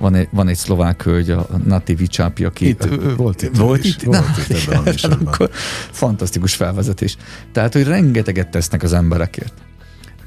van 0.00 0.14
egy, 0.14 0.28
van 0.30 0.48
egy 0.48 0.56
szlovák 0.56 1.02
hölgy, 1.02 1.30
a 1.30 1.46
Nati 1.64 1.94
Vicsápi, 1.94 2.44
aki... 2.44 2.68
Itt, 2.68 2.84
ő, 2.84 3.14
volt 3.16 3.42
itt. 3.42 3.56
Volt 3.56 3.84
itt? 3.84 4.02
Volt 4.02 4.20
Na, 4.26 4.42
itt 4.48 4.68
ebben 4.68 4.78
a 4.78 4.82
műsorban. 4.82 5.26
Akkor 5.26 5.50
fantasztikus 5.90 6.54
felvezetés. 6.54 7.16
Tehát, 7.52 7.72
hogy 7.72 7.84
rengeteget 7.84 8.50
tesznek 8.50 8.82
az 8.82 8.92
emberekért. 8.92 9.52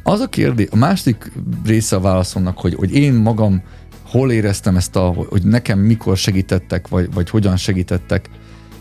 Az 0.04 0.20
a 0.20 0.28
kérdés, 0.28 0.68
a 0.72 0.76
második 0.76 1.32
része 1.66 1.96
a 1.96 2.00
válaszomnak, 2.00 2.60
hogy, 2.60 2.74
hogy 2.74 2.96
én 2.96 3.14
magam 3.14 3.64
hol 4.06 4.32
éreztem 4.32 4.76
ezt 4.76 4.96
a, 4.96 5.14
hogy 5.30 5.44
nekem 5.44 5.80
mikor 5.80 6.18
segítettek, 6.18 6.88
vagy, 6.88 7.14
vagy 7.14 7.30
hogyan 7.30 7.58
segítettek. 7.58 8.30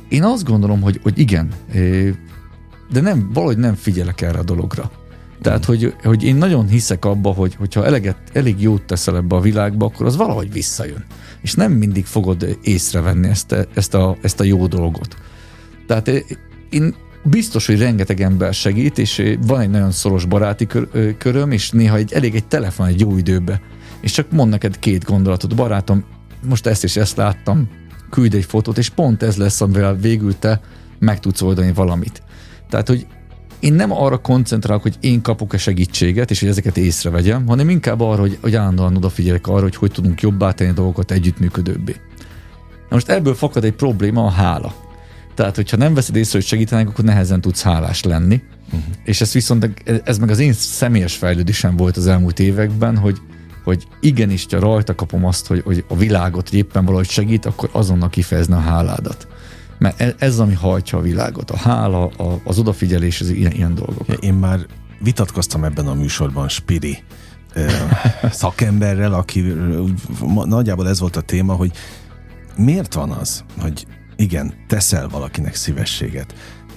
Én 0.09 0.23
azt 0.23 0.45
gondolom, 0.45 0.81
hogy, 0.81 1.01
hogy 1.03 1.19
igen, 1.19 1.49
de 2.91 3.01
nem, 3.01 3.31
valahogy 3.33 3.59
nem 3.59 3.75
figyelek 3.75 4.21
erre 4.21 4.39
a 4.39 4.43
dologra. 4.43 4.91
Tehát, 5.43 5.65
hogy, 5.65 5.95
hogy 6.03 6.23
én 6.23 6.37
nagyon 6.37 6.69
hiszek 6.69 7.05
abba, 7.05 7.31
hogy 7.31 7.55
hogyha 7.55 7.85
eleget, 7.85 8.17
elég 8.33 8.61
jót 8.61 8.83
teszel 8.83 9.17
ebbe 9.17 9.37
a 9.37 9.41
világba, 9.41 9.87
akkor 9.87 10.07
az 10.07 10.17
valahogy 10.17 10.53
visszajön. 10.53 11.05
És 11.41 11.55
nem 11.55 11.73
mindig 11.73 12.05
fogod 12.05 12.59
észrevenni 12.63 13.29
ezt 13.29 13.53
a, 13.53 13.65
ezt 13.75 13.95
a, 13.95 14.17
ezt 14.23 14.41
a 14.41 14.45
jó 14.45 14.67
dolgot. 14.67 15.17
Tehát 15.87 16.09
eh, 16.09 16.21
én 16.71 16.95
biztos, 17.23 17.67
hogy 17.67 17.79
rengeteg 17.79 18.21
ember 18.21 18.55
segít, 18.55 18.99
és 18.99 19.37
van 19.47 19.61
egy 19.61 19.71
nagyon 19.71 19.91
szoros 19.91 20.25
baráti 20.25 20.67
kör, 20.67 21.17
köröm, 21.17 21.51
és 21.51 21.71
néha 21.71 21.97
egy, 21.97 22.13
elég 22.13 22.35
egy 22.35 22.47
telefon 22.47 22.87
egy 22.87 23.01
jó 23.01 23.17
időbe. 23.17 23.61
És 24.01 24.13
csak 24.13 24.31
mond 24.31 24.51
neked 24.51 24.79
két 24.79 25.05
gondolatot. 25.05 25.57
Barátom, 25.57 26.05
most 26.49 26.67
ezt 26.67 26.85
és 26.85 26.97
ezt 26.97 27.17
láttam, 27.17 27.69
küld 28.11 28.35
egy 28.35 28.45
fotót, 28.45 28.79
és 28.79 28.89
pont 28.89 29.23
ez 29.23 29.37
lesz, 29.37 29.61
amivel 29.61 29.97
végül 29.97 30.39
te 30.39 30.61
meg 30.99 31.21
tudsz 31.21 31.43
oldani 31.43 31.73
valamit. 31.73 32.23
Tehát, 32.69 32.89
hogy 32.89 33.07
én 33.63 33.73
nem 33.75 33.93
arra 33.93 34.19
koncentrálok, 34.19 34.83
hogy 34.83 34.97
én 35.01 35.23
kapok-e 35.23 35.59
segítséget, 35.59 36.31
és 36.31 36.41
hogy 36.41 36.49
ezeket 36.49 36.77
észrevegyem, 36.77 37.47
hanem 37.47 37.69
inkább 37.69 38.01
arra, 38.01 38.21
hogy, 38.21 38.39
hogy 38.41 38.55
állandóan 38.55 38.97
odafigyelek 38.97 39.47
arra, 39.47 39.63
hogy 39.63 39.77
hogy 39.77 39.91
tudunk 39.91 40.21
jobbá 40.21 40.53
tenni 40.53 40.73
dolgokat 40.73 41.11
együttműködőbbé. 41.11 41.97
Na 42.89 42.99
most 42.99 43.09
ebből 43.09 43.35
fakad 43.35 43.65
egy 43.65 43.73
probléma, 43.73 44.25
a 44.25 44.31
hála. 44.31 44.75
Tehát, 45.35 45.57
hogyha 45.57 45.77
nem 45.77 45.95
veszed 45.95 46.17
észre, 46.17 46.39
hogy 46.39 46.47
segítenek, 46.47 46.89
akkor 46.89 47.05
nehezen 47.05 47.41
tudsz 47.41 47.63
hálás 47.63 48.03
lenni. 48.03 48.43
Uh-huh. 48.67 48.83
És 49.05 49.21
ez 49.21 49.33
viszont, 49.33 49.83
ez 50.05 50.19
meg 50.19 50.31
az 50.31 50.39
én 50.39 50.53
személyes 50.53 51.17
fejlődésem 51.17 51.77
volt 51.77 51.97
az 51.97 52.07
elmúlt 52.07 52.39
években, 52.39 52.97
hogy, 52.97 53.19
hogy 53.65 53.87
igenis, 54.01 54.47
ha 54.51 54.59
rajta 54.59 54.95
kapom 54.95 55.25
azt, 55.25 55.47
hogy, 55.47 55.63
hogy 55.65 55.85
a 55.89 55.97
világot, 55.97 56.53
éppen 56.53 56.85
valahogy 56.85 57.09
segít, 57.09 57.47
akkor 57.47 57.69
azonnal 57.73 58.11
kifejezni 58.11 58.55
a 58.55 58.59
háládat 58.59 59.27
mert 59.83 60.01
e- 60.01 60.15
ez, 60.19 60.39
ami 60.39 60.55
hajtja 60.55 60.99
a 60.99 61.01
világot. 61.01 61.51
A 61.51 61.57
hála, 61.57 62.07
a, 62.07 62.41
az 62.45 62.59
odafigyelés, 62.59 63.21
az 63.21 63.29
ilyen, 63.29 63.53
ilyen 63.53 63.75
dolgok. 63.75 64.07
Én 64.21 64.35
már 64.35 64.67
vitatkoztam 65.01 65.65
ebben 65.65 65.87
a 65.87 65.95
műsorban 65.95 66.49
Spiri 66.49 66.99
szakemberrel, 68.31 69.13
aki 69.13 69.41
nagyjából 70.45 70.89
ez 70.89 71.01
volt 71.01 71.17
a 71.17 71.21
téma, 71.21 71.53
hogy 71.53 71.73
miért 72.57 72.95
van 72.95 73.11
az, 73.11 73.45
hogy 73.61 73.87
igen, 74.17 74.55
teszel 74.69 75.09
valakinek 75.09 75.55
szívességet, 75.55 76.35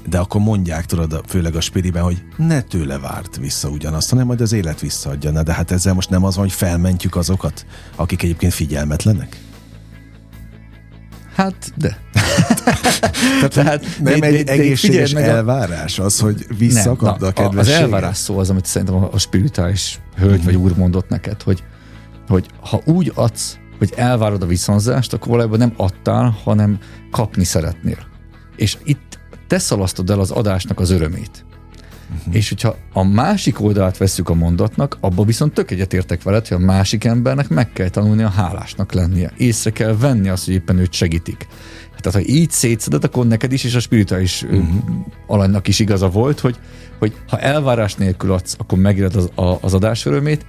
de 0.10 0.18
akkor 0.18 0.42
mondják, 0.42 0.86
tudod, 0.86 1.24
főleg 1.28 1.56
a 1.56 1.62
spiriben, 1.62 2.04
hogy 2.04 2.24
ne 2.38 2.62
tőle 2.62 3.00
várt 3.00 3.38
vissza 3.38 3.70
ugyanazt, 3.70 4.10
hanem 4.10 4.26
majd 4.26 4.42
az 4.42 4.54
élet 4.54 4.80
visszaadja. 4.80 5.32
Na, 5.32 5.44
de 5.44 5.54
hát 5.54 5.72
ezzel 5.72 5.94
most 5.94 6.10
nem 6.10 6.24
az 6.24 6.36
van, 6.36 6.44
hogy 6.44 6.54
felmentjük 6.54 7.16
azokat, 7.16 7.66
akik 7.96 8.24
egyébként 8.24 8.54
figyelmetlenek? 8.54 9.45
Hát, 11.36 11.72
de. 11.76 11.98
Tehát, 13.36 13.50
Tehát 13.54 13.86
nem 14.00 14.20
de, 14.20 14.26
egy 14.26 14.44
de, 14.44 14.52
egészséges 14.52 15.14
de 15.14 15.20
elvárás 15.20 16.00
az, 16.00 16.20
hogy 16.20 16.46
visszakapd 16.58 17.22
a 17.22 17.32
kedvességet? 17.32 17.78
Az 17.78 17.84
elvárás 17.84 18.18
szó 18.18 18.38
az, 18.38 18.50
amit 18.50 18.66
szerintem 18.66 18.96
a, 18.96 19.10
a 19.12 19.18
spirituális 19.18 20.00
hölgy 20.16 20.32
uh-huh. 20.32 20.46
vagy 20.46 20.56
úr 20.56 20.78
mondott 20.78 21.10
neked, 21.10 21.42
hogy, 21.42 21.64
hogy 22.28 22.46
ha 22.60 22.82
úgy 22.86 23.12
adsz, 23.16 23.58
hogy 23.78 23.94
elvárod 23.96 24.42
a 24.42 24.46
viszonzást, 24.46 25.14
akkor 25.14 25.28
valójában 25.28 25.60
nem 25.60 25.74
adtál, 25.78 26.38
hanem 26.44 26.80
kapni 27.12 27.44
szeretnél. 27.44 27.98
És 28.56 28.78
itt 28.84 29.20
te 29.48 29.58
szalasztod 29.58 30.10
el 30.10 30.20
az 30.20 30.32
adásnak 30.32 30.80
az 30.80 30.90
örömét. 30.90 31.46
Uh-huh. 32.18 32.36
És 32.36 32.50
hogyha 32.50 32.76
a 32.94 33.04
másik 33.04 33.62
oldalát 33.62 33.98
veszük 33.98 34.30
a 34.30 34.34
mondatnak, 34.34 34.98
abban 35.00 35.26
viszont 35.26 35.54
tök 35.54 35.72
egyetértek 35.72 36.24
veled, 36.24 36.48
hogy 36.48 36.58
a 36.58 36.66
másik 36.66 37.04
embernek 37.04 37.50
meg 37.50 37.74
kell 37.74 37.90
tanulni 37.90 38.24
a 38.24 38.30
hálásnak 38.30 38.94
lennie. 38.94 39.32
Észre 39.38 39.70
kell 39.70 39.98
venni 39.98 40.30
azt, 40.30 40.46
hogy 40.46 40.54
éppen 40.54 40.78
őt 40.78 40.94
segítik. 40.94 41.48
Tehát, 42.02 42.28
ha 42.28 42.34
így 42.34 42.52
szétszeded, 42.52 43.04
akkor 43.04 43.28
neked 43.28 43.52
is, 43.52 43.64
és 43.64 43.76
a 43.76 43.80
spirituális 43.80 44.44
uh-huh. 44.44 44.68
alanynak 45.28 45.68
is 45.68 45.80
igaza 45.80 46.10
volt, 46.10 46.40
hogy, 46.40 46.60
hogy 47.00 47.14
ha 47.28 47.40
elvárás 47.40 47.96
nélkül 47.96 48.32
adsz, 48.32 48.56
akkor 48.58 48.78
megéled 48.78 49.16
az, 49.16 49.30
a, 49.36 49.58
az 49.62 49.74
adás 49.74 50.06
örömét, 50.06 50.46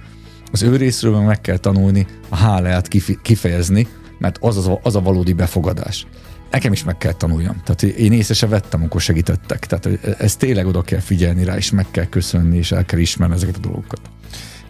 az 0.51 0.63
ő 0.63 0.75
részről 0.75 1.19
meg 1.19 1.41
kell 1.41 1.57
tanulni 1.57 2.05
a 2.29 2.35
hálát 2.35 2.87
kifejezni, 3.21 3.87
mert 4.19 4.37
az, 4.41 4.57
az, 4.57 4.71
az 4.81 4.95
a 4.95 5.01
valódi 5.01 5.33
befogadás. 5.33 6.07
Nekem 6.51 6.71
is 6.71 6.83
meg 6.83 6.97
kell 6.97 7.13
tanuljam. 7.13 7.61
Tehát 7.63 7.83
én 7.83 8.11
észre 8.11 8.33
se 8.33 8.47
vettem, 8.47 8.79
amikor 8.79 9.01
segítettek. 9.01 9.65
Tehát 9.65 10.05
ez 10.19 10.35
tényleg 10.35 10.65
oda 10.65 10.81
kell 10.81 10.99
figyelni 10.99 11.43
rá, 11.43 11.55
és 11.55 11.71
meg 11.71 11.85
kell 11.91 12.05
köszönni, 12.05 12.57
és 12.57 12.71
el 12.71 12.85
kell 12.85 12.99
ismerni 12.99 13.35
ezeket 13.35 13.55
a 13.55 13.59
dolgokat. 13.59 14.01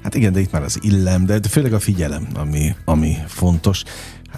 Hát 0.04 0.16
igen, 0.16 0.34
de 0.34 0.40
itt 0.40 0.52
már 0.52 0.64
az 0.64 0.80
illem, 0.82 1.26
de 1.26 1.40
főleg 1.50 1.74
a 1.74 1.80
figyelem, 1.80 2.28
ami, 2.34 2.76
ami 2.86 3.18
fontos. 3.28 3.84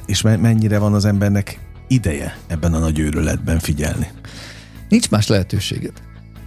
És 0.06 0.22
mennyire 0.22 0.78
van 0.78 0.94
az 0.94 1.06
embernek 1.06 1.60
ideje 1.88 2.38
ebben 2.48 2.74
a 2.74 2.80
nagy 2.80 3.00
őrületben 3.00 3.60
figyelni? 3.60 4.08
Nincs 4.90 5.10
más 5.10 5.28
lehetőséged. 5.28 5.94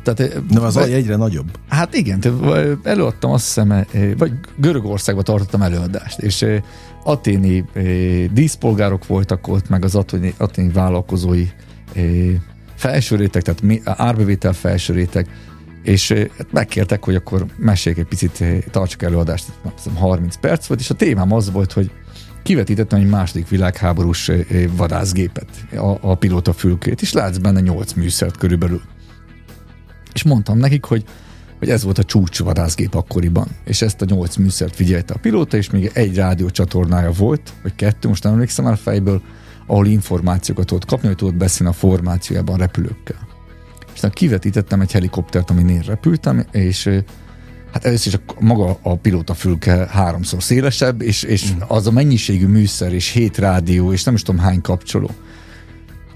Tehát, 0.03 0.47
De 0.47 0.61
az 0.61 0.75
vagy, 0.75 0.93
egyre 0.93 1.17
nagyobb. 1.17 1.59
Hát 1.69 1.95
igen, 1.95 2.23
előadtam 2.83 3.31
azt 3.31 3.45
hiszem, 3.45 3.87
vagy 4.19 4.33
Görögországban 4.57 5.25
tartottam 5.25 5.63
előadást, 5.63 6.19
és 6.19 6.47
aténi 7.05 7.65
díszpolgárok 8.33 9.07
voltak 9.07 9.49
ott, 9.49 9.69
meg 9.69 9.85
az 9.85 9.95
aténi, 9.95 10.35
aténi 10.39 10.73
vállalkozói 10.73 11.49
felső 12.75 13.17
réteg, 13.17 13.43
tehát 13.43 13.81
árbevétel 14.01 14.53
felső 14.53 14.93
réteg, 14.93 15.29
és 15.83 16.09
hát 16.13 16.53
megkértek, 16.53 17.05
hogy 17.05 17.15
akkor 17.15 17.47
meséljek 17.57 18.01
egy 18.01 18.09
picit, 18.09 18.45
tartsak 18.71 19.03
előadást, 19.03 19.45
30 19.95 20.37
perc 20.37 20.67
volt, 20.67 20.81
és 20.81 20.91
a 20.91 20.95
témám 20.95 21.33
az 21.33 21.51
volt, 21.51 21.73
hogy 21.73 21.91
kivetítettem 22.43 23.01
egy 23.01 23.09
második 23.09 23.49
világháborús 23.49 24.31
vadászgépet, 24.77 25.47
a, 25.77 25.99
a 26.01 26.15
pilóta 26.15 26.53
fülkét, 26.53 27.03
és 27.03 27.13
látsz 27.13 27.37
benne 27.37 27.61
8 27.61 27.93
műszert 27.93 28.37
körülbelül. 28.37 28.81
És 30.15 30.23
mondtam 30.23 30.59
nekik, 30.59 30.85
hogy, 30.85 31.05
hogy 31.59 31.71
ez 31.71 31.83
volt 31.83 31.99
a 31.99 32.05
csúcsvadászgép 32.05 32.95
akkoriban, 32.95 33.47
és 33.65 33.83
ezt 33.83 34.03
a 34.03 34.05
8 34.05 34.37
műszert 34.37 34.75
figyelte 34.75 35.15
a 35.15 35.19
pilóta, 35.19 35.57
és 35.57 35.71
még 35.71 35.91
egy 35.95 36.15
rádiócsatornája 36.15 37.11
volt, 37.11 37.53
vagy 37.63 37.75
kettő, 37.75 38.09
most 38.09 38.23
nem 38.23 38.33
emlékszem 38.33 38.65
már 38.65 38.77
fejből, 38.77 39.23
ahol 39.67 39.87
információkat 39.87 40.67
tudott 40.67 40.85
kapni, 40.85 41.07
hogy 41.07 41.17
tudott 41.17 41.35
beszélni 41.35 41.73
a 41.73 41.77
formációjában 41.77 42.55
a 42.55 42.59
repülőkkel. 42.59 43.29
És 43.87 43.93
aztán 43.93 44.11
kivetítettem 44.11 44.81
egy 44.81 44.93
helikoptert, 44.93 45.51
amin 45.51 45.69
én 45.69 45.83
repültem, 45.87 46.47
és 46.51 47.03
Hát 47.73 47.85
először 47.85 48.13
is 48.13 48.21
a, 48.27 48.45
maga 48.45 48.79
a 48.83 48.97
pilóta 48.97 49.35
fülke 49.35 49.87
háromszor 49.91 50.43
szélesebb, 50.43 51.03
és, 51.03 51.23
és 51.23 51.53
mm. 51.53 51.59
az 51.67 51.87
a 51.87 51.91
mennyiségű 51.91 52.47
műszer, 52.47 52.93
és 52.93 53.09
hét 53.09 53.39
rádió, 53.39 53.93
és 53.93 54.05
nem 54.05 54.15
is 54.15 54.23
tudom 54.23 54.41
hány 54.41 54.61
kapcsoló. 54.61 55.11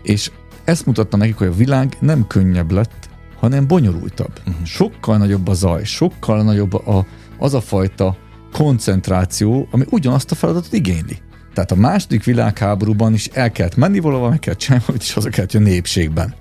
És 0.03 0.31
ezt 0.65 0.87
mutatta 0.87 1.17
nekik, 1.17 1.37
hogy 1.37 1.47
a 1.47 1.55
világ 1.55 1.97
nem 2.01 2.27
könnyebb 2.27 2.71
lett, 2.71 3.09
hanem 3.39 3.67
bonyolultabb. 3.67 4.33
Uh-huh. 4.47 4.65
Sokkal 4.65 5.17
nagyobb 5.17 5.49
a 5.49 5.55
zaj, 5.55 5.85
sokkal 5.85 6.43
nagyobb 6.43 6.75
a, 6.75 7.07
az 7.39 7.55
a 7.55 7.61
fajta 7.61 8.17
koncentráció, 8.53 9.69
ami 9.71 9.85
ugyanazt 9.91 10.31
a 10.31 10.35
feladatot 10.35 10.73
igényli. 10.73 11.19
Tehát 11.55 11.71
a 11.71 11.75
második 11.75 12.25
világháborúban 12.25 13.13
is 13.13 13.27
el 13.27 13.53
kellett 13.53 13.77
menni 13.77 13.99
valahol, 13.99 14.29
meg 14.29 14.39
kellett 14.39 14.59
csinálni, 14.59 14.85
és 14.99 15.13
haza 15.13 15.29
kellett 15.29 15.55
a 15.55 15.59
népségben. 15.59 16.35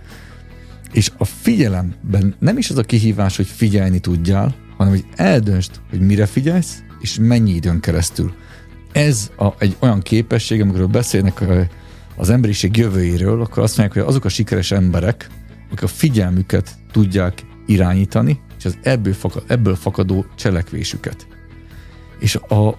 És 0.91 1.11
a 1.17 1.25
figyelemben 1.25 2.35
nem 2.39 2.57
is 2.57 2.69
az 2.69 2.77
a 2.77 2.83
kihívás, 2.83 3.35
hogy 3.35 3.47
figyelni 3.47 3.99
tudjál, 3.99 4.55
hanem 4.77 4.93
hogy 4.93 5.05
eldöntsd, 5.15 5.71
hogy 5.89 5.99
mire 5.99 6.25
figyelsz, 6.25 6.83
és 6.99 7.17
mennyi 7.21 7.51
időn 7.51 7.79
keresztül. 7.79 8.33
Ez 8.91 9.31
a, 9.37 9.47
egy 9.57 9.75
olyan 9.79 10.01
képesség, 10.01 10.61
amikor 10.61 10.89
beszélnek 10.89 11.43
az 12.15 12.29
emberiség 12.29 12.77
jövőjéről, 12.77 13.41
akkor 13.41 13.63
azt 13.63 13.77
mondják, 13.77 13.99
hogy 13.99 14.09
azok 14.09 14.25
a 14.25 14.29
sikeres 14.29 14.71
emberek, 14.71 15.29
akik 15.65 15.83
a 15.83 15.87
figyelmüket 15.87 16.69
tudják 16.95 17.45
irányítani, 17.65 18.39
és 18.57 18.65
az 18.65 18.77
ebből, 18.81 19.13
fakad, 19.13 19.43
ebből 19.47 19.75
fakadó 19.75 20.25
cselekvésüket. 20.35 21.27
És 22.19 22.35
a, 22.35 22.69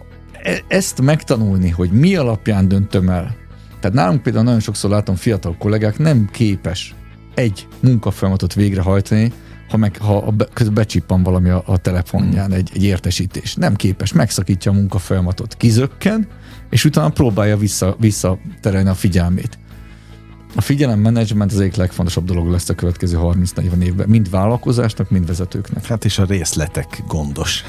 e, 0.43 0.62
ezt 0.69 1.01
megtanulni, 1.01 1.69
hogy 1.71 1.91
mi 1.91 2.17
alapján 2.17 2.69
döntöm 2.69 3.09
el. 3.09 3.37
Tehát 3.81 3.97
nálunk 3.97 4.23
például 4.23 4.45
nagyon 4.45 4.61
sokszor 4.61 4.91
látom 4.91 5.14
fiatal 5.14 5.57
kollégák 5.59 5.99
nem 5.99 6.29
képes 6.33 6.95
egy 7.35 7.69
munkafolyamatot 7.81 8.55
végrehajtani, 8.55 9.33
ha, 9.69 9.77
meg, 9.77 9.97
ha 9.97 10.35
közben 10.53 10.75
becsippan 10.75 11.23
valami 11.23 11.49
a, 11.49 11.62
a 11.67 11.79
telefonján, 11.79 12.53
egy, 12.53 12.71
egy 12.75 12.85
értesítés. 12.85 13.55
Nem 13.55 13.75
képes, 13.75 14.12
megszakítja 14.12 14.71
a 14.71 14.75
munkafolyamatot, 14.75 15.55
kizökken, 15.55 16.27
és 16.71 16.85
utána 16.85 17.09
próbálja 17.09 17.57
vissza, 17.57 17.97
visszaterelni 17.99 18.89
a 18.89 18.95
figyelmét. 18.95 19.59
A 20.57 20.61
figyelem-menedzsment 20.61 21.52
az 21.52 21.61
egyik 21.61 21.74
legfontosabb 21.74 22.24
dolog 22.24 22.50
lesz 22.50 22.68
a 22.68 22.74
következő 22.74 23.18
30-40 23.20 23.82
évben, 23.82 24.09
mind 24.09 24.30
vállalkozásnak, 24.30 25.11
mind 25.11 25.26
vezetőknek. 25.26 25.86
Hát 25.86 26.04
és 26.04 26.18
a 26.18 26.24
részletek 26.24 27.02
gondos 27.07 27.64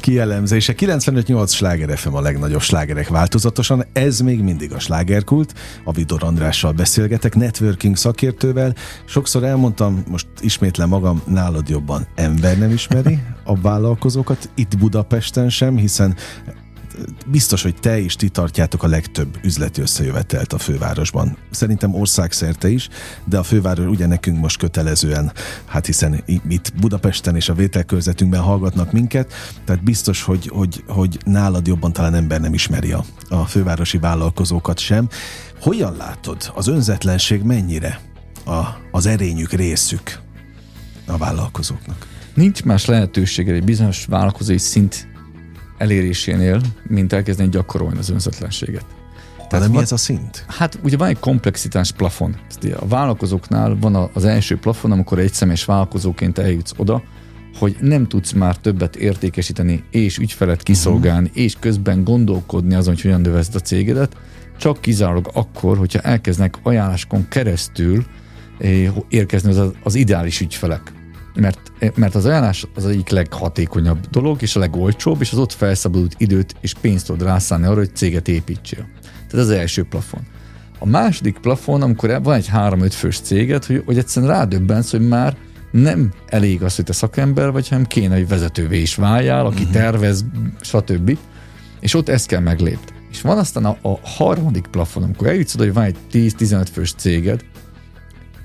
kielemzése. 0.00 0.74
95-8 0.76 1.48
sláger 1.48 1.98
FM 1.98 2.14
a 2.14 2.20
legnagyobb 2.20 2.60
slágerek 2.60 3.08
változatosan. 3.08 3.84
Ez 3.92 4.20
még 4.20 4.42
mindig 4.42 4.72
a 4.72 4.78
slágerkult. 4.78 5.54
A 5.84 5.92
Vidor 5.92 6.22
Andrással 6.24 6.72
beszélgetek, 6.72 7.34
networking 7.34 7.96
szakértővel. 7.96 8.74
Sokszor 9.04 9.44
elmondtam, 9.44 10.04
most 10.08 10.26
ismétlem 10.40 10.88
magam, 10.88 11.22
nálad 11.26 11.68
jobban 11.68 12.06
ember 12.14 12.58
nem 12.58 12.70
ismeri 12.70 13.18
a 13.44 13.60
vállalkozókat, 13.60 14.50
itt 14.54 14.78
Budapesten 14.78 15.50
sem, 15.50 15.76
hiszen 15.76 16.16
biztos, 17.26 17.62
hogy 17.62 17.74
te 17.80 18.00
és 18.00 18.16
ti 18.16 18.28
tartjátok 18.28 18.82
a 18.82 18.86
legtöbb 18.86 19.38
üzleti 19.42 19.80
összejövetelt 19.80 20.52
a 20.52 20.58
fővárosban. 20.58 21.36
Szerintem 21.50 21.94
országszerte 21.94 22.68
is, 22.68 22.88
de 23.24 23.38
a 23.38 23.42
főváros 23.42 23.86
ugye 23.86 24.06
nekünk 24.06 24.38
most 24.38 24.58
kötelezően, 24.58 25.32
hát 25.64 25.86
hiszen 25.86 26.22
itt 26.48 26.72
Budapesten 26.80 27.36
és 27.36 27.48
a 27.48 27.54
vételkörzetünkben 27.54 28.40
hallgatnak 28.40 28.92
minket, 28.92 29.32
tehát 29.64 29.84
biztos, 29.84 30.22
hogy, 30.22 30.48
hogy, 30.52 30.84
hogy 30.86 31.18
nálad 31.24 31.66
jobban 31.66 31.92
talán 31.92 32.14
ember 32.14 32.40
nem 32.40 32.54
ismeri 32.54 32.92
a, 32.92 33.04
a 33.28 33.46
fővárosi 33.46 33.98
vállalkozókat 33.98 34.78
sem. 34.78 35.08
Hogyan 35.60 35.96
látod, 35.96 36.52
az 36.54 36.66
önzetlenség 36.66 37.42
mennyire 37.42 38.00
a, 38.44 38.60
az 38.90 39.06
erényük, 39.06 39.52
részük 39.52 40.20
a 41.06 41.16
vállalkozóknak? 41.16 42.06
Nincs 42.34 42.64
más 42.64 42.84
lehetőség 42.84 43.48
egy 43.48 43.64
bizonyos 43.64 44.04
vállalkozói 44.04 44.58
szint 44.58 45.11
elérésénél, 45.82 46.60
mint 46.82 47.12
elkezdeni 47.12 47.48
gyakorolni 47.48 47.98
az 47.98 48.10
önzetlenséget. 48.10 48.84
Tehát 49.48 49.66
de 49.66 49.72
mi 49.72 49.78
ez 49.82 49.92
a 49.92 49.96
szint? 49.96 50.44
Hát 50.48 50.78
ugye 50.82 50.96
van 50.96 51.08
egy 51.08 51.18
komplexitás 51.18 51.92
plafon. 51.92 52.36
A 52.80 52.86
vállalkozóknál 52.86 53.76
van 53.80 54.10
az 54.12 54.24
első 54.24 54.56
plafon, 54.58 54.92
amikor 54.92 55.18
egy 55.18 55.32
személyes 55.32 55.64
vállalkozóként 55.64 56.38
eljutsz 56.38 56.72
oda, 56.76 57.02
hogy 57.58 57.76
nem 57.80 58.08
tudsz 58.08 58.32
már 58.32 58.56
többet 58.56 58.96
értékesíteni, 58.96 59.84
és 59.90 60.18
ügyfelet 60.18 60.62
kiszolgálni, 60.62 61.28
uh-huh. 61.28 61.42
és 61.42 61.56
közben 61.60 62.04
gondolkodni 62.04 62.74
azon, 62.74 62.94
hogy 62.94 63.02
hogyan 63.02 63.20
növezd 63.20 63.54
a 63.54 63.58
cégedet, 63.58 64.16
csak 64.58 64.80
kizárólag 64.80 65.30
akkor, 65.34 65.78
hogyha 65.78 66.00
elkezdnek 66.00 66.58
ajánláskon 66.62 67.28
keresztül 67.28 68.04
eh, 68.58 68.92
érkezni 69.08 69.50
az, 69.50 69.70
az 69.82 69.94
ideális 69.94 70.40
ügyfelek 70.40 70.92
mert, 71.34 71.72
mert 71.94 72.14
az 72.14 72.26
ajánlás 72.26 72.66
az 72.74 72.86
egyik 72.86 73.08
leghatékonyabb 73.08 74.06
dolog, 74.10 74.42
és 74.42 74.56
a 74.56 74.58
legolcsóbb, 74.58 75.20
és 75.20 75.32
az 75.32 75.38
ott 75.38 75.52
felszabadult 75.52 76.14
időt 76.18 76.54
és 76.60 76.74
pénzt 76.74 77.06
tud 77.06 77.22
rászállni 77.22 77.66
arra, 77.66 77.78
hogy 77.78 77.96
céget 77.96 78.28
építsél. 78.28 78.88
Tehát 79.02 79.32
ez 79.32 79.38
az 79.38 79.50
első 79.50 79.84
plafon. 79.84 80.20
A 80.78 80.86
második 80.86 81.38
plafon, 81.38 81.82
amikor 81.82 82.22
van 82.22 82.34
egy 82.34 82.48
három-öt 82.48 82.94
fős 82.94 83.20
céget, 83.20 83.64
hogy, 83.64 83.82
hogy 83.86 83.98
egyszerűen 83.98 84.32
rádöbbensz, 84.32 84.90
hogy 84.90 85.08
már 85.08 85.36
nem 85.70 86.12
elég 86.26 86.62
az, 86.62 86.76
hogy 86.76 86.84
te 86.84 86.92
szakember 86.92 87.50
vagy, 87.50 87.68
hanem 87.68 87.84
kéne, 87.84 88.14
hogy 88.14 88.28
vezetővé 88.28 88.80
is 88.80 88.94
váljál, 88.94 89.46
aki 89.46 89.62
uh-huh. 89.62 89.72
tervez, 89.72 90.24
stb. 90.60 91.18
És 91.80 91.94
ott 91.94 92.08
ezt 92.08 92.26
kell 92.26 92.40
meglépni. 92.40 92.96
És 93.10 93.20
van 93.20 93.38
aztán 93.38 93.64
a, 93.64 93.76
a 93.82 93.98
harmadik 94.02 94.66
plafon, 94.66 95.02
amikor 95.02 95.26
eljutsz 95.26 95.54
oda, 95.54 95.64
hogy 95.64 95.72
van 95.72 95.84
egy 95.84 95.96
10-15 96.12 96.66
fős 96.72 96.92
céged, 96.92 97.44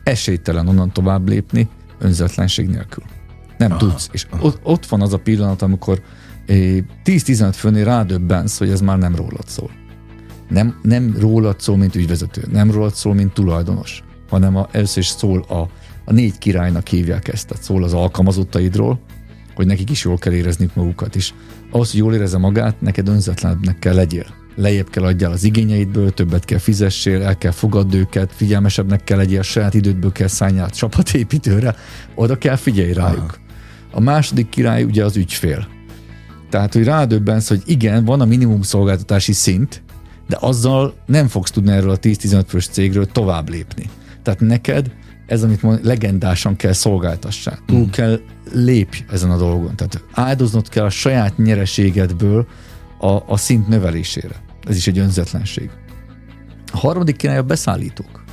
esélytelen 0.04 0.68
onnan 0.68 0.92
tovább 0.92 1.28
lépni, 1.28 1.68
önzetlenség 2.00 2.68
nélkül. 2.68 3.04
Nem 3.58 3.72
aha, 3.72 3.80
tudsz. 3.80 4.10
És 4.12 4.28
aha. 4.30 4.46
Ott, 4.46 4.60
ott 4.64 4.86
van 4.86 5.02
az 5.02 5.14
a 5.14 5.18
pillanat, 5.18 5.62
amikor 5.62 6.02
10-15 6.48 7.54
főnél 7.54 7.86
rádöbbensz, 7.86 8.58
hogy 8.58 8.70
ez 8.70 8.82
már 8.82 8.98
nem 8.98 9.16
rólad 9.16 9.48
szól. 9.48 9.72
Nem, 10.50 10.80
nem 10.82 11.16
rólad 11.20 11.60
szól, 11.60 11.78
mint 11.78 11.96
ügyvezető, 11.96 12.44
nem 12.52 12.72
rólad 12.72 12.94
szól, 12.94 13.14
mint 13.14 13.34
tulajdonos, 13.34 14.04
hanem 14.30 14.56
a, 14.56 14.68
először 14.72 14.98
is 14.98 15.08
szól 15.08 15.42
a, 15.42 15.70
a 16.06 16.14
négy 16.14 16.38
királynak 16.38 16.88
hívják 16.88 17.28
ezt, 17.28 17.48
tehát 17.48 17.64
szól 17.64 17.84
az 17.84 17.94
alkalmazottaidról, 17.94 19.00
hogy 19.56 19.66
nekik 19.66 19.90
is 19.90 20.04
jól 20.04 20.18
kell 20.18 20.34
érezni 20.34 20.70
magukat 20.74 21.16
is. 21.16 21.34
Ahhoz, 21.72 21.92
hogy 21.92 22.00
jól 22.00 22.14
érezze 22.14 22.38
magát, 22.38 22.82
neked 22.82 23.08
önzetlenebbnek 23.08 23.80
kell 23.80 23.96
legyél 23.96 24.37
lejjebb 24.58 24.90
kell 24.90 25.04
adjál 25.04 25.32
az 25.32 25.44
igényeidből, 25.44 26.14
többet 26.14 26.46
kell 26.46 26.58
fizessél, 26.58 27.22
el 27.22 27.38
kell 27.38 27.52
fogadd 27.52 27.96
őket, 27.96 28.32
figyelmesebbnek 28.36 29.04
kell 29.04 29.18
legyél, 29.18 29.42
saját 29.42 29.74
idődből 29.74 30.12
kell 30.12 30.28
szálljál 30.28 30.70
csapatépítőre, 30.70 31.76
oda 32.16 32.38
kell 32.38 32.56
figyelj 32.56 32.94
rájuk. 32.94 33.20
Aha. 33.20 33.36
A 33.92 34.00
második 34.00 34.50
király 34.50 34.84
ugye 34.84 35.04
az 35.04 35.18
ügyfél. 35.18 35.68
Tehát, 36.50 36.74
hogy 36.74 36.84
rádöbbensz, 36.84 37.48
hogy 37.48 37.62
igen, 37.66 38.06
van 38.06 38.22
a 38.22 38.26
minimum 38.26 38.62
szolgáltatási 38.62 39.34
szint, 39.34 39.82
de 40.28 40.38
azzal 40.40 40.94
nem 41.06 41.28
fogsz 41.28 41.52
tudni 41.52 41.72
erről 41.72 41.90
a 41.90 42.00
10-15 42.00 42.44
fős 42.48 42.68
cégről 42.68 43.06
tovább 43.06 43.50
lépni. 43.50 43.90
Tehát 44.24 44.40
neked 44.40 44.92
ez, 45.28 45.44
amit 45.44 45.62
mond, 45.62 45.86
legendásan 45.86 46.56
kell 46.56 46.74
szolgáltassál. 46.74 47.60
Túl 47.66 47.86
mm. 47.86 47.90
kell 47.90 48.20
lépj 48.52 49.04
ezen 49.12 49.32
a 49.32 49.38
dolgon. 49.38 49.76
Tehát 49.76 50.04
áldoznod 50.12 50.70
kell 50.70 50.86
a 50.86 50.90
saját 50.90 51.38
nyereségedből 51.38 52.48
a, 52.98 53.08
a 53.08 53.38
szint 53.38 53.68
növelésére. 53.68 54.46
Ez 54.70 54.76
is 54.76 54.88
egy 54.88 55.00
önzetlenség. 55.00 55.70
A 56.74 56.78
harmadik 56.78 57.16
király 57.16 57.38
a 57.38 57.44
beszállítók. 57.44 58.24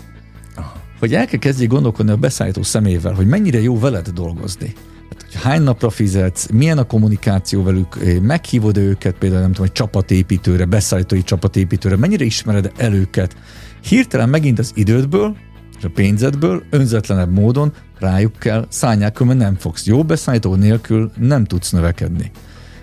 Hogy 0.99 1.14
el 1.14 1.26
kell 1.26 1.39
kezdjék 1.39 1.68
gondolkodni 1.68 2.12
a 2.12 2.16
beszállító 2.16 2.62
szemével, 2.62 3.12
hogy 3.12 3.26
mennyire 3.26 3.61
jó 3.61 3.78
veled 3.78 4.09
dolgozni. 4.09 4.72
Hát, 5.11 5.22
hogy 5.22 5.43
hány 5.43 5.62
napra 5.62 5.91
fizetsz, 5.91 6.49
milyen 6.51 6.78
a 6.78 6.85
kommunikáció 6.85 7.62
velük, 7.62 8.20
meghívod 8.22 8.76
őket 8.76 9.14
például 9.18 9.41
nem 9.41 9.51
tudom, 9.51 9.66
egy 9.66 9.72
csapatépítőre, 9.72 10.64
beszállítói 10.64 11.22
csapatépítőre, 11.22 11.97
mennyire 11.97 12.24
ismered 12.24 12.72
el 12.76 12.93
őket. 12.93 13.37
Hirtelen 13.82 14.28
megint 14.28 14.59
az 14.59 14.72
idődből, 14.74 15.37
és 15.78 15.85
a 15.85 15.91
pénzedből 15.95 16.62
önzetlenebb 16.70 17.32
módon 17.32 17.72
rájuk 17.99 18.39
kell 18.39 18.66
szállják, 18.68 19.18
mert 19.18 19.39
nem 19.39 19.55
fogsz. 19.55 19.87
Jó 19.87 20.05
beszállító 20.05 20.55
nélkül 20.55 21.12
nem 21.18 21.45
tudsz 21.45 21.70
növekedni. 21.70 22.30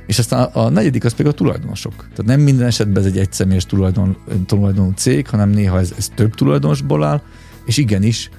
És 0.05 0.19
aztán 0.19 0.43
a 0.43 0.69
negyedik 0.69 1.05
az 1.05 1.13
pedig 1.13 1.31
a 1.31 1.35
tulajdonosok. 1.35 1.93
Tehát 1.97 2.25
nem 2.25 2.39
minden 2.39 2.67
esetben 2.67 3.03
ez 3.03 3.09
egy 3.09 3.17
egyszemélyes 3.17 3.65
tulajdon, 3.65 4.17
tulajdonú 4.45 4.91
cég, 4.95 5.27
hanem 5.27 5.49
néha 5.49 5.79
ez, 5.79 5.93
ez 5.97 6.09
több 6.15 6.35
tulajdonosból 6.35 7.03
áll, 7.03 7.21
és 7.65 7.77
igenis 7.77 8.29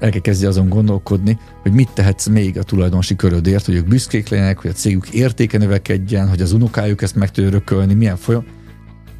el 0.00 0.10
kell 0.10 0.20
kezdeni 0.20 0.48
azon 0.48 0.68
gondolkodni, 0.68 1.38
hogy 1.62 1.72
mit 1.72 1.90
tehetsz 1.94 2.26
még 2.26 2.58
a 2.58 2.62
tulajdonosi 2.62 3.16
körödért, 3.16 3.64
hogy 3.64 3.74
ők 3.74 3.88
büszkék 3.88 4.28
legyenek, 4.28 4.58
hogy 4.58 4.70
a 4.70 4.74
cégük 4.74 5.08
értéke 5.08 5.58
növekedjen, 5.58 6.28
hogy 6.28 6.40
az 6.40 6.52
unokájuk 6.52 7.02
ezt 7.02 7.14
meg 7.14 7.30
tudja 7.30 7.50
örökölni, 7.50 7.94
milyen 7.94 8.16
folyam. 8.16 8.44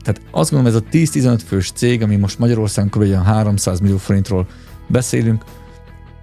Tehát 0.03 0.21
azt 0.31 0.51
gondolom, 0.51 0.77
ez 0.77 0.83
a 0.83 0.91
10-15 0.93 1.41
fős 1.47 1.71
cég, 1.71 2.03
ami 2.03 2.17
most 2.17 2.39
Magyarországon 2.39 2.91
kb. 2.91 3.25
300 3.25 3.81
millió 3.81 3.97
forintról 3.97 4.47
beszélünk, 4.89 5.45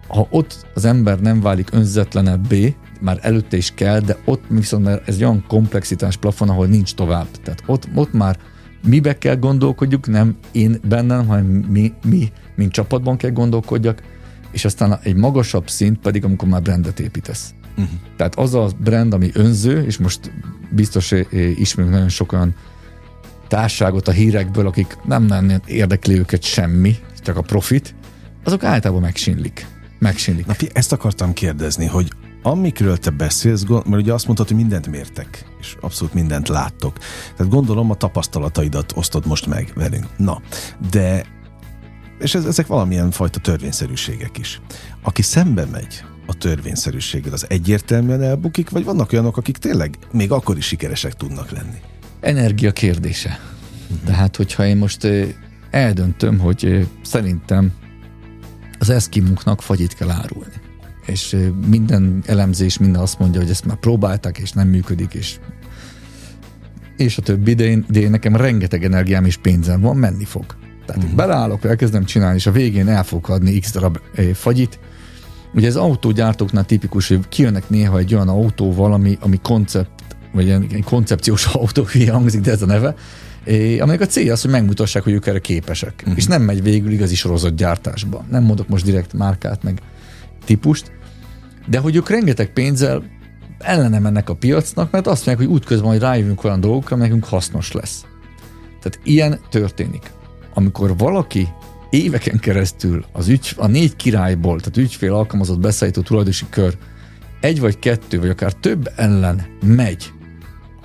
ha 0.08 0.28
ott 0.30 0.68
az 0.74 0.86
ember 0.86 1.20
nem 1.20 1.42
válik 1.42 1.70
önzetlenebbé, 1.72 2.76
már 3.04 3.20
előtte 3.22 3.58
is 3.58 3.72
kell, 3.76 4.00
de 4.00 4.18
ott 4.26 4.44
viszont 4.48 4.84
mert 4.84 5.08
ez 5.08 5.16
egy 5.16 5.24
olyan 5.24 5.44
komplexitás 5.48 6.18
plafon, 6.18 6.50
ahol 6.50 6.68
nincs 6.68 6.94
tovább. 6.94 7.28
Tehát 7.44 7.64
ott, 7.66 7.88
ott 7.96 8.14
már 8.14 8.38
mibe 8.88 9.18
kell 9.18 9.36
gondolkodjuk, 9.36 10.08
nem 10.08 10.38
én 10.52 10.80
bennem, 10.88 11.28
hanem 11.28 11.46
mi, 11.46 11.94
mi, 12.04 12.32
mint 12.56 12.72
csapatban 12.72 13.18
kell 13.18 13.32
gondolkodjak, 13.32 14.02
és 14.52 14.66
aztán 14.66 15.00
egy 15.04 15.16
magasabb 15.16 15.70
szint 15.70 16.00
pedig, 16.00 16.24
amikor 16.24 16.48
már 16.48 16.62
brandet 16.62 17.00
építesz. 17.00 17.54
Uh-huh. 17.78 18.00
Tehát 18.18 18.36
az 18.36 18.54
a 18.54 18.70
brand, 18.78 19.14
ami 19.14 19.30
önző, 19.34 19.86
és 19.86 19.98
most 19.98 20.32
biztos 20.72 21.14
ismerünk 21.56 21.94
nagyon 21.94 22.10
sok 22.10 22.32
olyan 22.32 22.56
társágot 23.48 24.08
a 24.08 24.12
hírekből, 24.12 24.68
akik 24.68 24.98
nem 25.06 25.24
nagyon 25.24 25.62
érdekli 25.66 26.18
őket 26.18 26.44
semmi, 26.44 26.96
csak 27.20 27.38
a 27.38 27.42
profit, 27.42 27.96
azok 28.44 28.64
általában 28.64 29.04
megsinlik. 29.04 29.68
Megsinlik. 30.00 30.46
Na, 30.46 30.54
ezt 30.74 30.92
akartam 30.92 31.34
kérdezni, 31.34 31.86
hogy 31.86 32.12
amikről 32.44 32.98
te 32.98 33.10
beszélsz, 33.10 33.64
mert 33.68 33.88
ugye 34.02 34.14
azt 34.14 34.26
mondtad, 34.26 34.48
hogy 34.48 34.58
mindent 34.58 34.88
mértek, 34.88 35.46
és 35.60 35.76
abszolút 35.82 36.14
mindent 36.14 36.48
láttok. 36.48 36.98
Tehát 37.36 37.52
gondolom 37.52 37.92
a 37.92 37.96
tapasztalataidat 37.96 38.92
osztod 38.96 39.26
most 39.26 39.46
meg 39.46 39.72
velünk. 39.76 40.06
Na, 40.18 40.42
de 40.92 41.26
és 42.20 42.36
ez, 42.36 42.46
ezek 42.46 42.68
valamilyen 42.68 43.12
fajta 43.12 43.40
törvényszerűségek 43.40 44.38
is. 44.38 44.62
Aki 45.02 45.22
szembe 45.22 45.66
megy 45.66 46.04
a 46.28 46.34
törvényszerűséggel, 46.34 47.34
az 47.34 47.46
egyértelműen 47.50 48.22
elbukik, 48.22 48.70
vagy 48.70 48.84
vannak 48.84 49.12
olyanok, 49.12 49.38
akik 49.38 49.58
tényleg 49.58 49.98
még 50.12 50.32
akkor 50.32 50.58
is 50.58 50.66
sikeresek 50.66 51.14
tudnak 51.14 51.52
lenni? 51.52 51.78
Energia 52.20 52.72
kérdése. 52.72 53.40
Uh-huh. 53.84 54.06
Tehát, 54.06 54.36
hogyha 54.36 54.66
én 54.66 54.78
most 54.78 55.08
eldöntöm, 55.70 56.40
hogy 56.40 56.88
szerintem 57.02 57.72
az 58.80 58.90
eszkimuknak 58.90 59.62
fagyit 59.62 59.94
kell 59.94 60.10
árulni. 60.10 60.63
És 61.06 61.38
minden 61.68 62.24
elemzés 62.26 62.78
minden 62.78 63.02
azt 63.02 63.20
mondja, 63.20 63.42
hogy 63.42 63.50
ezt 63.50 63.66
már 63.66 63.78
próbálták, 63.78 64.38
és 64.38 64.52
nem 64.52 64.68
működik, 64.68 65.14
és 65.14 65.40
és 66.98 67.18
a 67.18 67.22
többi, 67.22 67.54
de 67.54 67.64
én, 67.64 67.86
de 67.90 68.00
én 68.00 68.10
nekem 68.10 68.36
rengeteg 68.36 68.84
energiám 68.84 69.26
és 69.26 69.38
pénzem 69.38 69.82
van, 69.82 69.96
menni 69.96 70.24
fog. 70.24 70.46
Tehát 70.86 71.04
uh-huh. 71.04 71.18
beleállok, 71.18 71.66
elkezdem 71.66 72.06
csinálni, 72.06 72.36
és 72.36 72.46
a 72.46 72.52
végén 72.52 72.88
el 72.88 73.04
fogok 73.04 73.30
adni 73.30 73.60
x 73.60 73.72
darab 73.72 74.00
fagyit. 74.34 74.80
Ugye 75.54 75.68
ez 75.68 75.76
autógyártóknál 75.76 76.66
tipikus, 76.66 77.08
hogy 77.08 77.28
kijönnek 77.30 77.70
néha 77.70 77.98
egy 77.98 78.14
olyan 78.16 78.30
autóval, 78.30 78.94
ami, 78.94 79.18
ami 79.22 79.40
koncept, 79.42 79.92
vagy 80.34 80.50
egy 80.50 80.84
koncepciós 80.84 81.46
autó, 81.54 81.86
hangzik, 82.10 82.42
de 82.42 82.52
ez 82.52 82.62
a 82.62 82.66
neve, 82.66 82.96
aminek 83.80 84.02
a 84.02 84.06
célja 84.06 84.34
az, 84.34 84.42
hogy 84.42 84.52
megmutassák, 84.52 85.04
hogy 85.04 85.14
ők 85.14 85.28
erre 85.28 85.40
képesek. 85.40 85.94
Uh-huh. 86.02 86.18
És 86.18 86.26
nem 86.26 86.42
megy 86.42 86.64
végül 86.64 86.92
igazi 86.92 87.16
sorozatgyártásba. 87.16 88.26
Nem 88.30 88.44
mondok 88.44 88.68
most 88.68 88.86
direkt 88.86 89.14
márkát, 89.14 89.64
meg 89.64 89.82
típust, 90.44 90.92
de 91.68 91.80
hogy 91.80 91.96
ők 91.96 92.10
rengeteg 92.10 92.54
pénzzel 92.54 93.04
ellene 93.60 94.00
mennek 94.00 94.30
a 94.30 94.36
piacnak, 94.36 94.92
mert 94.92 95.08
azt 95.08 95.26
mondják, 95.26 95.48
hogy 95.48 95.56
útközben 95.56 95.90
hogy 95.90 96.00
rájövünk 96.00 96.44
olyan 96.44 96.60
dolgokra, 96.60 96.96
ami 96.96 97.04
nekünk 97.04 97.26
hasznos 97.26 97.72
lesz. 97.72 98.06
Tehát 98.82 99.00
ilyen 99.04 99.40
történik. 99.50 100.12
Amikor 100.54 100.98
valaki 100.98 101.48
éveken 101.90 102.40
keresztül 102.40 103.06
az 103.12 103.28
ügy, 103.28 103.54
a 103.58 103.68
négy 103.68 103.96
királyból, 103.96 104.60
tehát 104.60 104.78
ügyfél 104.78 105.14
alkalmazott 105.14 105.60
beszállító 105.60 106.02
tulajdonosi 106.02 106.46
kör 106.50 106.78
egy 107.42 107.60
vagy 107.60 107.80
kettő, 107.80 108.20
vagy 108.20 108.30
akár 108.30 108.54
több 108.54 108.92
ellen 108.96 109.46
megy, 109.66 110.12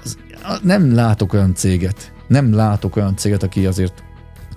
az, 0.03 0.17
nem 0.63 0.95
látok 0.95 1.33
olyan 1.33 1.55
céget, 1.55 2.13
nem 2.27 2.55
látok 2.55 2.97
olyan 2.97 3.17
céget, 3.17 3.43
aki 3.43 3.67
azért 3.67 4.03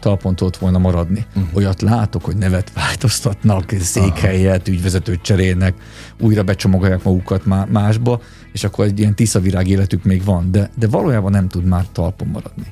talpon 0.01 0.35
tudott 0.35 0.57
volna 0.57 0.77
maradni. 0.77 1.25
Uh-huh. 1.35 1.55
Olyat 1.55 1.81
látok, 1.81 2.25
hogy 2.25 2.35
nevet 2.35 2.73
változtatnak, 2.73 3.73
székhelyet, 3.79 4.67
ügyvezetőt 4.67 5.21
cserélnek, 5.21 5.73
újra 6.19 6.43
becsomagolják 6.43 7.03
magukat 7.03 7.45
másba, 7.69 8.21
és 8.53 8.63
akkor 8.63 8.85
egy 8.85 8.99
ilyen 8.99 9.15
tiszavirág 9.15 9.67
életük 9.67 10.03
még 10.03 10.23
van, 10.23 10.51
de, 10.51 10.69
de 10.77 10.87
valójában 10.87 11.31
nem 11.31 11.47
tud 11.47 11.65
már 11.65 11.85
talpon 11.91 12.27
maradni. 12.27 12.65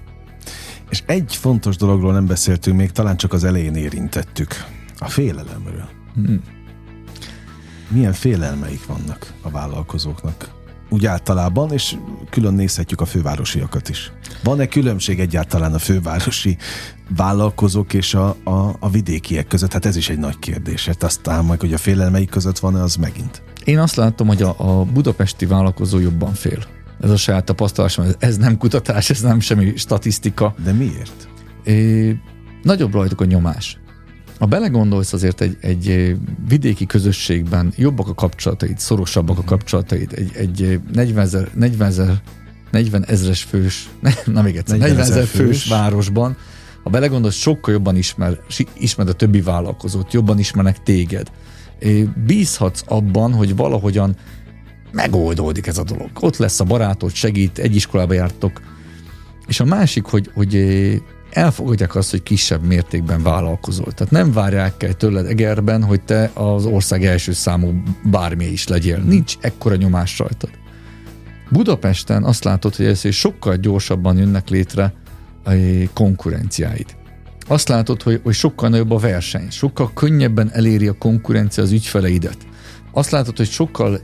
És 0.89 1.03
egy 1.05 1.35
fontos 1.35 1.75
dologról 1.75 2.13
nem 2.13 2.25
beszéltünk 2.25 2.77
még, 2.77 2.91
talán 2.91 3.17
csak 3.17 3.33
az 3.33 3.43
elején 3.43 3.75
érintettük. 3.75 4.65
A 4.97 5.07
félelemről. 5.07 5.89
Hmm. 6.13 6.41
Milyen 7.87 8.13
félelmeik 8.13 8.85
vannak 8.85 9.33
a 9.41 9.49
vállalkozóknak? 9.49 10.58
Úgy 10.89 11.05
általában, 11.05 11.71
és 11.71 11.95
külön 12.29 12.53
nézhetjük 12.53 13.01
a 13.01 13.05
fővárosiakat 13.05 13.89
is. 13.89 14.11
Van-e 14.43 14.67
különbség 14.67 15.19
egyáltalán 15.19 15.73
a 15.73 15.79
fővárosi 15.79 16.57
vállalkozók 17.15 17.93
és 17.93 18.13
a, 18.13 18.35
a, 18.43 18.75
a 18.79 18.89
vidékiek 18.89 19.47
között? 19.47 19.73
Hát 19.73 19.85
ez 19.85 19.95
is 19.95 20.09
egy 20.09 20.19
nagy 20.19 20.39
kérdés. 20.39 20.85
Hát 20.85 21.03
aztán 21.03 21.45
majd, 21.45 21.59
hogy 21.59 21.73
a 21.73 21.77
félelmeik 21.77 22.29
között 22.29 22.59
van-e, 22.59 22.81
az 22.81 22.95
megint. 22.95 23.41
Én 23.63 23.79
azt 23.79 23.95
látom, 23.95 24.27
hogy 24.27 24.41
a, 24.41 24.55
a 24.57 24.83
budapesti 24.83 25.45
vállalkozó 25.45 25.99
jobban 25.99 26.33
fél. 26.33 26.63
Ez 27.01 27.09
a 27.09 27.17
saját 27.17 27.45
tapasztalásom, 27.45 28.05
ez 28.19 28.37
nem 28.37 28.57
kutatás, 28.57 29.09
ez 29.09 29.21
nem 29.21 29.39
semmi 29.39 29.73
statisztika. 29.75 30.55
De 30.63 30.71
miért? 30.71 31.27
É, 31.63 32.15
nagyobb 32.63 32.93
rajtuk 32.93 33.21
a 33.21 33.25
nyomás. 33.25 33.79
Ha 34.39 34.45
belegondolsz 34.45 35.13
azért 35.13 35.41
egy, 35.41 35.57
egy 35.61 36.15
vidéki 36.47 36.85
közösségben 36.85 37.73
jobbak 37.75 38.07
a 38.07 38.13
kapcsolataid, 38.13 38.79
szorosabbak 38.79 39.37
a 39.37 39.43
kapcsolataid, 39.43 40.13
egy, 40.13 40.31
egy 40.35 40.79
40 40.93 41.23
ezer, 41.23 41.49
40 41.55 41.87
ezer 41.87 42.21
40 42.71 43.05
ezres 43.05 43.43
fős, 43.43 43.89
na 44.25 44.41
még 44.41 44.55
egyszer, 44.55 44.77
40 44.77 44.99
ezer 44.99 45.25
fős, 45.25 45.45
fős 45.45 45.65
városban, 45.67 46.37
ha 46.83 46.89
belegondolsz, 46.89 47.35
sokkal 47.35 47.73
jobban 47.73 47.95
ismer, 47.95 48.39
ismered 48.77 49.13
a 49.13 49.15
többi 49.15 49.41
vállalkozót, 49.41 50.13
jobban 50.13 50.39
ismernek 50.39 50.83
téged. 50.83 51.31
Bízhatsz 52.25 52.83
abban, 52.87 53.33
hogy 53.33 53.55
valahogyan 53.55 54.15
megoldódik 54.91 55.67
ez 55.67 55.77
a 55.77 55.83
dolog. 55.83 56.09
Ott 56.19 56.37
lesz 56.37 56.59
a 56.59 56.63
barátod, 56.63 57.13
segít, 57.13 57.57
egy 57.57 57.75
iskolába 57.75 58.13
jártok. 58.13 58.61
És 59.47 59.59
a 59.59 59.65
másik, 59.65 60.03
hogy, 60.03 60.31
hogy 60.33 60.55
elfogadják 61.31 61.95
azt, 61.95 62.11
hogy 62.11 62.23
kisebb 62.23 62.63
mértékben 62.63 63.23
vállalkozol. 63.23 63.91
Tehát 63.91 64.13
nem 64.13 64.31
várják 64.31 64.83
el 64.83 64.93
tőled 64.93 65.25
Egerben, 65.25 65.83
hogy 65.83 66.01
te 66.01 66.31
az 66.33 66.65
ország 66.65 67.05
első 67.05 67.31
számú 67.31 67.81
bármi 68.03 68.45
is 68.45 68.67
legyél. 68.67 68.97
Nincs 68.97 69.35
ekkora 69.41 69.75
nyomás 69.75 70.19
rajtad. 70.19 70.49
Budapesten 71.49 72.23
azt 72.23 72.43
látod, 72.43 72.75
hogy 72.75 72.85
ez 72.85 73.13
sokkal 73.13 73.55
gyorsabban 73.55 74.17
jönnek 74.17 74.49
létre 74.49 74.93
a 75.43 75.51
konkurenciáid. 75.93 76.97
Azt 77.47 77.67
látod, 77.67 78.01
hogy, 78.01 78.19
hogy 78.23 78.33
sokkal 78.33 78.69
nagyobb 78.69 78.91
a 78.91 78.97
verseny, 78.97 79.49
sokkal 79.49 79.91
könnyebben 79.93 80.51
eléri 80.53 80.87
a 80.87 80.97
konkurencia 80.97 81.63
az 81.63 81.71
ügyfeleidet. 81.71 82.37
Azt 82.91 83.11
látod, 83.11 83.37
hogy 83.37 83.49
sokkal 83.49 84.01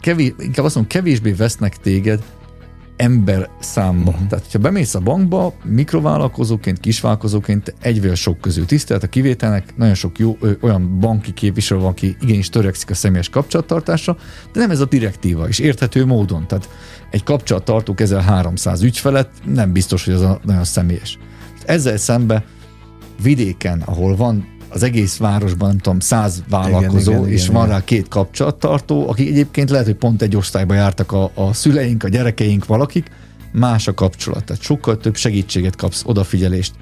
kevés, 0.00 0.32
inkább 0.38 0.64
azt 0.64 0.74
mondom, 0.74 0.86
kevésbé 0.86 1.32
vesznek 1.32 1.76
téged 1.76 2.22
ember 2.96 3.48
számba. 3.60 4.10
Uh-huh. 4.10 4.26
Tehát, 4.26 4.52
ha 4.52 4.58
bemész 4.58 4.94
a 4.94 5.00
bankba, 5.00 5.54
mikrovállalkozóként, 5.64 6.80
kisvállalkozóként 6.80 7.74
egy 7.80 8.02
vagy 8.02 8.16
sok 8.16 8.40
közül 8.40 8.66
tisztelt 8.66 9.02
a 9.02 9.06
kivételnek, 9.06 9.76
nagyon 9.76 9.94
sok 9.94 10.18
jó 10.18 10.36
ö, 10.40 10.52
olyan 10.60 10.98
banki 10.98 11.32
képviselő 11.32 11.80
van, 11.80 11.90
aki 11.90 12.16
igenis 12.20 12.48
törekszik 12.48 12.90
a 12.90 12.94
személyes 12.94 13.28
kapcsolattartásra, 13.28 14.16
de 14.52 14.60
nem 14.60 14.70
ez 14.70 14.80
a 14.80 14.84
direktíva, 14.84 15.48
és 15.48 15.58
érthető 15.58 16.04
módon. 16.06 16.46
Tehát 16.46 16.68
egy 17.10 17.22
kapcsolattartó 17.22 17.94
kezel 17.94 18.20
300 18.20 18.82
ügyfelet, 18.82 19.28
nem 19.44 19.72
biztos, 19.72 20.04
hogy 20.04 20.14
az 20.14 20.20
a 20.20 20.40
nagyon 20.44 20.64
személyes. 20.64 21.18
Ezzel 21.64 21.96
szembe 21.96 22.44
vidéken, 23.22 23.82
ahol 23.84 24.16
van 24.16 24.53
az 24.74 24.82
egész 24.82 25.16
városban, 25.16 25.68
nem 25.68 25.78
tudom, 25.78 26.00
száz 26.00 26.42
vállalkozó, 26.48 27.10
igen, 27.10 27.22
igen, 27.22 27.32
és 27.32 27.42
igen, 27.42 27.54
van 27.54 27.64
igen. 27.64 27.76
rá 27.76 27.84
két 27.84 28.08
kapcsolattartó, 28.08 29.08
akik 29.08 29.28
egyébként 29.28 29.70
lehet, 29.70 29.86
hogy 29.86 29.94
pont 29.94 30.22
egy 30.22 30.36
osztályba 30.36 30.74
jártak 30.74 31.12
a, 31.12 31.30
a 31.34 31.52
szüleink, 31.52 32.04
a 32.04 32.08
gyerekeink, 32.08 32.66
valakik, 32.66 33.10
más 33.52 33.88
a 33.88 33.94
kapcsolat, 33.94 34.44
tehát 34.44 34.62
sokkal 34.62 34.98
több 34.98 35.16
segítséget 35.16 35.76
kapsz, 35.76 36.02
odafigyelést. 36.06 36.72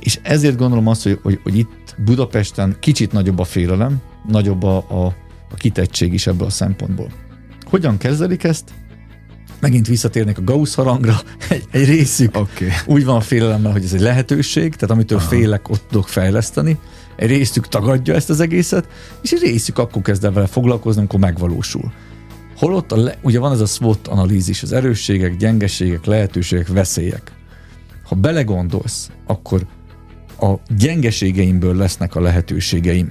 És 0.00 0.18
ezért 0.22 0.56
gondolom 0.56 0.86
azt, 0.86 1.02
hogy, 1.02 1.18
hogy, 1.22 1.40
hogy 1.42 1.58
itt 1.58 1.94
Budapesten 2.04 2.76
kicsit 2.80 3.12
nagyobb 3.12 3.38
a 3.38 3.44
félelem, 3.44 4.00
nagyobb 4.28 4.62
a, 4.62 4.76
a, 4.76 5.04
a 5.50 5.54
kitettség 5.56 6.12
is 6.12 6.26
ebből 6.26 6.46
a 6.46 6.50
szempontból. 6.50 7.08
Hogyan 7.64 7.98
kezelik 7.98 8.44
ezt? 8.44 8.70
megint 9.60 9.86
visszatérnek 9.86 10.38
a 10.38 10.42
Gauss 10.42 10.74
harangra, 10.74 11.20
egy, 11.48 11.64
egy 11.70 11.84
részük 11.84 12.36
okay. 12.36 12.68
úgy 12.86 13.04
van 13.04 13.16
a 13.16 13.20
félelemmel, 13.20 13.72
hogy 13.72 13.84
ez 13.84 13.92
egy 13.92 14.00
lehetőség, 14.00 14.74
tehát 14.74 14.94
amitől 14.94 15.18
Aha. 15.18 15.28
félek, 15.28 15.68
ott 15.68 15.84
tudok 15.90 16.08
fejleszteni, 16.08 16.78
egy 17.16 17.28
részük 17.28 17.68
tagadja 17.68 18.14
ezt 18.14 18.30
az 18.30 18.40
egészet, 18.40 18.88
és 19.22 19.32
egy 19.32 19.40
részük 19.40 19.78
akkor 19.78 20.02
kezd 20.02 20.24
el 20.24 20.32
vele 20.32 20.46
foglalkozni, 20.46 21.00
amikor 21.00 21.20
megvalósul. 21.20 21.92
Holott 22.56 22.92
a 22.92 22.96
le, 22.96 23.18
ugye 23.22 23.38
van 23.38 23.52
ez 23.52 23.60
a 23.60 23.66
SWOT 23.66 24.08
analízis, 24.08 24.62
az 24.62 24.72
erősségek, 24.72 25.36
gyengeségek, 25.36 26.04
lehetőségek, 26.04 26.68
veszélyek. 26.68 27.32
Ha 28.04 28.14
belegondolsz, 28.14 29.10
akkor 29.26 29.66
a 30.40 30.54
gyengeségeimből 30.76 31.76
lesznek 31.76 32.14
a 32.14 32.20
lehetőségeim 32.20 33.08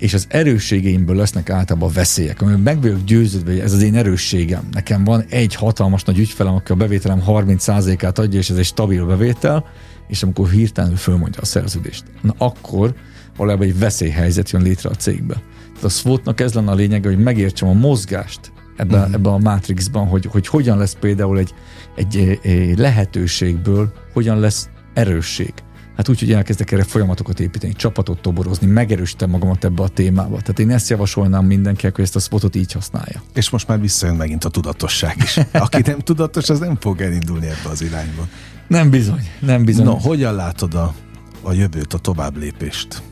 és 0.00 0.14
az 0.14 0.26
erősségeimből 0.28 1.16
lesznek 1.16 1.50
általában 1.50 1.90
veszélyek, 1.92 2.42
amiben 2.42 2.60
meg 2.60 2.80
vagyok 2.80 3.04
győződve, 3.04 3.50
hogy 3.50 3.60
ez 3.60 3.72
az 3.72 3.82
én 3.82 3.94
erősségem. 3.94 4.68
Nekem 4.72 5.04
van 5.04 5.24
egy 5.28 5.54
hatalmas 5.54 6.02
nagy 6.02 6.18
ügyfelem, 6.18 6.54
aki 6.54 6.72
a 6.72 6.74
bevételem 6.74 7.22
30%-át 7.26 8.18
adja, 8.18 8.38
és 8.38 8.50
ez 8.50 8.56
egy 8.56 8.64
stabil 8.64 9.06
bevétel, 9.06 9.64
és 10.08 10.22
amikor 10.22 10.50
hirtelen 10.50 10.96
fölmondja 10.96 11.40
a 11.40 11.44
szerződést, 11.44 12.04
na 12.22 12.34
akkor 12.38 12.94
valójában 13.36 13.66
egy 13.66 13.78
veszélyhelyzet 13.78 14.50
jön 14.50 14.62
létre 14.62 14.88
a 14.88 14.94
cégbe. 14.94 15.34
Tehát 15.64 15.84
a 15.84 15.88
SWOT-nak 15.88 16.40
ez 16.40 16.54
lenne 16.54 16.70
a 16.70 16.74
lényege, 16.74 17.08
hogy 17.08 17.18
megértsem 17.18 17.68
a 17.68 17.72
mozgást 17.72 18.52
ebben, 18.76 19.00
uh-huh. 19.00 19.14
ebben 19.14 19.32
a 19.32 19.38
Matrixban, 19.38 20.06
hogy, 20.06 20.26
hogy 20.26 20.46
hogyan 20.46 20.78
lesz 20.78 20.96
például 21.00 21.38
egy, 21.38 21.54
egy, 21.96 22.38
egy 22.42 22.78
lehetőségből, 22.78 23.92
hogyan 24.12 24.38
lesz 24.38 24.68
erősség. 24.94 25.52
Hát 25.96 26.08
úgy, 26.08 26.18
hogy 26.18 26.32
elkezdek 26.32 26.72
erre 26.72 26.82
folyamatokat 26.82 27.40
építeni, 27.40 27.72
csapatot 27.72 28.20
toborozni, 28.20 28.66
megerősítem 28.66 29.30
magamat 29.30 29.64
ebbe 29.64 29.82
a 29.82 29.88
témába. 29.88 30.36
Tehát 30.36 30.58
én 30.58 30.70
ezt 30.70 30.88
javasolnám 30.88 31.44
mindenkinek, 31.44 31.94
hogy 31.94 32.04
ezt 32.04 32.16
a 32.16 32.18
spotot 32.18 32.56
így 32.56 32.72
használja. 32.72 33.22
És 33.34 33.50
most 33.50 33.68
már 33.68 33.80
visszajön 33.80 34.16
megint 34.16 34.44
a 34.44 34.48
tudatosság 34.48 35.16
is. 35.22 35.38
Aki 35.52 35.82
nem 35.84 35.98
tudatos, 35.98 36.50
az 36.50 36.58
nem 36.58 36.76
fog 36.80 37.00
elindulni 37.00 37.46
ebbe 37.46 37.68
az 37.70 37.82
irányba. 37.82 38.28
Nem 38.68 38.90
bizony, 38.90 39.28
nem 39.40 39.64
bizony. 39.64 39.84
No, 39.84 39.96
hogyan 39.96 40.34
látod 40.34 40.74
a, 40.74 40.94
a 41.42 41.52
jövőt, 41.52 41.94
a 41.94 41.98
tovább 41.98 42.36
lépést? 42.36 43.02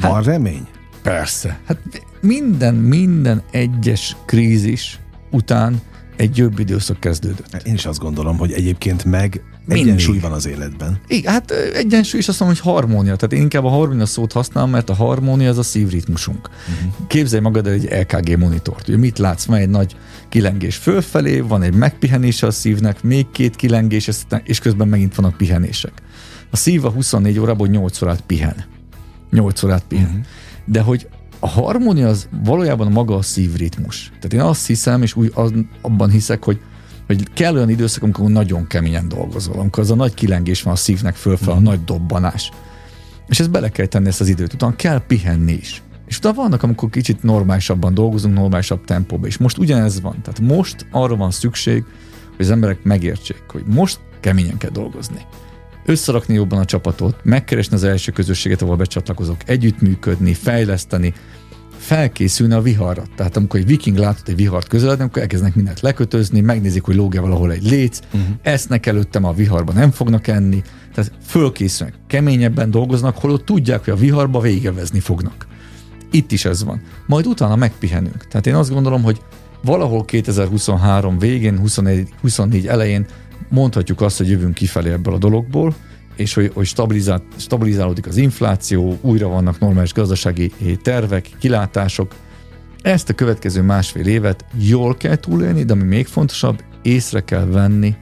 Van 0.00 0.14
hát, 0.14 0.24
remény? 0.24 0.66
Persze. 1.02 1.58
Hát 1.66 1.78
minden, 2.20 2.74
minden 2.74 3.42
egyes 3.50 4.16
krízis 4.26 4.98
után 5.30 5.80
egy 6.16 6.36
jobb 6.36 6.58
időszak 6.58 7.00
kezdődött. 7.00 7.62
Én 7.64 7.74
is 7.74 7.86
azt 7.86 7.98
gondolom, 7.98 8.38
hogy 8.38 8.52
egyébként 8.52 9.04
meg 9.04 9.42
Mindig. 9.68 9.86
Egyensúly 9.86 10.18
van 10.18 10.32
az 10.32 10.46
életben. 10.46 11.00
Igen, 11.06 11.32
hát 11.32 11.50
egyensúly 11.74 12.20
is 12.20 12.28
azt 12.28 12.40
mondom, 12.40 12.58
hogy 12.62 12.72
harmónia. 12.72 13.16
Tehát 13.16 13.32
én 13.32 13.40
inkább 13.40 13.64
a 13.64 13.68
harmónia 13.68 14.06
szót 14.06 14.32
használom, 14.32 14.70
mert 14.70 14.90
a 14.90 14.94
harmónia 14.94 15.48
az 15.48 15.58
a 15.58 15.62
szívritmusunk. 15.62 16.48
Uh-huh. 16.48 17.06
Képzelj 17.06 17.42
magad 17.42 17.66
egy 17.66 17.88
LKG 17.90 18.38
monitort. 18.38 18.88
Ugye 18.88 18.96
mit 18.96 19.18
látsz? 19.18 19.44
Van 19.44 19.58
egy 19.58 19.68
nagy 19.68 19.96
kilengés 20.28 20.76
fölfelé, 20.76 21.40
van 21.40 21.62
egy 21.62 21.74
megpihenése 21.74 22.46
a 22.46 22.50
szívnek, 22.50 23.02
még 23.02 23.30
két 23.30 23.56
kilengés, 23.56 24.10
és 24.44 24.58
közben 24.58 24.88
megint 24.88 25.14
vannak 25.14 25.36
pihenések. 25.36 25.92
A 26.50 26.56
szív 26.56 26.84
a 26.84 26.90
24 26.90 27.38
órában 27.38 27.68
8 27.68 28.02
órát 28.02 28.20
pihen. 28.20 28.64
8 29.30 29.62
órát 29.62 29.84
pihen. 29.88 30.06
Uh-huh. 30.06 30.24
De 30.64 30.80
hogy 30.80 31.08
a 31.38 31.48
harmónia 31.48 32.08
az 32.08 32.28
valójában 32.44 32.92
maga 32.92 33.14
a 33.14 33.22
szívritmus. 33.22 34.06
Tehát 34.06 34.32
én 34.32 34.40
azt 34.40 34.66
hiszem, 34.66 35.02
és 35.02 35.16
úgy 35.16 35.30
az, 35.34 35.52
abban 35.80 36.10
hiszek, 36.10 36.44
hogy 36.44 36.60
hogy 37.08 37.32
kell 37.32 37.54
olyan 37.54 37.70
időszak, 37.70 38.02
amikor 38.02 38.30
nagyon 38.30 38.66
keményen 38.66 39.08
dolgozol, 39.08 39.58
amikor 39.58 39.82
az 39.82 39.90
a 39.90 39.94
nagy 39.94 40.14
kilengés 40.14 40.62
van 40.62 40.72
a 40.72 40.76
szívnek 40.76 41.14
fölfel, 41.14 41.54
a 41.54 41.60
mm. 41.60 41.62
nagy 41.62 41.84
dobbanás. 41.84 42.50
És 43.28 43.40
ezt 43.40 43.50
bele 43.50 43.68
kell 43.68 43.86
tenni 43.86 44.06
ezt 44.06 44.20
az 44.20 44.28
időt, 44.28 44.52
utána 44.52 44.76
kell 44.76 45.06
pihenni 45.06 45.52
is. 45.52 45.82
És 46.06 46.18
utána 46.18 46.34
vannak, 46.34 46.62
amikor 46.62 46.90
kicsit 46.90 47.22
normálisabban 47.22 47.94
dolgozunk, 47.94 48.34
normálisabb 48.34 48.84
tempóban. 48.84 49.28
És 49.28 49.36
most 49.36 49.58
ugyanez 49.58 50.00
van. 50.00 50.16
Tehát 50.22 50.40
most 50.40 50.86
arra 50.90 51.16
van 51.16 51.30
szükség, 51.30 51.84
hogy 52.36 52.44
az 52.44 52.50
emberek 52.50 52.82
megértsék, 52.82 53.42
hogy 53.48 53.64
most 53.66 54.00
keményen 54.20 54.56
kell 54.56 54.70
dolgozni. 54.70 55.20
Összerakni 55.88 56.34
jobban 56.34 56.58
a 56.58 56.64
csapatot, 56.64 57.16
megkeresni 57.22 57.74
az 57.74 57.84
első 57.84 58.12
közösséget, 58.12 58.62
ahol 58.62 58.76
becsatlakozok, 58.76 59.36
együttműködni, 59.46 60.34
fejleszteni, 60.34 61.14
felkészülne 61.78 62.56
a 62.56 62.60
viharra. 62.60 63.02
Tehát 63.16 63.36
amikor 63.36 63.60
egy 63.60 63.66
viking 63.66 63.96
látott 63.96 64.28
egy 64.28 64.36
vihart 64.36 64.68
közeledni, 64.68 65.04
akkor 65.04 65.22
elkezdenek 65.22 65.54
mindent 65.54 65.80
lekötözni, 65.80 66.40
megnézik, 66.40 66.82
hogy 66.82 66.94
lóg 66.94 67.14
valahol 67.20 67.52
egy 67.52 67.70
léc, 67.70 67.98
uh-huh. 68.06 68.34
esznek 68.42 68.86
előttem 68.86 69.24
a 69.24 69.32
viharba 69.32 69.72
nem 69.72 69.90
fognak 69.90 70.26
enni, 70.26 70.62
tehát 70.94 71.12
fölkészülnek, 71.26 71.98
keményebben 72.06 72.70
dolgoznak, 72.70 73.18
holott 73.18 73.44
tudják, 73.44 73.84
hogy 73.84 73.92
a 73.92 73.96
viharba 73.96 74.40
végevezni 74.40 75.00
fognak. 75.00 75.46
Itt 76.10 76.32
is 76.32 76.44
ez 76.44 76.64
van. 76.64 76.82
Majd 77.06 77.26
utána 77.26 77.56
megpihenünk. 77.56 78.26
Tehát 78.26 78.46
én 78.46 78.54
azt 78.54 78.72
gondolom, 78.72 79.02
hogy 79.02 79.20
valahol 79.62 80.04
2023 80.04 81.18
végén, 81.18 81.58
24, 81.58 82.08
24 82.20 82.66
elején 82.66 83.06
mondhatjuk 83.48 84.00
azt, 84.00 84.18
hogy 84.18 84.28
jövünk 84.28 84.54
kifelé 84.54 84.90
ebből 84.90 85.14
a 85.14 85.18
dologból, 85.18 85.74
és 86.16 86.34
hogy, 86.34 86.50
hogy 86.54 86.66
stabilizál, 86.66 87.22
stabilizálódik 87.36 88.06
az 88.06 88.16
infláció, 88.16 88.98
újra 89.00 89.28
vannak 89.28 89.58
normális 89.58 89.92
gazdasági 89.92 90.52
tervek, 90.82 91.30
kilátások. 91.38 92.14
Ezt 92.82 93.08
a 93.08 93.14
következő 93.14 93.62
másfél 93.62 94.06
évet 94.06 94.44
jól 94.58 94.96
kell 94.96 95.16
túlélni, 95.16 95.64
de 95.64 95.72
ami 95.72 95.82
még 95.82 96.06
fontosabb, 96.06 96.62
észre 96.82 97.20
kell 97.20 97.44
venni 97.44 97.94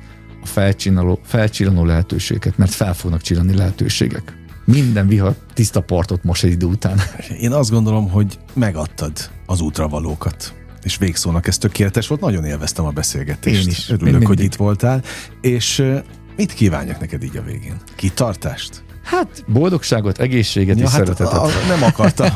a 0.42 0.46
felcsillanó, 0.46 1.18
felcsillanó 1.22 1.84
lehetőségeket, 1.84 2.58
mert 2.58 2.72
fel 2.72 2.94
fognak 2.94 3.20
csillani 3.20 3.54
lehetőségek. 3.54 4.36
Minden 4.64 5.06
vihar 5.06 5.34
tiszta 5.54 5.80
partot 5.80 6.24
most 6.24 6.44
egy 6.44 6.50
idő 6.50 6.66
után. 6.66 6.98
Én 7.40 7.52
azt 7.52 7.70
gondolom, 7.70 8.10
hogy 8.10 8.38
megadtad 8.54 9.12
az 9.46 9.60
útravalókat 9.60 10.54
és 10.86 10.96
végszónak 10.96 11.46
ez 11.46 11.58
tökéletes 11.58 12.06
volt, 12.06 12.20
nagyon 12.20 12.44
élveztem 12.44 12.84
a 12.84 12.90
beszélgetést. 12.90 13.62
Én 13.62 13.68
is. 13.68 13.90
Örülök, 13.90 14.26
hogy 14.26 14.40
itt 14.40 14.54
voltál, 14.54 15.02
és 15.40 15.82
Mit 16.36 16.52
kívánjak 16.52 17.00
neked 17.00 17.22
így 17.22 17.36
a 17.36 17.42
végén? 17.42 17.76
Kitartást? 17.94 18.85
Hát 19.06 19.44
boldogságot, 19.46 20.18
egészséget 20.18 20.78
ja, 20.78 20.84
és 20.84 20.90
hát 20.90 20.98
szeretetet. 20.98 21.32
A, 21.32 21.48
nem 21.68 21.82
akartam. 21.82 22.28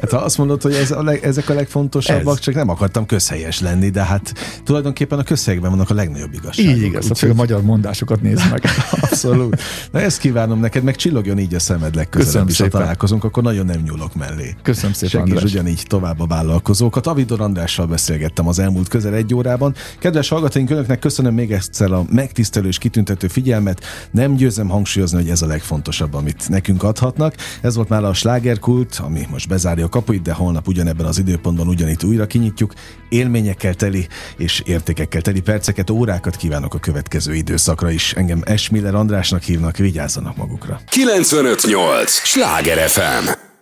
hát 0.00 0.10
ha 0.10 0.16
azt 0.16 0.38
mondod, 0.38 0.62
hogy 0.62 0.74
ez 0.74 0.90
a 0.90 1.02
leg, 1.02 1.24
ezek 1.24 1.48
a 1.48 1.54
legfontosabbak, 1.54 2.36
ez. 2.36 2.40
csak 2.40 2.54
nem 2.54 2.68
akartam 2.68 3.06
közhelyes 3.06 3.60
lenni, 3.60 3.90
de 3.90 4.04
hát 4.04 4.34
tulajdonképpen 4.64 5.18
a 5.18 5.22
közhelyekben 5.22 5.70
vannak 5.70 5.90
a 5.90 5.94
legnagyobb 5.94 6.32
igazságok. 6.32 6.76
Így 6.76 6.82
igaz, 6.82 7.22
úgy, 7.22 7.30
a 7.30 7.34
magyar 7.34 7.62
mondásokat 7.62 8.22
nézd 8.22 8.50
meg. 8.50 8.64
Abszolút. 9.00 9.62
Na 9.90 10.00
ezt 10.00 10.18
kívánom 10.18 10.60
neked, 10.60 10.82
meg 10.82 10.96
csillogjon 10.96 11.38
így 11.38 11.54
a 11.54 11.58
szemed 11.58 11.94
legközelebb 11.94 12.48
is, 12.48 12.60
ha 12.60 12.68
találkozunk, 12.68 13.24
akkor 13.24 13.42
nagyon 13.42 13.66
nem 13.66 13.80
nyúlok 13.80 14.14
mellé. 14.14 14.54
Köszönöm 14.62 14.92
szépen, 14.92 15.10
Segíts 15.10 15.34
András. 15.34 15.52
ugyanígy 15.52 15.82
tovább 15.86 16.20
a 16.20 16.26
vállalkozókat. 16.26 17.06
Avidor 17.06 17.40
Andrással 17.40 17.86
beszélgettem 17.86 18.48
az 18.48 18.58
elmúlt 18.58 18.88
közel 18.88 19.14
egy 19.14 19.34
órában. 19.34 19.74
Kedves 19.98 20.28
hallgatóink, 20.28 20.70
önöknek 20.70 20.98
köszönöm 20.98 21.34
még 21.34 21.52
egyszer 21.52 21.92
a 21.92 22.04
megtisztelő 22.10 22.68
és 22.68 22.78
kitüntető 22.78 23.28
figyelmet. 23.28 23.84
Nem 24.10 24.34
győzem 24.34 24.68
hangsúlyozni, 24.68 25.20
hogy 25.20 25.30
ez 25.30 25.42
a 25.42 25.46
leg 25.46 25.62
legfontosabb, 25.64 26.14
amit 26.14 26.48
nekünk 26.48 26.82
adhatnak. 26.82 27.34
Ez 27.62 27.74
volt 27.74 27.88
már 27.88 28.04
a 28.04 28.12
slágerkult, 28.12 29.00
ami 29.04 29.26
most 29.30 29.48
bezárja 29.48 29.84
a 29.84 29.88
kapuit, 29.88 30.22
de 30.22 30.32
holnap 30.32 30.68
ugyanebben 30.68 31.06
az 31.06 31.18
időpontban 31.18 31.68
ugyanitt 31.68 32.04
újra 32.04 32.26
kinyitjuk. 32.26 32.72
Élményekkel 33.08 33.74
teli 33.74 34.06
és 34.36 34.62
értékekkel 34.66 35.20
teli 35.20 35.40
perceket, 35.40 35.90
órákat 35.90 36.36
kívánok 36.36 36.74
a 36.74 36.78
következő 36.78 37.34
időszakra 37.34 37.90
is. 37.90 38.12
Engem 38.12 38.42
Esmiller 38.44 38.94
Andrásnak 38.94 39.42
hívnak, 39.42 39.76
vigyázzanak 39.76 40.36
magukra. 40.36 40.80
958! 40.88 42.10
Sláger 42.10 42.88
FM! 42.88 43.53